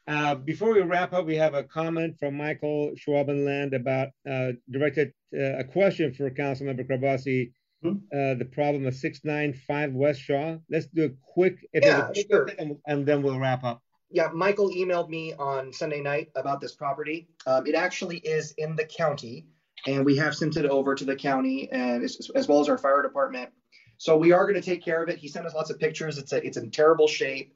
uh, 0.08 0.36
before 0.36 0.72
we 0.72 0.80
wrap 0.82 1.12
up, 1.12 1.26
we 1.26 1.36
have 1.36 1.54
a 1.54 1.64
comment 1.64 2.16
from 2.18 2.36
Michael 2.36 2.92
Schwabenland 2.94 3.74
about 3.74 4.08
uh, 4.28 4.52
directed 4.70 5.12
uh, 5.36 5.58
a 5.58 5.64
question 5.64 6.14
for 6.14 6.30
Councilmember 6.30 6.88
Karbassi. 6.88 7.52
Hmm? 7.82 7.96
Uh, 8.12 8.34
the 8.34 8.48
problem 8.50 8.86
of 8.86 8.94
695 8.94 9.92
West 9.92 10.20
Shaw. 10.20 10.56
Let's 10.70 10.86
do 10.86 11.04
a 11.06 11.10
quick, 11.34 11.58
yeah, 11.74 12.10
sure. 12.30 12.48
and, 12.58 12.76
and, 12.86 13.04
then 13.04 13.22
we'll 13.22 13.38
wrap 13.38 13.64
up. 13.64 13.82
Yeah, 14.10 14.30
Michael 14.32 14.70
emailed 14.70 15.10
me 15.10 15.34
on 15.34 15.72
Sunday 15.72 16.00
night 16.00 16.30
about 16.36 16.60
this 16.60 16.74
property. 16.74 17.28
Um, 17.46 17.66
it 17.66 17.74
actually 17.74 18.18
is 18.18 18.52
in 18.56 18.76
the 18.76 18.84
county, 18.84 19.46
and 19.86 20.06
we 20.06 20.16
have 20.16 20.34
sent 20.34 20.56
it 20.56 20.64
over 20.64 20.94
to 20.94 21.04
the 21.04 21.16
county 21.16 21.68
and 21.70 22.02
as, 22.02 22.30
as 22.34 22.48
well 22.48 22.60
as 22.60 22.68
our 22.68 22.78
fire 22.78 23.02
department. 23.02 23.50
So 23.98 24.16
we 24.16 24.32
are 24.32 24.44
going 24.44 24.60
to 24.60 24.62
take 24.62 24.84
care 24.84 25.02
of 25.02 25.08
it. 25.08 25.18
He 25.18 25.28
sent 25.28 25.46
us 25.46 25.54
lots 25.54 25.70
of 25.70 25.78
pictures. 25.78 26.16
It's 26.16 26.32
a, 26.32 26.46
it's 26.46 26.56
in 26.56 26.70
terrible 26.70 27.08
shape, 27.08 27.54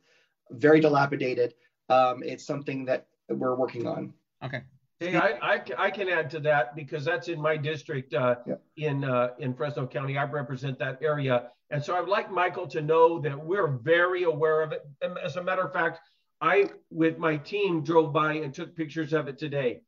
very 0.50 0.80
dilapidated 0.80 1.54
um, 1.90 2.22
it's 2.22 2.46
something 2.46 2.84
that 2.86 3.06
we're 3.28 3.56
working 3.56 3.86
on. 3.86 4.14
Okay. 4.44 4.62
Hey, 5.00 5.16
I, 5.16 5.54
I, 5.54 5.60
I, 5.78 5.90
can 5.90 6.08
add 6.08 6.30
to 6.30 6.40
that 6.40 6.76
because 6.76 7.04
that's 7.04 7.28
in 7.28 7.40
my 7.40 7.56
district 7.56 8.14
uh, 8.14 8.36
yep. 8.46 8.62
in 8.76 9.02
uh, 9.02 9.30
in 9.38 9.54
Fresno 9.54 9.86
County. 9.86 10.16
I 10.16 10.24
represent 10.24 10.78
that 10.78 10.98
area, 11.02 11.48
and 11.70 11.82
so 11.82 11.96
I'd 11.96 12.08
like 12.08 12.30
Michael 12.30 12.66
to 12.68 12.82
know 12.82 13.18
that 13.20 13.38
we're 13.38 13.68
very 13.68 14.24
aware 14.24 14.62
of 14.62 14.72
it. 14.72 14.86
And 15.00 15.16
as 15.18 15.36
a 15.36 15.42
matter 15.42 15.62
of 15.62 15.72
fact, 15.72 16.00
I 16.42 16.68
with 16.90 17.18
my 17.18 17.38
team 17.38 17.82
drove 17.82 18.12
by 18.12 18.34
and 18.34 18.52
took 18.54 18.76
pictures 18.76 19.12
of 19.12 19.26
it 19.26 19.38
today. 19.38 19.80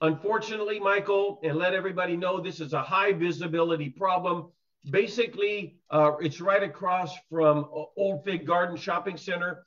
Unfortunately, 0.00 0.80
Michael, 0.80 1.38
and 1.42 1.56
let 1.56 1.74
everybody 1.74 2.16
know 2.16 2.40
this 2.40 2.60
is 2.60 2.72
a 2.72 2.82
high 2.82 3.12
visibility 3.12 3.90
problem. 3.90 4.50
Basically, 4.90 5.76
uh, 5.90 6.12
it's 6.20 6.40
right 6.40 6.62
across 6.62 7.14
from 7.30 7.66
Old 7.96 8.24
Fig 8.24 8.46
Garden 8.46 8.76
Shopping 8.76 9.18
Center 9.18 9.65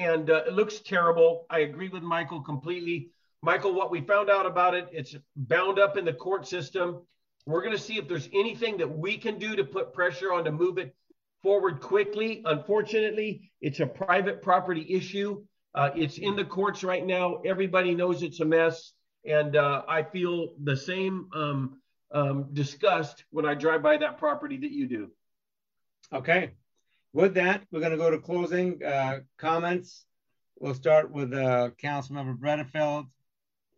and 0.00 0.30
uh, 0.30 0.44
it 0.46 0.54
looks 0.54 0.80
terrible. 0.80 1.46
I 1.50 1.60
agree 1.60 1.90
with 1.90 2.02
Michael 2.02 2.40
completely. 2.40 3.10
Michael, 3.42 3.74
what 3.74 3.90
we 3.90 4.00
found 4.00 4.30
out 4.30 4.46
about 4.46 4.74
it, 4.74 4.88
it's 4.92 5.14
bound 5.36 5.78
up 5.78 5.98
in 5.98 6.06
the 6.06 6.12
court 6.12 6.48
system. 6.48 7.02
We're 7.46 7.60
going 7.60 7.76
to 7.76 7.82
see 7.82 7.98
if 7.98 8.08
there's 8.08 8.28
anything 8.32 8.78
that 8.78 8.90
we 8.90 9.18
can 9.18 9.38
do 9.38 9.54
to 9.56 9.64
put 9.64 9.92
pressure 9.92 10.32
on 10.32 10.44
to 10.44 10.52
move 10.52 10.78
it 10.78 10.94
forward 11.42 11.80
quickly. 11.80 12.42
Unfortunately, 12.46 13.52
it's 13.60 13.80
a 13.80 13.86
private 13.86 14.40
property 14.40 14.86
issue. 14.88 15.44
Uh, 15.74 15.90
it's 15.94 16.16
in 16.16 16.34
the 16.34 16.44
courts 16.44 16.82
right 16.82 17.04
now. 17.04 17.36
Everybody 17.44 17.94
knows 17.94 18.22
it's 18.22 18.40
a 18.40 18.44
mess. 18.44 18.92
And 19.26 19.54
uh, 19.54 19.82
I 19.86 20.02
feel 20.02 20.54
the 20.64 20.76
same 20.76 21.28
um, 21.34 21.78
um, 22.10 22.46
disgust 22.54 23.24
when 23.30 23.44
I 23.44 23.54
drive 23.54 23.82
by 23.82 23.98
that 23.98 24.16
property 24.16 24.56
that 24.58 24.70
you 24.70 24.86
do. 24.88 25.10
Okay. 26.10 26.52
With 27.12 27.34
that, 27.34 27.64
we're 27.70 27.80
going 27.80 27.92
to 27.92 27.98
go 27.98 28.10
to 28.10 28.18
closing 28.18 28.84
uh, 28.84 29.20
comments. 29.36 30.04
We'll 30.60 30.74
start 30.74 31.10
with 31.10 31.32
uh, 31.34 31.70
Councilmember 31.82 32.38
Bredefeld 32.38 33.06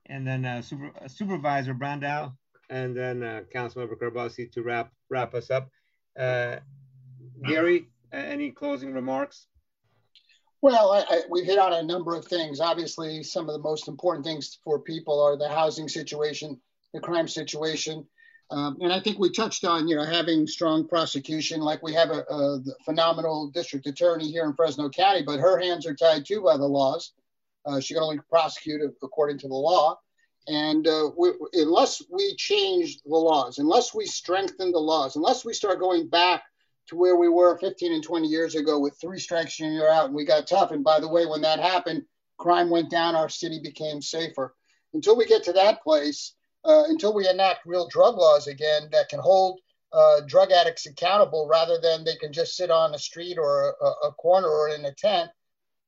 and 0.06 0.26
then 0.26 0.44
uh, 0.44 0.60
Super, 0.60 0.92
uh, 1.02 1.08
Supervisor 1.08 1.74
Brandau 1.74 2.32
and 2.68 2.94
then 2.94 3.22
uh, 3.22 3.42
Councilmember 3.54 3.96
Karbassi 3.96 4.50
to 4.52 4.62
wrap 4.62 4.92
wrap 5.08 5.34
us 5.34 5.50
up. 5.50 5.70
Uh, 6.18 6.56
Garry, 7.46 7.86
any 8.12 8.50
closing 8.50 8.92
remarks? 8.92 9.46
Well, 10.60 10.92
I, 10.92 11.04
I, 11.08 11.22
we've 11.30 11.46
hit 11.46 11.58
on 11.58 11.72
a 11.72 11.82
number 11.82 12.14
of 12.14 12.26
things. 12.26 12.60
Obviously, 12.60 13.22
some 13.22 13.48
of 13.48 13.54
the 13.54 13.62
most 13.62 13.88
important 13.88 14.26
things 14.26 14.58
for 14.62 14.78
people 14.78 15.22
are 15.22 15.36
the 15.38 15.48
housing 15.48 15.88
situation, 15.88 16.60
the 16.92 17.00
crime 17.00 17.28
situation, 17.28 18.06
um, 18.52 18.76
and 18.82 18.92
I 18.92 19.00
think 19.00 19.18
we 19.18 19.30
touched 19.30 19.64
on, 19.64 19.88
you 19.88 19.96
know, 19.96 20.04
having 20.04 20.46
strong 20.46 20.86
prosecution. 20.86 21.62
Like 21.62 21.82
we 21.82 21.94
have 21.94 22.10
a, 22.10 22.20
a 22.28 22.60
phenomenal 22.84 23.50
district 23.50 23.86
attorney 23.86 24.30
here 24.30 24.44
in 24.44 24.52
Fresno 24.52 24.90
County, 24.90 25.22
but 25.22 25.40
her 25.40 25.58
hands 25.58 25.86
are 25.86 25.94
tied 25.94 26.26
too 26.26 26.42
by 26.42 26.58
the 26.58 26.66
laws. 26.66 27.12
Uh, 27.64 27.80
she 27.80 27.94
can 27.94 28.02
only 28.02 28.18
prosecute 28.28 28.82
according 29.02 29.38
to 29.38 29.48
the 29.48 29.54
law. 29.54 29.98
And 30.48 30.86
uh, 30.86 31.12
we, 31.16 31.30
unless 31.54 32.02
we 32.10 32.36
change 32.36 32.98
the 33.06 33.16
laws, 33.16 33.58
unless 33.58 33.94
we 33.94 34.04
strengthen 34.04 34.70
the 34.70 34.78
laws, 34.78 35.16
unless 35.16 35.46
we 35.46 35.54
start 35.54 35.80
going 35.80 36.08
back 36.08 36.42
to 36.88 36.96
where 36.96 37.16
we 37.16 37.30
were 37.30 37.56
15 37.56 37.94
and 37.94 38.04
20 38.04 38.28
years 38.28 38.54
ago 38.54 38.78
with 38.78 38.98
three 39.00 39.18
strikes 39.18 39.60
and 39.60 39.74
you're 39.74 39.90
out, 39.90 40.06
and 40.06 40.14
we 40.14 40.26
got 40.26 40.46
tough. 40.46 40.72
And 40.72 40.84
by 40.84 41.00
the 41.00 41.08
way, 41.08 41.24
when 41.24 41.40
that 41.40 41.58
happened, 41.58 42.02
crime 42.36 42.68
went 42.68 42.90
down, 42.90 43.14
our 43.14 43.30
city 43.30 43.60
became 43.62 44.02
safer. 44.02 44.54
Until 44.92 45.16
we 45.16 45.24
get 45.24 45.44
to 45.44 45.54
that 45.54 45.82
place, 45.82 46.34
uh, 46.64 46.84
until 46.88 47.14
we 47.14 47.28
enact 47.28 47.66
real 47.66 47.88
drug 47.88 48.16
laws 48.16 48.46
again 48.46 48.88
that 48.92 49.08
can 49.08 49.20
hold 49.20 49.60
uh, 49.92 50.20
drug 50.26 50.50
addicts 50.50 50.86
accountable 50.86 51.46
rather 51.46 51.78
than 51.82 52.04
they 52.04 52.16
can 52.16 52.32
just 52.32 52.56
sit 52.56 52.70
on 52.70 52.94
a 52.94 52.98
street 52.98 53.36
or 53.38 53.74
a, 53.80 54.08
a 54.08 54.12
corner 54.12 54.48
or 54.48 54.70
in 54.70 54.84
a 54.84 54.92
tent, 54.92 55.30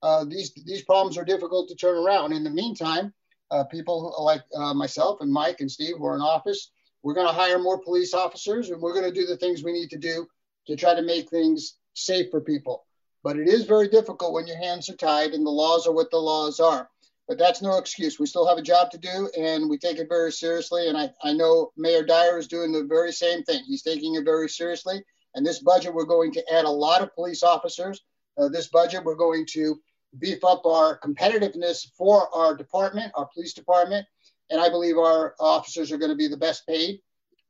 uh, 0.02 0.24
these 0.24 0.52
these 0.66 0.82
problems 0.82 1.16
are 1.16 1.24
difficult 1.24 1.68
to 1.68 1.74
turn 1.74 1.96
around. 1.96 2.32
In 2.32 2.44
the 2.44 2.50
meantime, 2.50 3.12
uh, 3.50 3.64
people 3.64 4.14
like 4.20 4.42
uh, 4.54 4.74
myself 4.74 5.20
and 5.20 5.32
Mike 5.32 5.60
and 5.60 5.70
Steve 5.70 5.96
who 5.96 6.06
are 6.06 6.14
in 6.14 6.20
office, 6.20 6.70
we're 7.02 7.14
going 7.14 7.26
to 7.26 7.32
hire 7.32 7.58
more 7.58 7.80
police 7.80 8.12
officers 8.12 8.70
and 8.70 8.80
we're 8.80 8.92
going 8.92 9.10
to 9.10 9.20
do 9.20 9.26
the 9.26 9.36
things 9.36 9.62
we 9.62 9.72
need 9.72 9.90
to 9.90 9.98
do 9.98 10.26
to 10.66 10.76
try 10.76 10.94
to 10.94 11.02
make 11.02 11.30
things 11.30 11.76
safe 11.94 12.30
for 12.30 12.40
people. 12.40 12.84
But 13.22 13.38
it 13.38 13.48
is 13.48 13.64
very 13.64 13.88
difficult 13.88 14.34
when 14.34 14.46
your 14.46 14.58
hands 14.58 14.90
are 14.90 14.96
tied 14.96 15.32
and 15.32 15.46
the 15.46 15.50
laws 15.50 15.86
are 15.86 15.94
what 15.94 16.10
the 16.10 16.18
laws 16.18 16.60
are. 16.60 16.90
But 17.26 17.38
that's 17.38 17.62
no 17.62 17.78
excuse. 17.78 18.18
We 18.18 18.26
still 18.26 18.46
have 18.46 18.58
a 18.58 18.62
job 18.62 18.90
to 18.90 18.98
do 18.98 19.30
and 19.38 19.68
we 19.68 19.78
take 19.78 19.98
it 19.98 20.08
very 20.08 20.30
seriously. 20.30 20.88
And 20.88 20.96
I, 20.96 21.10
I 21.22 21.32
know 21.32 21.72
Mayor 21.76 22.04
Dyer 22.04 22.38
is 22.38 22.48
doing 22.48 22.70
the 22.70 22.84
very 22.84 23.12
same 23.12 23.42
thing. 23.44 23.62
He's 23.66 23.82
taking 23.82 24.14
it 24.14 24.24
very 24.24 24.48
seriously. 24.48 25.02
And 25.34 25.44
this 25.44 25.60
budget, 25.60 25.94
we're 25.94 26.04
going 26.04 26.32
to 26.32 26.52
add 26.52 26.64
a 26.64 26.70
lot 26.70 27.00
of 27.00 27.14
police 27.14 27.42
officers. 27.42 28.02
Uh, 28.38 28.48
this 28.48 28.68
budget, 28.68 29.04
we're 29.04 29.14
going 29.14 29.46
to 29.52 29.80
beef 30.18 30.44
up 30.44 30.64
our 30.66 30.98
competitiveness 31.00 31.86
for 31.96 32.28
our 32.34 32.54
department, 32.54 33.10
our 33.14 33.28
police 33.34 33.54
department, 33.54 34.06
and 34.50 34.60
I 34.60 34.68
believe 34.68 34.96
our 34.96 35.34
officers 35.40 35.90
are 35.90 35.98
going 35.98 36.10
to 36.10 36.16
be 36.16 36.28
the 36.28 36.36
best 36.36 36.66
paid 36.66 37.00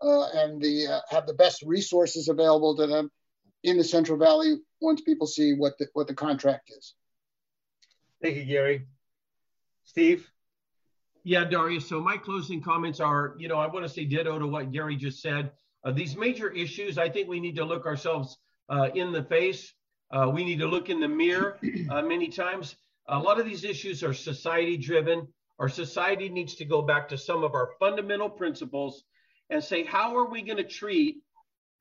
uh, 0.02 0.28
and 0.34 0.60
the 0.60 0.86
uh, 0.86 1.00
have 1.10 1.26
the 1.26 1.34
best 1.34 1.62
resources 1.62 2.28
available 2.28 2.76
to 2.76 2.86
them 2.86 3.10
in 3.62 3.76
the 3.76 3.84
Central 3.84 4.18
Valley 4.18 4.56
once 4.80 5.00
people 5.00 5.26
see 5.26 5.54
what 5.54 5.76
the, 5.78 5.88
what 5.94 6.06
the 6.06 6.14
contract 6.14 6.70
is. 6.76 6.94
Thank 8.22 8.36
you, 8.36 8.44
Garry. 8.44 8.86
Steve. 9.84 10.30
Yeah, 11.22 11.44
Darius. 11.44 11.88
So 11.88 12.00
my 12.00 12.16
closing 12.16 12.60
comments 12.60 13.00
are, 13.00 13.34
you 13.38 13.48
know, 13.48 13.56
I 13.56 13.66
want 13.66 13.84
to 13.84 13.88
say 13.88 14.04
ditto 14.04 14.38
to 14.38 14.46
what 14.46 14.72
Garry 14.72 14.96
just 14.96 15.22
said. 15.22 15.52
Uh, 15.84 15.92
these 15.92 16.16
major 16.16 16.50
issues, 16.50 16.98
I 16.98 17.08
think 17.08 17.28
we 17.28 17.40
need 17.40 17.56
to 17.56 17.64
look 17.64 17.86
ourselves 17.86 18.36
uh, 18.68 18.90
in 18.94 19.12
the 19.12 19.22
face 19.22 19.72
uh, 20.14 20.28
we 20.28 20.44
need 20.44 20.58
to 20.60 20.66
look 20.66 20.90
in 20.90 21.00
the 21.00 21.08
mirror 21.08 21.58
uh, 21.90 22.02
many 22.02 22.28
times. 22.28 22.76
A 23.08 23.18
lot 23.18 23.40
of 23.40 23.46
these 23.46 23.64
issues 23.64 24.02
are 24.02 24.14
society 24.14 24.76
driven. 24.76 25.26
Our 25.58 25.68
society 25.68 26.28
needs 26.28 26.54
to 26.56 26.64
go 26.64 26.82
back 26.82 27.08
to 27.08 27.18
some 27.18 27.44
of 27.44 27.54
our 27.54 27.70
fundamental 27.78 28.30
principles 28.30 29.04
and 29.50 29.62
say, 29.62 29.84
how 29.84 30.16
are 30.16 30.28
we 30.28 30.42
going 30.42 30.56
to 30.56 30.64
treat 30.64 31.16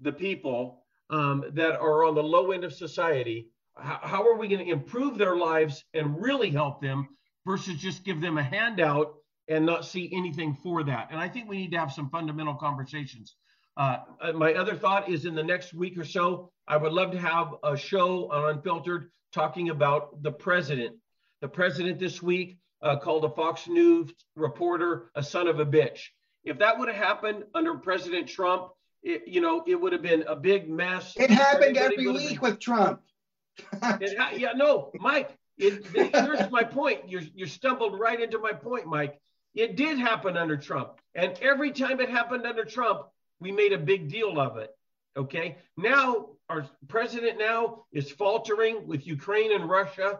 the 0.01 0.12
people 0.12 0.84
um, 1.10 1.45
that 1.54 1.80
are 1.80 2.04
on 2.04 2.16
the 2.16 2.24
low 2.24 2.51
end 2.51 2.64
of 2.64 2.74
society? 2.74 3.49
How, 3.78 3.99
how 4.01 4.28
are 4.28 4.36
we 4.36 4.47
going 4.47 4.66
to 4.66 4.72
improve 4.72 5.18
their 5.18 5.36
lives 5.36 5.84
and 5.93 6.22
really 6.22 6.49
help 6.49 6.82
them 6.82 7.10
versus 7.45 7.75
just 7.75 8.03
give 8.03 8.21
them 8.21 8.37
a 8.37 8.43
handout 8.43 9.15
and 9.47 9.65
not 9.65 9.85
see 9.85 10.09
anything 10.13 10.57
for 10.61 10.83
that? 10.83 11.09
And 11.11 11.19
I 11.19 11.27
think 11.27 11.49
we 11.49 11.57
need 11.57 11.71
to 11.71 11.79
have 11.79 11.91
some 11.91 12.09
fundamental 12.09 12.55
conversations. 12.55 13.35
Uh, 13.75 13.97
uh, 14.21 14.31
my 14.33 14.53
other 14.53 14.75
thought 14.75 15.09
is 15.09 15.25
in 15.25 15.35
the 15.35 15.43
next 15.43 15.73
week 15.73 15.97
or 15.97 16.05
so, 16.05 16.51
I 16.67 16.77
would 16.77 16.93
love 16.93 17.11
to 17.11 17.19
have 17.19 17.55
a 17.63 17.75
show 17.75 18.31
on 18.31 18.55
Unfiltered 18.55 19.09
talking 19.33 19.69
about 19.69 20.21
the 20.21 20.31
president. 20.31 20.95
The 21.41 21.47
president 21.47 21.99
this 21.99 22.21
week 22.21 22.57
uh, 22.81 22.97
called 22.97 23.25
a 23.25 23.29
Fox 23.29 23.67
News 23.67 24.11
reporter 24.35 25.09
a 25.15 25.23
son 25.23 25.47
of 25.47 25.59
a 25.59 25.65
bitch. 25.65 26.01
If 26.43 26.59
that 26.59 26.77
would 26.77 26.89
have 26.89 26.97
happened 26.97 27.43
under 27.55 27.75
President 27.75 28.27
Trump, 28.27 28.69
it, 29.01 29.23
you 29.27 29.41
know, 29.41 29.63
it 29.65 29.75
would 29.75 29.93
have 29.93 30.01
been 30.01 30.23
a 30.27 30.35
big 30.35 30.69
mess. 30.69 31.13
It 31.17 31.29
happened 31.29 31.77
every 31.77 32.07
week 32.07 32.29
been, 32.29 32.39
with 32.41 32.59
Trump. 32.59 33.01
it, 33.73 34.39
yeah, 34.39 34.53
no, 34.55 34.91
Mike. 34.99 35.35
It, 35.58 35.86
here's 35.88 36.51
my 36.51 36.64
point. 36.64 37.10
You 37.10 37.22
you 37.34 37.45
stumbled 37.45 37.99
right 37.99 38.20
into 38.20 38.39
my 38.39 38.54
point, 38.54 38.88
Mike. 38.88 39.20
It 39.54 39.76
did 39.76 39.99
happen 39.99 40.36
under 40.36 40.58
Trump, 40.58 40.99
and 41.14 41.38
every 41.41 41.72
time 41.72 41.99
it 41.99 42.10
happened 42.10 42.45
under 42.45 42.66
Trump, 42.66 43.04
we 43.39 43.51
made 43.51 43.74
a 43.74 43.78
big 43.78 44.10
deal 44.10 44.39
of 44.39 44.58
it. 44.58 44.72
Okay. 45.16 45.58
Now, 45.78 46.30
our 46.49 46.66
president 46.88 47.38
now 47.38 47.86
is 47.91 48.12
faltering 48.12 48.88
with 48.88 49.06
Ukraine 49.06 49.54
and 49.54 49.70
Russia. 49.70 50.20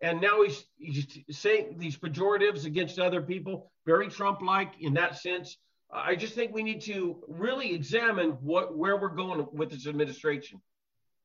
And 0.00 0.20
now 0.20 0.42
he's, 0.42 0.64
he's 0.76 1.06
saying 1.30 1.76
these 1.78 1.96
pejoratives 1.96 2.64
against 2.64 2.98
other 2.98 3.22
people, 3.22 3.70
very 3.86 4.08
Trump 4.08 4.42
like 4.42 4.72
in 4.80 4.94
that 4.94 5.18
sense. 5.18 5.56
I 5.92 6.16
just 6.16 6.34
think 6.34 6.52
we 6.52 6.64
need 6.64 6.80
to 6.82 7.22
really 7.28 7.72
examine 7.72 8.30
what 8.40 8.76
where 8.76 8.96
we're 8.96 9.10
going 9.10 9.46
with 9.52 9.70
this 9.70 9.86
administration. 9.86 10.60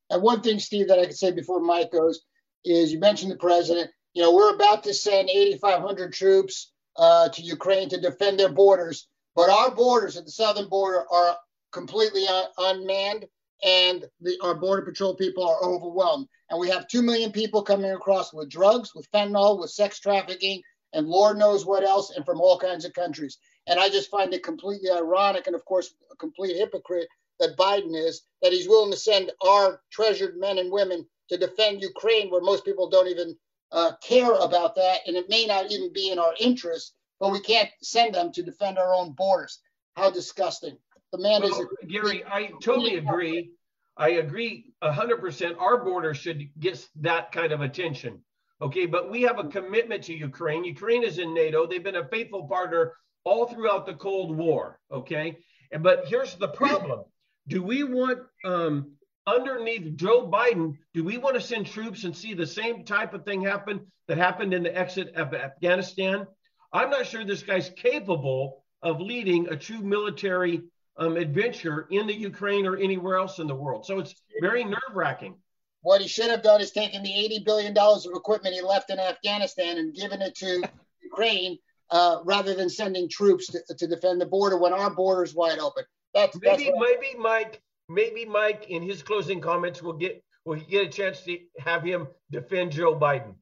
And 0.09 0.21
one 0.21 0.41
thing, 0.41 0.59
Steve, 0.59 0.89
that 0.89 0.99
I 0.99 1.05
could 1.05 1.17
say 1.17 1.31
before 1.31 1.59
Mike 1.59 1.91
goes 1.91 2.21
is 2.65 2.91
you 2.91 2.99
mentioned 2.99 3.31
the 3.31 3.37
president. 3.37 3.89
You 4.13 4.23
know, 4.23 4.33
we're 4.33 4.55
about 4.55 4.83
to 4.83 4.93
send 4.93 5.29
8,500 5.29 6.13
troops 6.13 6.71
uh, 6.97 7.29
to 7.29 7.41
Ukraine 7.41 7.89
to 7.89 8.01
defend 8.01 8.39
their 8.39 8.49
borders. 8.49 9.07
But 9.35 9.49
our 9.49 9.73
borders 9.73 10.17
at 10.17 10.25
the 10.25 10.31
southern 10.31 10.67
border 10.67 11.05
are 11.11 11.37
completely 11.71 12.27
un- 12.27 12.47
unmanned, 12.57 13.25
and 13.63 14.05
the, 14.21 14.37
our 14.41 14.55
border 14.55 14.81
patrol 14.81 15.15
people 15.15 15.47
are 15.47 15.63
overwhelmed. 15.63 16.27
And 16.49 16.59
we 16.59 16.69
have 16.69 16.87
2 16.87 17.01
million 17.01 17.31
people 17.31 17.61
coming 17.61 17.91
across 17.91 18.33
with 18.33 18.49
drugs, 18.49 18.95
with 18.95 19.09
fentanyl, 19.11 19.59
with 19.59 19.69
sex 19.69 19.99
trafficking, 19.99 20.61
and 20.93 21.07
Lord 21.07 21.37
knows 21.37 21.65
what 21.65 21.83
else, 21.83 22.11
and 22.11 22.25
from 22.25 22.41
all 22.41 22.57
kinds 22.57 22.85
of 22.85 22.93
countries. 22.93 23.37
And 23.67 23.79
I 23.79 23.89
just 23.89 24.09
find 24.09 24.33
it 24.33 24.43
completely 24.43 24.89
ironic 24.89 25.45
and, 25.45 25.55
of 25.55 25.65
course, 25.65 25.93
a 26.11 26.15
complete 26.15 26.55
hypocrite 26.55 27.09
that 27.39 27.57
Biden 27.57 27.93
is, 27.95 28.23
that 28.41 28.53
he's 28.53 28.67
willing 28.67 28.91
to 28.91 28.97
send 28.97 29.31
our 29.45 29.81
treasured 29.91 30.37
men 30.37 30.57
and 30.57 30.71
women 30.71 31.05
to 31.29 31.37
defend 31.37 31.81
Ukraine, 31.81 32.29
where 32.29 32.41
most 32.41 32.65
people 32.65 32.89
don't 32.89 33.07
even 33.07 33.35
uh, 33.71 33.91
care 34.01 34.33
about 34.33 34.75
that. 34.75 34.99
And 35.07 35.15
it 35.15 35.29
may 35.29 35.45
not 35.45 35.71
even 35.71 35.91
be 35.93 36.11
in 36.11 36.19
our 36.19 36.33
interest 36.39 36.93
but 37.19 37.31
we 37.31 37.39
can't 37.39 37.69
send 37.81 38.15
them 38.15 38.31
to 38.33 38.43
defend 38.43 38.77
our 38.77 38.93
own 38.93 39.13
borders. 39.13 39.59
How 39.95 40.11
disgusting. 40.11 40.77
The 41.11 41.17
man 41.19 41.41
well, 41.41 41.61
is. 41.61 41.67
Garry, 41.89 42.23
I 42.25 42.51
totally 42.61 42.97
agree. 42.97 43.51
I 43.95 44.09
agree 44.09 44.73
100%. 44.83 45.59
Our 45.59 45.83
border 45.83 46.13
should 46.13 46.49
get 46.59 46.87
that 46.97 47.31
kind 47.31 47.51
of 47.51 47.61
attention. 47.61 48.21
Okay, 48.61 48.85
but 48.85 49.09
we 49.09 49.21
have 49.23 49.39
a 49.39 49.45
commitment 49.45 50.03
to 50.05 50.13
Ukraine. 50.13 50.63
Ukraine 50.63 51.03
is 51.03 51.17
in 51.19 51.33
NATO. 51.33 51.65
They've 51.65 51.83
been 51.83 51.95
a 51.95 52.07
faithful 52.07 52.47
partner 52.47 52.93
all 53.23 53.47
throughout 53.47 53.85
the 53.85 53.93
Cold 53.93 54.35
War. 54.35 54.79
Okay, 54.91 55.37
and 55.71 55.83
but 55.83 56.05
here's 56.07 56.35
the 56.35 56.47
problem: 56.47 57.03
Do 57.47 57.61
we 57.63 57.83
want 57.83 58.19
um, 58.43 58.96
underneath 59.27 59.95
Joe 59.95 60.27
Biden? 60.27 60.77
Do 60.93 61.03
we 61.03 61.17
want 61.17 61.35
to 61.35 61.41
send 61.41 61.67
troops 61.67 62.05
and 62.05 62.15
see 62.15 62.33
the 62.33 62.47
same 62.47 62.83
type 62.85 63.13
of 63.13 63.25
thing 63.25 63.43
happen 63.43 63.85
that 64.07 64.17
happened 64.17 64.53
in 64.53 64.63
the 64.63 64.75
exit 64.75 65.13
of 65.15 65.33
Afghanistan? 65.33 66.25
I'm 66.73 66.89
not 66.89 67.05
sure 67.05 67.23
this 67.23 67.43
guy's 67.43 67.69
capable 67.69 68.63
of 68.81 69.01
leading 69.01 69.49
a 69.49 69.55
true 69.55 69.81
military 69.81 70.63
um, 70.97 71.17
adventure 71.17 71.87
in 71.91 72.07
the 72.07 72.13
Ukraine 72.13 72.65
or 72.65 72.77
anywhere 72.77 73.17
else 73.17 73.39
in 73.39 73.47
the 73.47 73.55
world. 73.55 73.85
So 73.85 73.99
it's 73.99 74.15
very 74.41 74.63
nerve 74.63 74.95
wracking. 74.95 75.35
what 75.81 76.01
he 76.01 76.07
should 76.07 76.29
have 76.29 76.41
done 76.41 76.61
is 76.61 76.71
taken 76.71 77.03
the 77.03 77.09
$80 77.09 77.45
billion 77.45 77.77
of 77.77 78.03
equipment 78.15 78.55
he 78.55 78.61
left 78.61 78.89
in 78.89 78.99
Afghanistan 78.99 79.77
and 79.77 79.93
given 79.93 80.21
it 80.21 80.35
to 80.35 80.63
Ukraine 81.03 81.57
uh, 81.91 82.17
rather 82.25 82.53
than 82.53 82.69
sending 82.69 83.07
troops 83.09 83.47
to, 83.47 83.61
to 83.77 83.87
defend 83.87 84.19
the 84.19 84.25
border 84.25 84.57
when 84.57 84.73
our 84.73 84.89
border 84.89 85.23
is 85.23 85.33
wide 85.35 85.59
open. 85.59 85.83
That's 86.13 86.37
maybe 86.41 86.65
that's 86.65 86.77
maybe 86.79 87.17
Mike 87.19 87.61
maybe 87.89 88.25
Mike 88.25 88.65
in 88.69 88.81
his 88.83 89.03
closing 89.03 89.41
comments 89.41 89.81
will 89.81 89.93
get 89.93 90.23
will 90.45 90.55
get 90.55 90.87
a 90.87 90.89
chance 90.89 91.21
to 91.21 91.37
have 91.59 91.83
him 91.83 92.07
defend 92.31 92.71
Joe 92.71 92.97
Biden. 92.97 93.35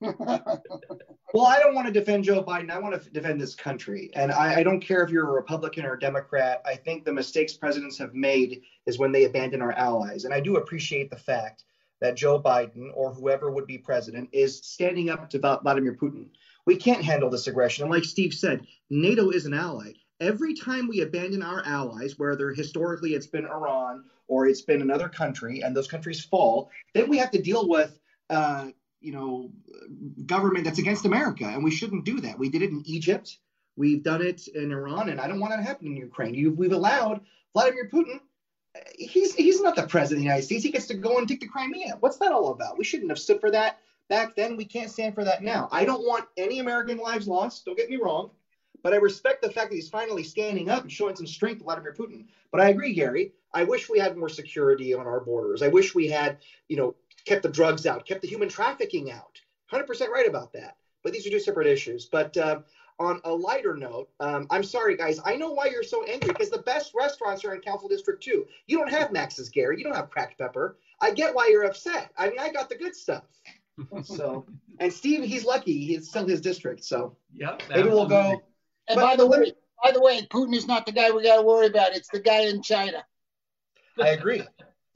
well, 0.00 1.46
I 1.46 1.58
don't 1.58 1.74
want 1.74 1.86
to 1.86 1.92
defend 1.92 2.24
Joe 2.24 2.42
Biden. 2.42 2.70
I 2.70 2.78
want 2.78 3.00
to 3.02 3.10
defend 3.10 3.40
this 3.40 3.54
country. 3.54 4.10
And 4.14 4.30
I, 4.30 4.56
I, 4.56 4.62
don't 4.62 4.80
care 4.80 5.02
if 5.02 5.10
you're 5.10 5.28
a 5.28 5.32
Republican 5.32 5.84
or 5.84 5.94
a 5.94 5.98
Democrat. 5.98 6.62
I 6.64 6.76
think 6.76 7.04
the 7.04 7.12
mistakes 7.12 7.54
presidents 7.54 7.98
have 7.98 8.14
made 8.14 8.62
is 8.86 8.98
when 8.98 9.10
they 9.10 9.24
abandon 9.24 9.60
our 9.60 9.72
allies. 9.72 10.24
And 10.24 10.32
I 10.32 10.38
do 10.38 10.56
appreciate 10.56 11.10
the 11.10 11.16
fact 11.16 11.64
that 12.00 12.16
Joe 12.16 12.40
Biden 12.40 12.90
or 12.94 13.12
whoever 13.12 13.50
would 13.50 13.66
be 13.66 13.78
president 13.78 14.28
is 14.32 14.60
standing 14.64 15.10
up 15.10 15.30
to 15.30 15.38
Vladimir 15.38 15.94
Putin. 15.94 16.26
We 16.64 16.76
can't 16.76 17.04
handle 17.04 17.30
this 17.30 17.48
aggression. 17.48 17.84
And 17.84 17.92
like 17.92 18.04
Steve 18.04 18.34
said, 18.34 18.66
NATO 18.88 19.30
is 19.30 19.46
an 19.46 19.54
ally. 19.54 19.94
Every 20.20 20.54
time 20.54 20.88
we 20.88 21.00
abandon 21.02 21.42
our 21.42 21.62
allies, 21.64 22.18
whether 22.18 22.50
historically 22.52 23.14
it's 23.14 23.26
been 23.26 23.46
Iran 23.46 24.04
or 24.26 24.46
it's 24.46 24.62
been 24.62 24.82
another 24.82 25.08
country, 25.08 25.60
and 25.62 25.76
those 25.76 25.88
countries 25.88 26.24
fall, 26.24 26.70
then 26.94 27.08
we 27.08 27.18
have 27.18 27.30
to 27.30 27.40
deal 27.40 27.68
with 27.68 27.98
uh, 28.30 28.68
you 29.00 29.12
know, 29.12 29.50
government 30.26 30.64
that's 30.64 30.78
against 30.78 31.04
America, 31.04 31.44
and 31.44 31.62
we 31.62 31.70
shouldn't 31.70 32.04
do 32.04 32.20
that. 32.20 32.38
We 32.38 32.48
did 32.48 32.62
it 32.62 32.70
in 32.70 32.82
Egypt, 32.86 33.38
we've 33.76 34.02
done 34.02 34.22
it 34.22 34.48
in 34.48 34.72
Iran, 34.72 35.08
and 35.08 35.20
I 35.20 35.28
don't 35.28 35.40
want 35.40 35.54
it 35.54 35.58
to 35.58 35.62
happen 35.62 35.86
in 35.86 35.96
Ukraine. 35.96 36.34
You, 36.34 36.52
we've 36.52 36.72
allowed 36.72 37.20
Vladimir 37.52 37.88
Putin. 37.92 38.20
He's 38.96 39.34
he's 39.34 39.60
not 39.60 39.76
the 39.76 39.86
president 39.86 40.18
of 40.18 40.20
the 40.20 40.24
United 40.24 40.42
States. 40.44 40.64
He 40.64 40.70
gets 40.70 40.86
to 40.88 40.94
go 40.94 41.18
and 41.18 41.26
take 41.26 41.40
the 41.40 41.48
Crimea. 41.48 41.96
What's 42.00 42.18
that 42.18 42.32
all 42.32 42.52
about? 42.52 42.78
We 42.78 42.84
shouldn't 42.84 43.10
have 43.10 43.18
stood 43.18 43.40
for 43.40 43.50
that 43.50 43.78
back 44.08 44.36
then. 44.36 44.56
We 44.56 44.64
can't 44.64 44.90
stand 44.90 45.14
for 45.14 45.24
that 45.24 45.42
now. 45.42 45.68
I 45.72 45.84
don't 45.84 46.02
want 46.02 46.26
any 46.36 46.58
American 46.58 46.98
lives 46.98 47.26
lost. 47.26 47.64
Don't 47.64 47.76
get 47.76 47.90
me 47.90 47.96
wrong. 47.96 48.30
But 48.82 48.92
I 48.92 48.96
respect 48.96 49.42
the 49.42 49.50
fact 49.50 49.70
that 49.70 49.76
he's 49.76 49.88
finally 49.88 50.22
standing 50.22 50.70
up 50.70 50.82
and 50.82 50.92
showing 50.92 51.16
some 51.16 51.26
strength, 51.26 51.58
to 51.58 51.64
Vladimir 51.64 51.94
Putin. 51.98 52.26
But 52.52 52.60
I 52.60 52.68
agree, 52.68 52.94
Garry. 52.94 53.32
I 53.52 53.64
wish 53.64 53.88
we 53.88 53.98
had 53.98 54.16
more 54.16 54.28
security 54.28 54.94
on 54.94 55.06
our 55.06 55.20
borders. 55.20 55.62
I 55.62 55.68
wish 55.68 55.94
we 55.94 56.08
had, 56.08 56.38
you 56.68 56.76
know, 56.76 56.94
kept 57.24 57.42
the 57.42 57.48
drugs 57.48 57.86
out, 57.86 58.06
kept 58.06 58.22
the 58.22 58.28
human 58.28 58.48
trafficking 58.48 59.10
out. 59.10 59.40
100% 59.72 60.08
right 60.08 60.28
about 60.28 60.52
that. 60.52 60.76
But 61.02 61.12
these 61.12 61.26
are 61.26 61.30
two 61.30 61.40
separate 61.40 61.66
issues. 61.66 62.06
But 62.06 62.36
uh, 62.36 62.60
on 62.98 63.20
a 63.24 63.34
lighter 63.34 63.74
note, 63.74 64.08
um, 64.20 64.46
I'm 64.50 64.64
sorry, 64.64 64.96
guys. 64.96 65.20
I 65.24 65.36
know 65.36 65.50
why 65.50 65.66
you're 65.66 65.82
so 65.82 66.04
angry 66.04 66.28
because 66.28 66.50
the 66.50 66.62
best 66.62 66.92
restaurants 66.94 67.44
are 67.44 67.54
in 67.54 67.60
Council 67.60 67.88
District 67.88 68.22
2. 68.22 68.46
You 68.66 68.78
don't 68.78 68.90
have 68.90 69.12
Max's, 69.12 69.48
Garry. 69.48 69.78
You 69.78 69.84
don't 69.84 69.94
have 69.94 70.10
cracked 70.10 70.38
pepper. 70.38 70.76
I 71.00 71.12
get 71.12 71.34
why 71.34 71.48
you're 71.48 71.64
upset. 71.64 72.10
I 72.16 72.28
mean, 72.28 72.38
I 72.40 72.50
got 72.50 72.68
the 72.68 72.76
good 72.76 72.96
stuff. 72.96 73.24
so, 74.02 74.44
and 74.80 74.92
Steve, 74.92 75.22
he's 75.22 75.44
lucky. 75.44 75.84
He's 75.84 76.08
still 76.08 76.26
his 76.26 76.40
district. 76.40 76.84
So, 76.84 77.14
yeah, 77.32 77.56
maybe 77.68 77.88
we'll 77.88 78.08
go. 78.08 78.42
And 78.88 79.00
by 79.00 79.16
the 79.16 79.26
way, 79.26 79.52
by 79.82 79.92
the 79.92 80.00
way, 80.00 80.22
Putin 80.22 80.54
is 80.54 80.66
not 80.66 80.86
the 80.86 80.92
guy 80.92 81.10
we 81.10 81.22
got 81.22 81.36
to 81.36 81.42
worry 81.42 81.66
about. 81.66 81.94
It's 81.94 82.08
the 82.08 82.20
guy 82.20 82.46
in 82.46 82.62
China. 82.62 83.04
I 84.00 84.08
agree. 84.08 84.42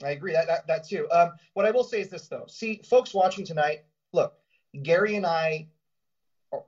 I 0.03 0.11
agree. 0.11 0.33
That, 0.33 0.47
that, 0.47 0.67
that 0.67 0.89
too. 0.89 1.09
Um, 1.11 1.33
what 1.55 1.67
I 1.67 1.71
will 1.71 1.85
say 1.85 2.01
is 2.01 2.09
this, 2.09 2.29
though. 2.29 2.45
See, 2.49 2.81
folks 2.85 3.15
watching 3.15 3.45
tonight, 3.45 3.85
look, 4.13 4.35
Garry 4.83 5.17
and 5.17 5.27
I, 5.27 5.69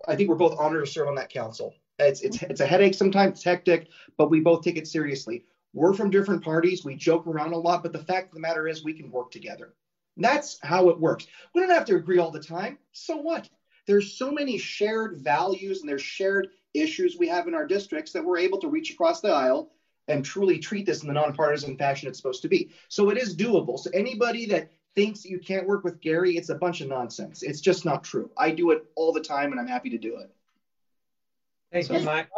I 0.06 0.16
think 0.16 0.28
we're 0.28 0.36
both 0.36 0.58
honored 0.58 0.84
to 0.84 0.90
serve 0.90 1.08
on 1.08 1.14
that 1.16 1.30
council. 1.30 1.74
It's, 1.98 2.22
it's, 2.22 2.42
it's 2.42 2.60
a 2.60 2.66
headache 2.66 2.94
sometimes, 2.94 3.38
it's 3.38 3.44
hectic, 3.44 3.88
but 4.16 4.30
we 4.30 4.40
both 4.40 4.62
take 4.62 4.76
it 4.76 4.88
seriously. 4.88 5.44
We're 5.72 5.92
from 5.92 6.10
different 6.10 6.42
parties. 6.42 6.84
We 6.84 6.94
joke 6.96 7.26
around 7.26 7.52
a 7.52 7.58
lot, 7.58 7.82
but 7.82 7.92
the 7.92 8.02
fact 8.02 8.28
of 8.28 8.34
the 8.34 8.40
matter 8.40 8.68
is 8.68 8.84
we 8.84 8.94
can 8.94 9.10
work 9.10 9.30
together. 9.30 9.74
That's 10.16 10.58
how 10.62 10.88
it 10.90 11.00
works. 11.00 11.26
We 11.54 11.60
don't 11.60 11.70
have 11.70 11.84
to 11.86 11.96
agree 11.96 12.18
all 12.18 12.30
the 12.30 12.42
time. 12.42 12.78
So 12.92 13.16
what? 13.16 13.48
There's 13.86 14.12
so 14.12 14.30
many 14.30 14.58
shared 14.58 15.18
values 15.18 15.80
and 15.80 15.88
there's 15.88 16.02
shared 16.02 16.48
issues 16.74 17.16
we 17.18 17.28
have 17.28 17.48
in 17.48 17.54
our 17.54 17.66
districts 17.66 18.12
that 18.12 18.24
we're 18.24 18.38
able 18.38 18.58
to 18.58 18.68
reach 18.68 18.90
across 18.90 19.20
the 19.20 19.28
aisle 19.28 19.70
and 20.08 20.24
truly 20.24 20.58
treat 20.58 20.84
this 20.84 21.02
in 21.02 21.08
the 21.08 21.14
nonpartisan 21.14 21.76
fashion 21.78 22.08
it's 22.08 22.18
supposed 22.18 22.42
to 22.42 22.48
be. 22.48 22.70
So 22.88 23.10
it 23.10 23.16
is 23.16 23.36
doable. 23.36 23.78
So 23.78 23.90
anybody 23.94 24.46
that 24.46 24.70
thinks 24.94 25.24
you 25.24 25.38
can't 25.38 25.66
work 25.66 25.84
with 25.84 26.00
Garry, 26.00 26.36
it's 26.36 26.50
a 26.50 26.54
bunch 26.54 26.80
of 26.80 26.88
nonsense. 26.88 27.42
It's 27.42 27.60
just 27.60 27.84
not 27.84 28.04
true. 28.04 28.30
I 28.36 28.50
do 28.50 28.70
it 28.70 28.84
all 28.94 29.12
the 29.12 29.20
time 29.20 29.52
and 29.52 29.60
I'm 29.60 29.66
happy 29.66 29.90
to 29.90 29.98
do 29.98 30.18
it. 30.18 30.30
Thank 31.72 31.86
so, 31.86 31.96
you, 31.96 32.04
Mike. 32.04 32.28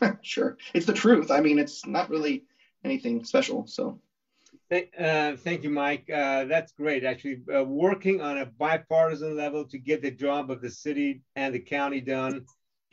sure. 0.22 0.56
It's 0.72 0.86
the 0.86 0.92
truth. 0.92 1.30
I 1.30 1.40
mean, 1.40 1.58
it's 1.58 1.86
not 1.86 2.10
really 2.10 2.44
anything 2.82 3.24
special. 3.24 3.66
So 3.66 4.00
uh, 4.72 5.36
thank 5.36 5.62
you, 5.62 5.70
Mike. 5.70 6.08
Uh, 6.10 6.44
that's 6.46 6.72
great. 6.72 7.04
Actually, 7.04 7.42
uh, 7.54 7.62
working 7.62 8.20
on 8.20 8.38
a 8.38 8.46
bipartisan 8.46 9.36
level 9.36 9.64
to 9.66 9.78
get 9.78 10.02
the 10.02 10.10
job 10.10 10.50
of 10.50 10.60
the 10.60 10.70
city 10.70 11.22
and 11.36 11.54
the 11.54 11.60
county 11.60 12.00
done 12.00 12.44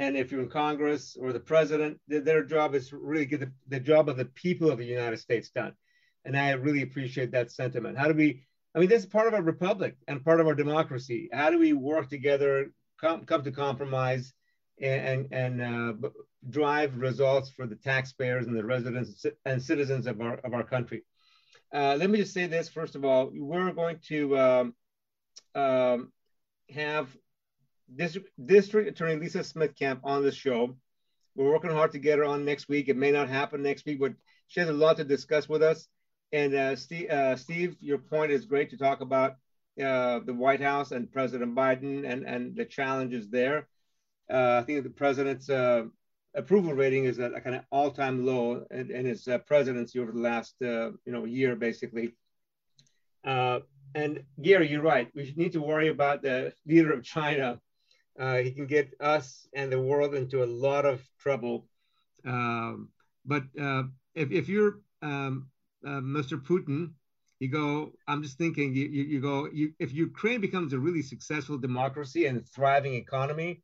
and 0.01 0.17
if 0.17 0.31
you're 0.31 0.41
in 0.41 0.49
Congress 0.49 1.15
or 1.21 1.31
the 1.31 1.39
president, 1.39 1.99
their 2.07 2.43
job 2.43 2.73
is 2.73 2.91
really 2.91 3.27
get 3.27 3.41
the, 3.41 3.51
the 3.67 3.79
job 3.79 4.09
of 4.09 4.17
the 4.17 4.25
people 4.25 4.71
of 4.71 4.79
the 4.79 4.85
United 4.85 5.19
States 5.19 5.51
done. 5.51 5.73
And 6.25 6.35
I 6.35 6.49
really 6.53 6.81
appreciate 6.81 7.31
that 7.33 7.51
sentiment. 7.51 7.99
How 7.99 8.07
do 8.07 8.15
we, 8.15 8.41
I 8.73 8.79
mean, 8.79 8.89
this 8.89 9.03
is 9.03 9.05
part 9.05 9.27
of 9.27 9.35
our 9.35 9.43
republic 9.43 9.95
and 10.07 10.25
part 10.25 10.39
of 10.39 10.47
our 10.47 10.55
democracy. 10.55 11.29
How 11.31 11.51
do 11.51 11.59
we 11.59 11.73
work 11.73 12.09
together, 12.09 12.71
come, 12.99 13.25
come 13.25 13.43
to 13.43 13.51
compromise 13.51 14.33
and, 14.81 15.27
and, 15.31 15.61
uh, 15.61 16.09
drive 16.49 16.97
results 16.97 17.51
for 17.51 17.67
the 17.67 17.75
taxpayers 17.75 18.47
and 18.47 18.57
the 18.57 18.65
residents 18.65 19.23
and 19.45 19.61
citizens 19.61 20.07
of 20.07 20.19
our, 20.19 20.37
of 20.37 20.55
our 20.55 20.63
country? 20.63 21.03
Uh, 21.71 21.95
let 21.99 22.09
me 22.09 22.17
just 22.17 22.33
say 22.33 22.47
this, 22.47 22.69
first 22.69 22.95
of 22.95 23.05
all, 23.05 23.29
we're 23.31 23.71
going 23.71 23.99
to 24.07 24.35
um, 24.39 24.75
um, 25.53 26.11
have 26.71 27.15
District, 27.95 28.29
District 28.45 28.89
Attorney 28.89 29.15
Lisa 29.15 29.39
Smittcamp 29.39 29.99
on 30.03 30.23
the 30.23 30.31
show. 30.31 30.75
We're 31.35 31.51
working 31.51 31.71
hard 31.71 31.91
to 31.93 31.99
get 31.99 32.17
her 32.17 32.25
on 32.25 32.45
next 32.45 32.67
week. 32.67 32.89
It 32.89 32.97
may 32.97 33.11
not 33.11 33.29
happen 33.29 33.61
next 33.61 33.85
week, 33.85 33.99
but 33.99 34.13
she 34.47 34.59
has 34.59 34.69
a 34.69 34.73
lot 34.73 34.97
to 34.97 35.03
discuss 35.03 35.47
with 35.47 35.63
us. 35.63 35.87
And 36.33 36.53
uh, 36.53 36.75
Steve, 36.75 37.09
uh, 37.09 37.35
Steve, 37.35 37.75
your 37.79 37.97
point 37.97 38.31
is 38.31 38.45
great 38.45 38.69
to 38.71 38.77
talk 38.77 39.01
about 39.01 39.35
uh, 39.81 40.19
the 40.19 40.33
White 40.33 40.61
House 40.61 40.91
and 40.91 41.11
President 41.11 41.55
Biden 41.55 42.09
and, 42.09 42.25
and 42.25 42.55
the 42.55 42.65
challenges 42.65 43.29
there. 43.29 43.67
Uh, 44.31 44.59
I 44.61 44.63
think 44.65 44.83
the 44.83 44.89
president's 44.89 45.49
uh, 45.49 45.83
approval 46.35 46.73
rating 46.73 47.05
is 47.05 47.19
at 47.19 47.33
a 47.33 47.41
kind 47.41 47.55
of 47.55 47.63
all-time 47.71 48.25
low 48.25 48.65
in, 48.71 48.91
in 48.91 49.05
his 49.05 49.27
uh, 49.27 49.39
presidency 49.39 49.99
over 49.99 50.11
the 50.11 50.19
last 50.19 50.55
you 50.59 50.97
know 51.05 51.25
year, 51.25 51.55
basically. 51.55 52.13
and 53.23 54.23
Garry, 54.41 54.69
you're 54.69 54.81
right. 54.81 55.09
We 55.13 55.33
need 55.35 55.51
to 55.53 55.61
worry 55.61 55.89
about 55.89 56.21
the 56.21 56.53
leader 56.65 56.93
of 56.93 57.03
China 57.03 57.59
uh, 58.19 58.37
he 58.37 58.51
can 58.51 58.67
get 58.67 58.93
us 58.99 59.47
and 59.53 59.71
the 59.71 59.81
world 59.81 60.13
into 60.15 60.43
a 60.43 60.45
lot 60.45 60.85
of 60.85 61.01
trouble. 61.19 61.67
Um, 62.25 62.89
but 63.25 63.43
uh, 63.59 63.83
if, 64.15 64.31
if 64.31 64.49
you're 64.49 64.79
um, 65.01 65.47
uh, 65.85 66.01
Mr. 66.01 66.41
Putin, 66.41 66.91
you 67.39 67.47
go, 67.47 67.93
I'm 68.07 68.21
just 68.21 68.37
thinking, 68.37 68.75
you, 68.75 68.85
you, 68.85 69.03
you 69.03 69.21
go, 69.21 69.49
you, 69.51 69.73
if 69.79 69.93
Ukraine 69.93 70.41
becomes 70.41 70.73
a 70.73 70.79
really 70.79 71.01
successful 71.01 71.57
democracy 71.57 72.27
and 72.27 72.47
thriving 72.47 72.93
economy, 72.93 73.63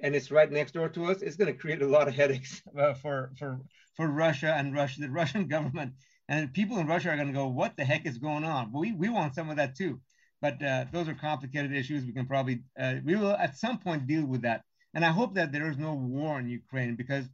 and 0.00 0.14
it's 0.14 0.30
right 0.30 0.50
next 0.50 0.72
door 0.72 0.88
to 0.90 1.06
us, 1.06 1.22
it's 1.22 1.36
going 1.36 1.52
to 1.52 1.58
create 1.58 1.80
a 1.80 1.86
lot 1.86 2.08
of 2.08 2.14
headaches 2.14 2.60
uh, 2.78 2.92
for, 2.94 3.32
for, 3.38 3.60
for 3.94 4.08
Russia 4.08 4.54
and 4.54 4.74
Russia, 4.74 5.00
the 5.00 5.10
Russian 5.10 5.48
government. 5.54 5.94
And 6.28 6.52
people 6.52 6.78
in 6.78 6.86
Russia 6.86 7.10
are 7.10 7.16
going 7.16 7.28
to 7.28 7.34
go, 7.34 7.48
what 7.48 7.76
the 7.76 7.84
heck 7.84 8.06
is 8.06 8.18
going 8.18 8.44
on? 8.44 8.72
We, 8.72 8.92
we 8.92 9.08
want 9.08 9.34
some 9.34 9.50
of 9.50 9.56
that 9.56 9.74
too. 9.74 10.00
But 10.44 10.62
uh, 10.62 10.84
those 10.92 11.08
are 11.08 11.14
complicated 11.14 11.72
issues. 11.72 12.04
We 12.04 12.12
can 12.12 12.26
probably, 12.26 12.60
uh, 12.78 12.96
we 13.02 13.16
will 13.16 13.30
at 13.30 13.56
some 13.56 13.78
point 13.78 14.06
deal 14.06 14.26
with 14.26 14.42
that. 14.42 14.60
And 14.92 15.02
I 15.02 15.08
hope 15.08 15.32
that 15.36 15.52
there 15.52 15.70
is 15.70 15.78
no 15.78 15.94
war 15.94 16.38
in 16.38 16.50
Ukraine 16.50 16.96
because 16.96 17.24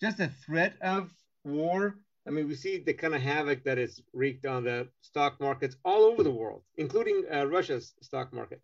just 0.00 0.16
the 0.16 0.30
threat 0.46 0.72
of 0.80 1.10
war, 1.44 1.98
I 2.26 2.30
mean, 2.30 2.48
we 2.48 2.54
see 2.54 2.78
the 2.78 2.94
kind 2.94 3.14
of 3.14 3.20
havoc 3.20 3.64
that 3.64 3.76
is 3.76 4.00
wreaked 4.14 4.46
on 4.46 4.64
the 4.64 4.88
stock 5.02 5.38
markets 5.42 5.76
all 5.84 6.04
over 6.04 6.22
the 6.22 6.30
world, 6.30 6.62
including 6.78 7.24
uh, 7.30 7.44
Russia's 7.44 7.92
stock 8.00 8.32
market. 8.32 8.62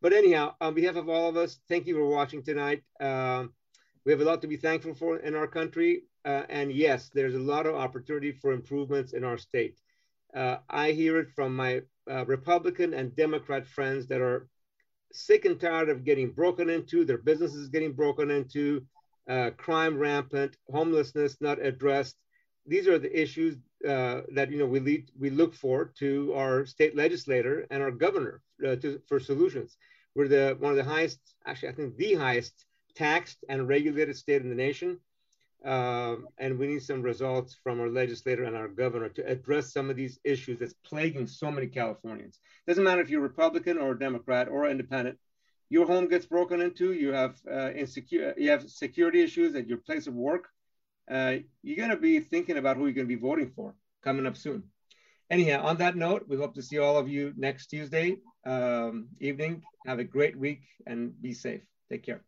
But 0.00 0.14
anyhow, 0.14 0.54
on 0.62 0.72
behalf 0.72 0.96
of 0.96 1.10
all 1.10 1.28
of 1.28 1.36
us, 1.36 1.58
thank 1.68 1.86
you 1.86 1.96
for 1.96 2.06
watching 2.06 2.42
tonight. 2.42 2.82
Um, 2.98 3.52
we 4.06 4.12
have 4.12 4.22
a 4.22 4.24
lot 4.24 4.40
to 4.40 4.48
be 4.48 4.56
thankful 4.56 4.94
for 4.94 5.18
in 5.18 5.34
our 5.34 5.48
country. 5.48 6.04
Uh, 6.24 6.44
and 6.48 6.72
yes, 6.72 7.10
there's 7.12 7.34
a 7.34 7.48
lot 7.52 7.66
of 7.66 7.74
opportunity 7.74 8.32
for 8.32 8.52
improvements 8.52 9.12
in 9.12 9.22
our 9.22 9.36
state. 9.36 9.76
Uh, 10.34 10.58
I 10.68 10.92
hear 10.92 11.18
it 11.18 11.30
from 11.30 11.54
my 11.54 11.82
uh, 12.10 12.24
Republican 12.26 12.92
and 12.92 13.14
Democrat 13.14 13.66
friends 13.66 14.06
that 14.08 14.20
are 14.20 14.48
sick 15.12 15.44
and 15.44 15.60
tired 15.60 15.88
of 15.88 16.04
getting 16.04 16.30
broken 16.30 16.68
into, 16.68 17.04
their 17.04 17.18
businesses 17.18 17.68
getting 17.68 17.92
broken 17.92 18.30
into, 18.30 18.84
uh, 19.28 19.50
crime 19.56 19.96
rampant, 19.98 20.56
homelessness 20.70 21.40
not 21.40 21.64
addressed. 21.64 22.16
These 22.66 22.88
are 22.88 22.98
the 22.98 23.20
issues 23.22 23.56
uh, 23.86 24.22
that 24.32 24.50
you 24.50 24.58
know 24.58 24.66
we 24.66 24.80
lead, 24.80 25.10
we 25.18 25.30
look 25.30 25.54
for 25.54 25.92
to 25.98 26.34
our 26.34 26.66
state 26.66 26.96
legislator 26.96 27.66
and 27.70 27.82
our 27.82 27.90
governor 27.90 28.42
uh, 28.66 28.76
to, 28.76 29.00
for 29.06 29.20
solutions. 29.20 29.76
We're 30.14 30.28
the 30.28 30.56
one 30.58 30.72
of 30.72 30.76
the 30.76 30.84
highest, 30.84 31.20
actually 31.46 31.68
I 31.70 31.72
think 31.72 31.96
the 31.96 32.14
highest 32.14 32.64
taxed 32.94 33.44
and 33.48 33.68
regulated 33.68 34.16
state 34.16 34.42
in 34.42 34.48
the 34.48 34.54
nation. 34.54 34.98
Um, 35.64 36.28
and 36.36 36.58
we 36.58 36.66
need 36.66 36.82
some 36.82 37.00
results 37.00 37.56
from 37.62 37.80
our 37.80 37.88
legislator 37.88 38.44
and 38.44 38.54
our 38.54 38.68
governor 38.68 39.08
to 39.10 39.26
address 39.26 39.72
some 39.72 39.88
of 39.88 39.96
these 39.96 40.18
issues 40.22 40.58
that's 40.58 40.74
plaguing 40.84 41.26
so 41.26 41.50
many 41.50 41.68
Californians. 41.68 42.38
Doesn't 42.66 42.84
matter 42.84 43.00
if 43.00 43.08
you're 43.08 43.22
Republican 43.22 43.78
or 43.78 43.94
Democrat 43.94 44.48
or 44.48 44.68
independent. 44.68 45.18
Your 45.70 45.86
home 45.86 46.08
gets 46.08 46.26
broken 46.26 46.60
into. 46.60 46.92
You 46.92 47.12
have 47.12 47.40
uh, 47.50 47.70
insecure. 47.72 48.34
You 48.36 48.50
have 48.50 48.70
security 48.70 49.22
issues 49.22 49.54
at 49.54 49.66
your 49.66 49.78
place 49.78 50.06
of 50.06 50.14
work. 50.14 50.48
Uh, 51.10 51.36
you're 51.62 51.76
going 51.76 51.90
to 51.90 51.96
be 51.96 52.20
thinking 52.20 52.58
about 52.58 52.76
who 52.76 52.84
you're 52.84 52.92
going 52.92 53.08
to 53.08 53.16
be 53.16 53.20
voting 53.20 53.50
for 53.56 53.74
coming 54.02 54.26
up 54.26 54.36
soon. 54.36 54.64
Anyhow, 55.30 55.64
on 55.64 55.78
that 55.78 55.96
note, 55.96 56.26
we 56.28 56.36
hope 56.36 56.54
to 56.54 56.62
see 56.62 56.78
all 56.78 56.98
of 56.98 57.08
you 57.08 57.32
next 57.36 57.68
Tuesday 57.68 58.16
um, 58.44 59.08
evening. 59.20 59.62
Have 59.86 59.98
a 59.98 60.04
great 60.04 60.38
week 60.38 60.62
and 60.86 61.20
be 61.20 61.32
safe. 61.32 61.62
Take 61.90 62.04
care. 62.04 62.22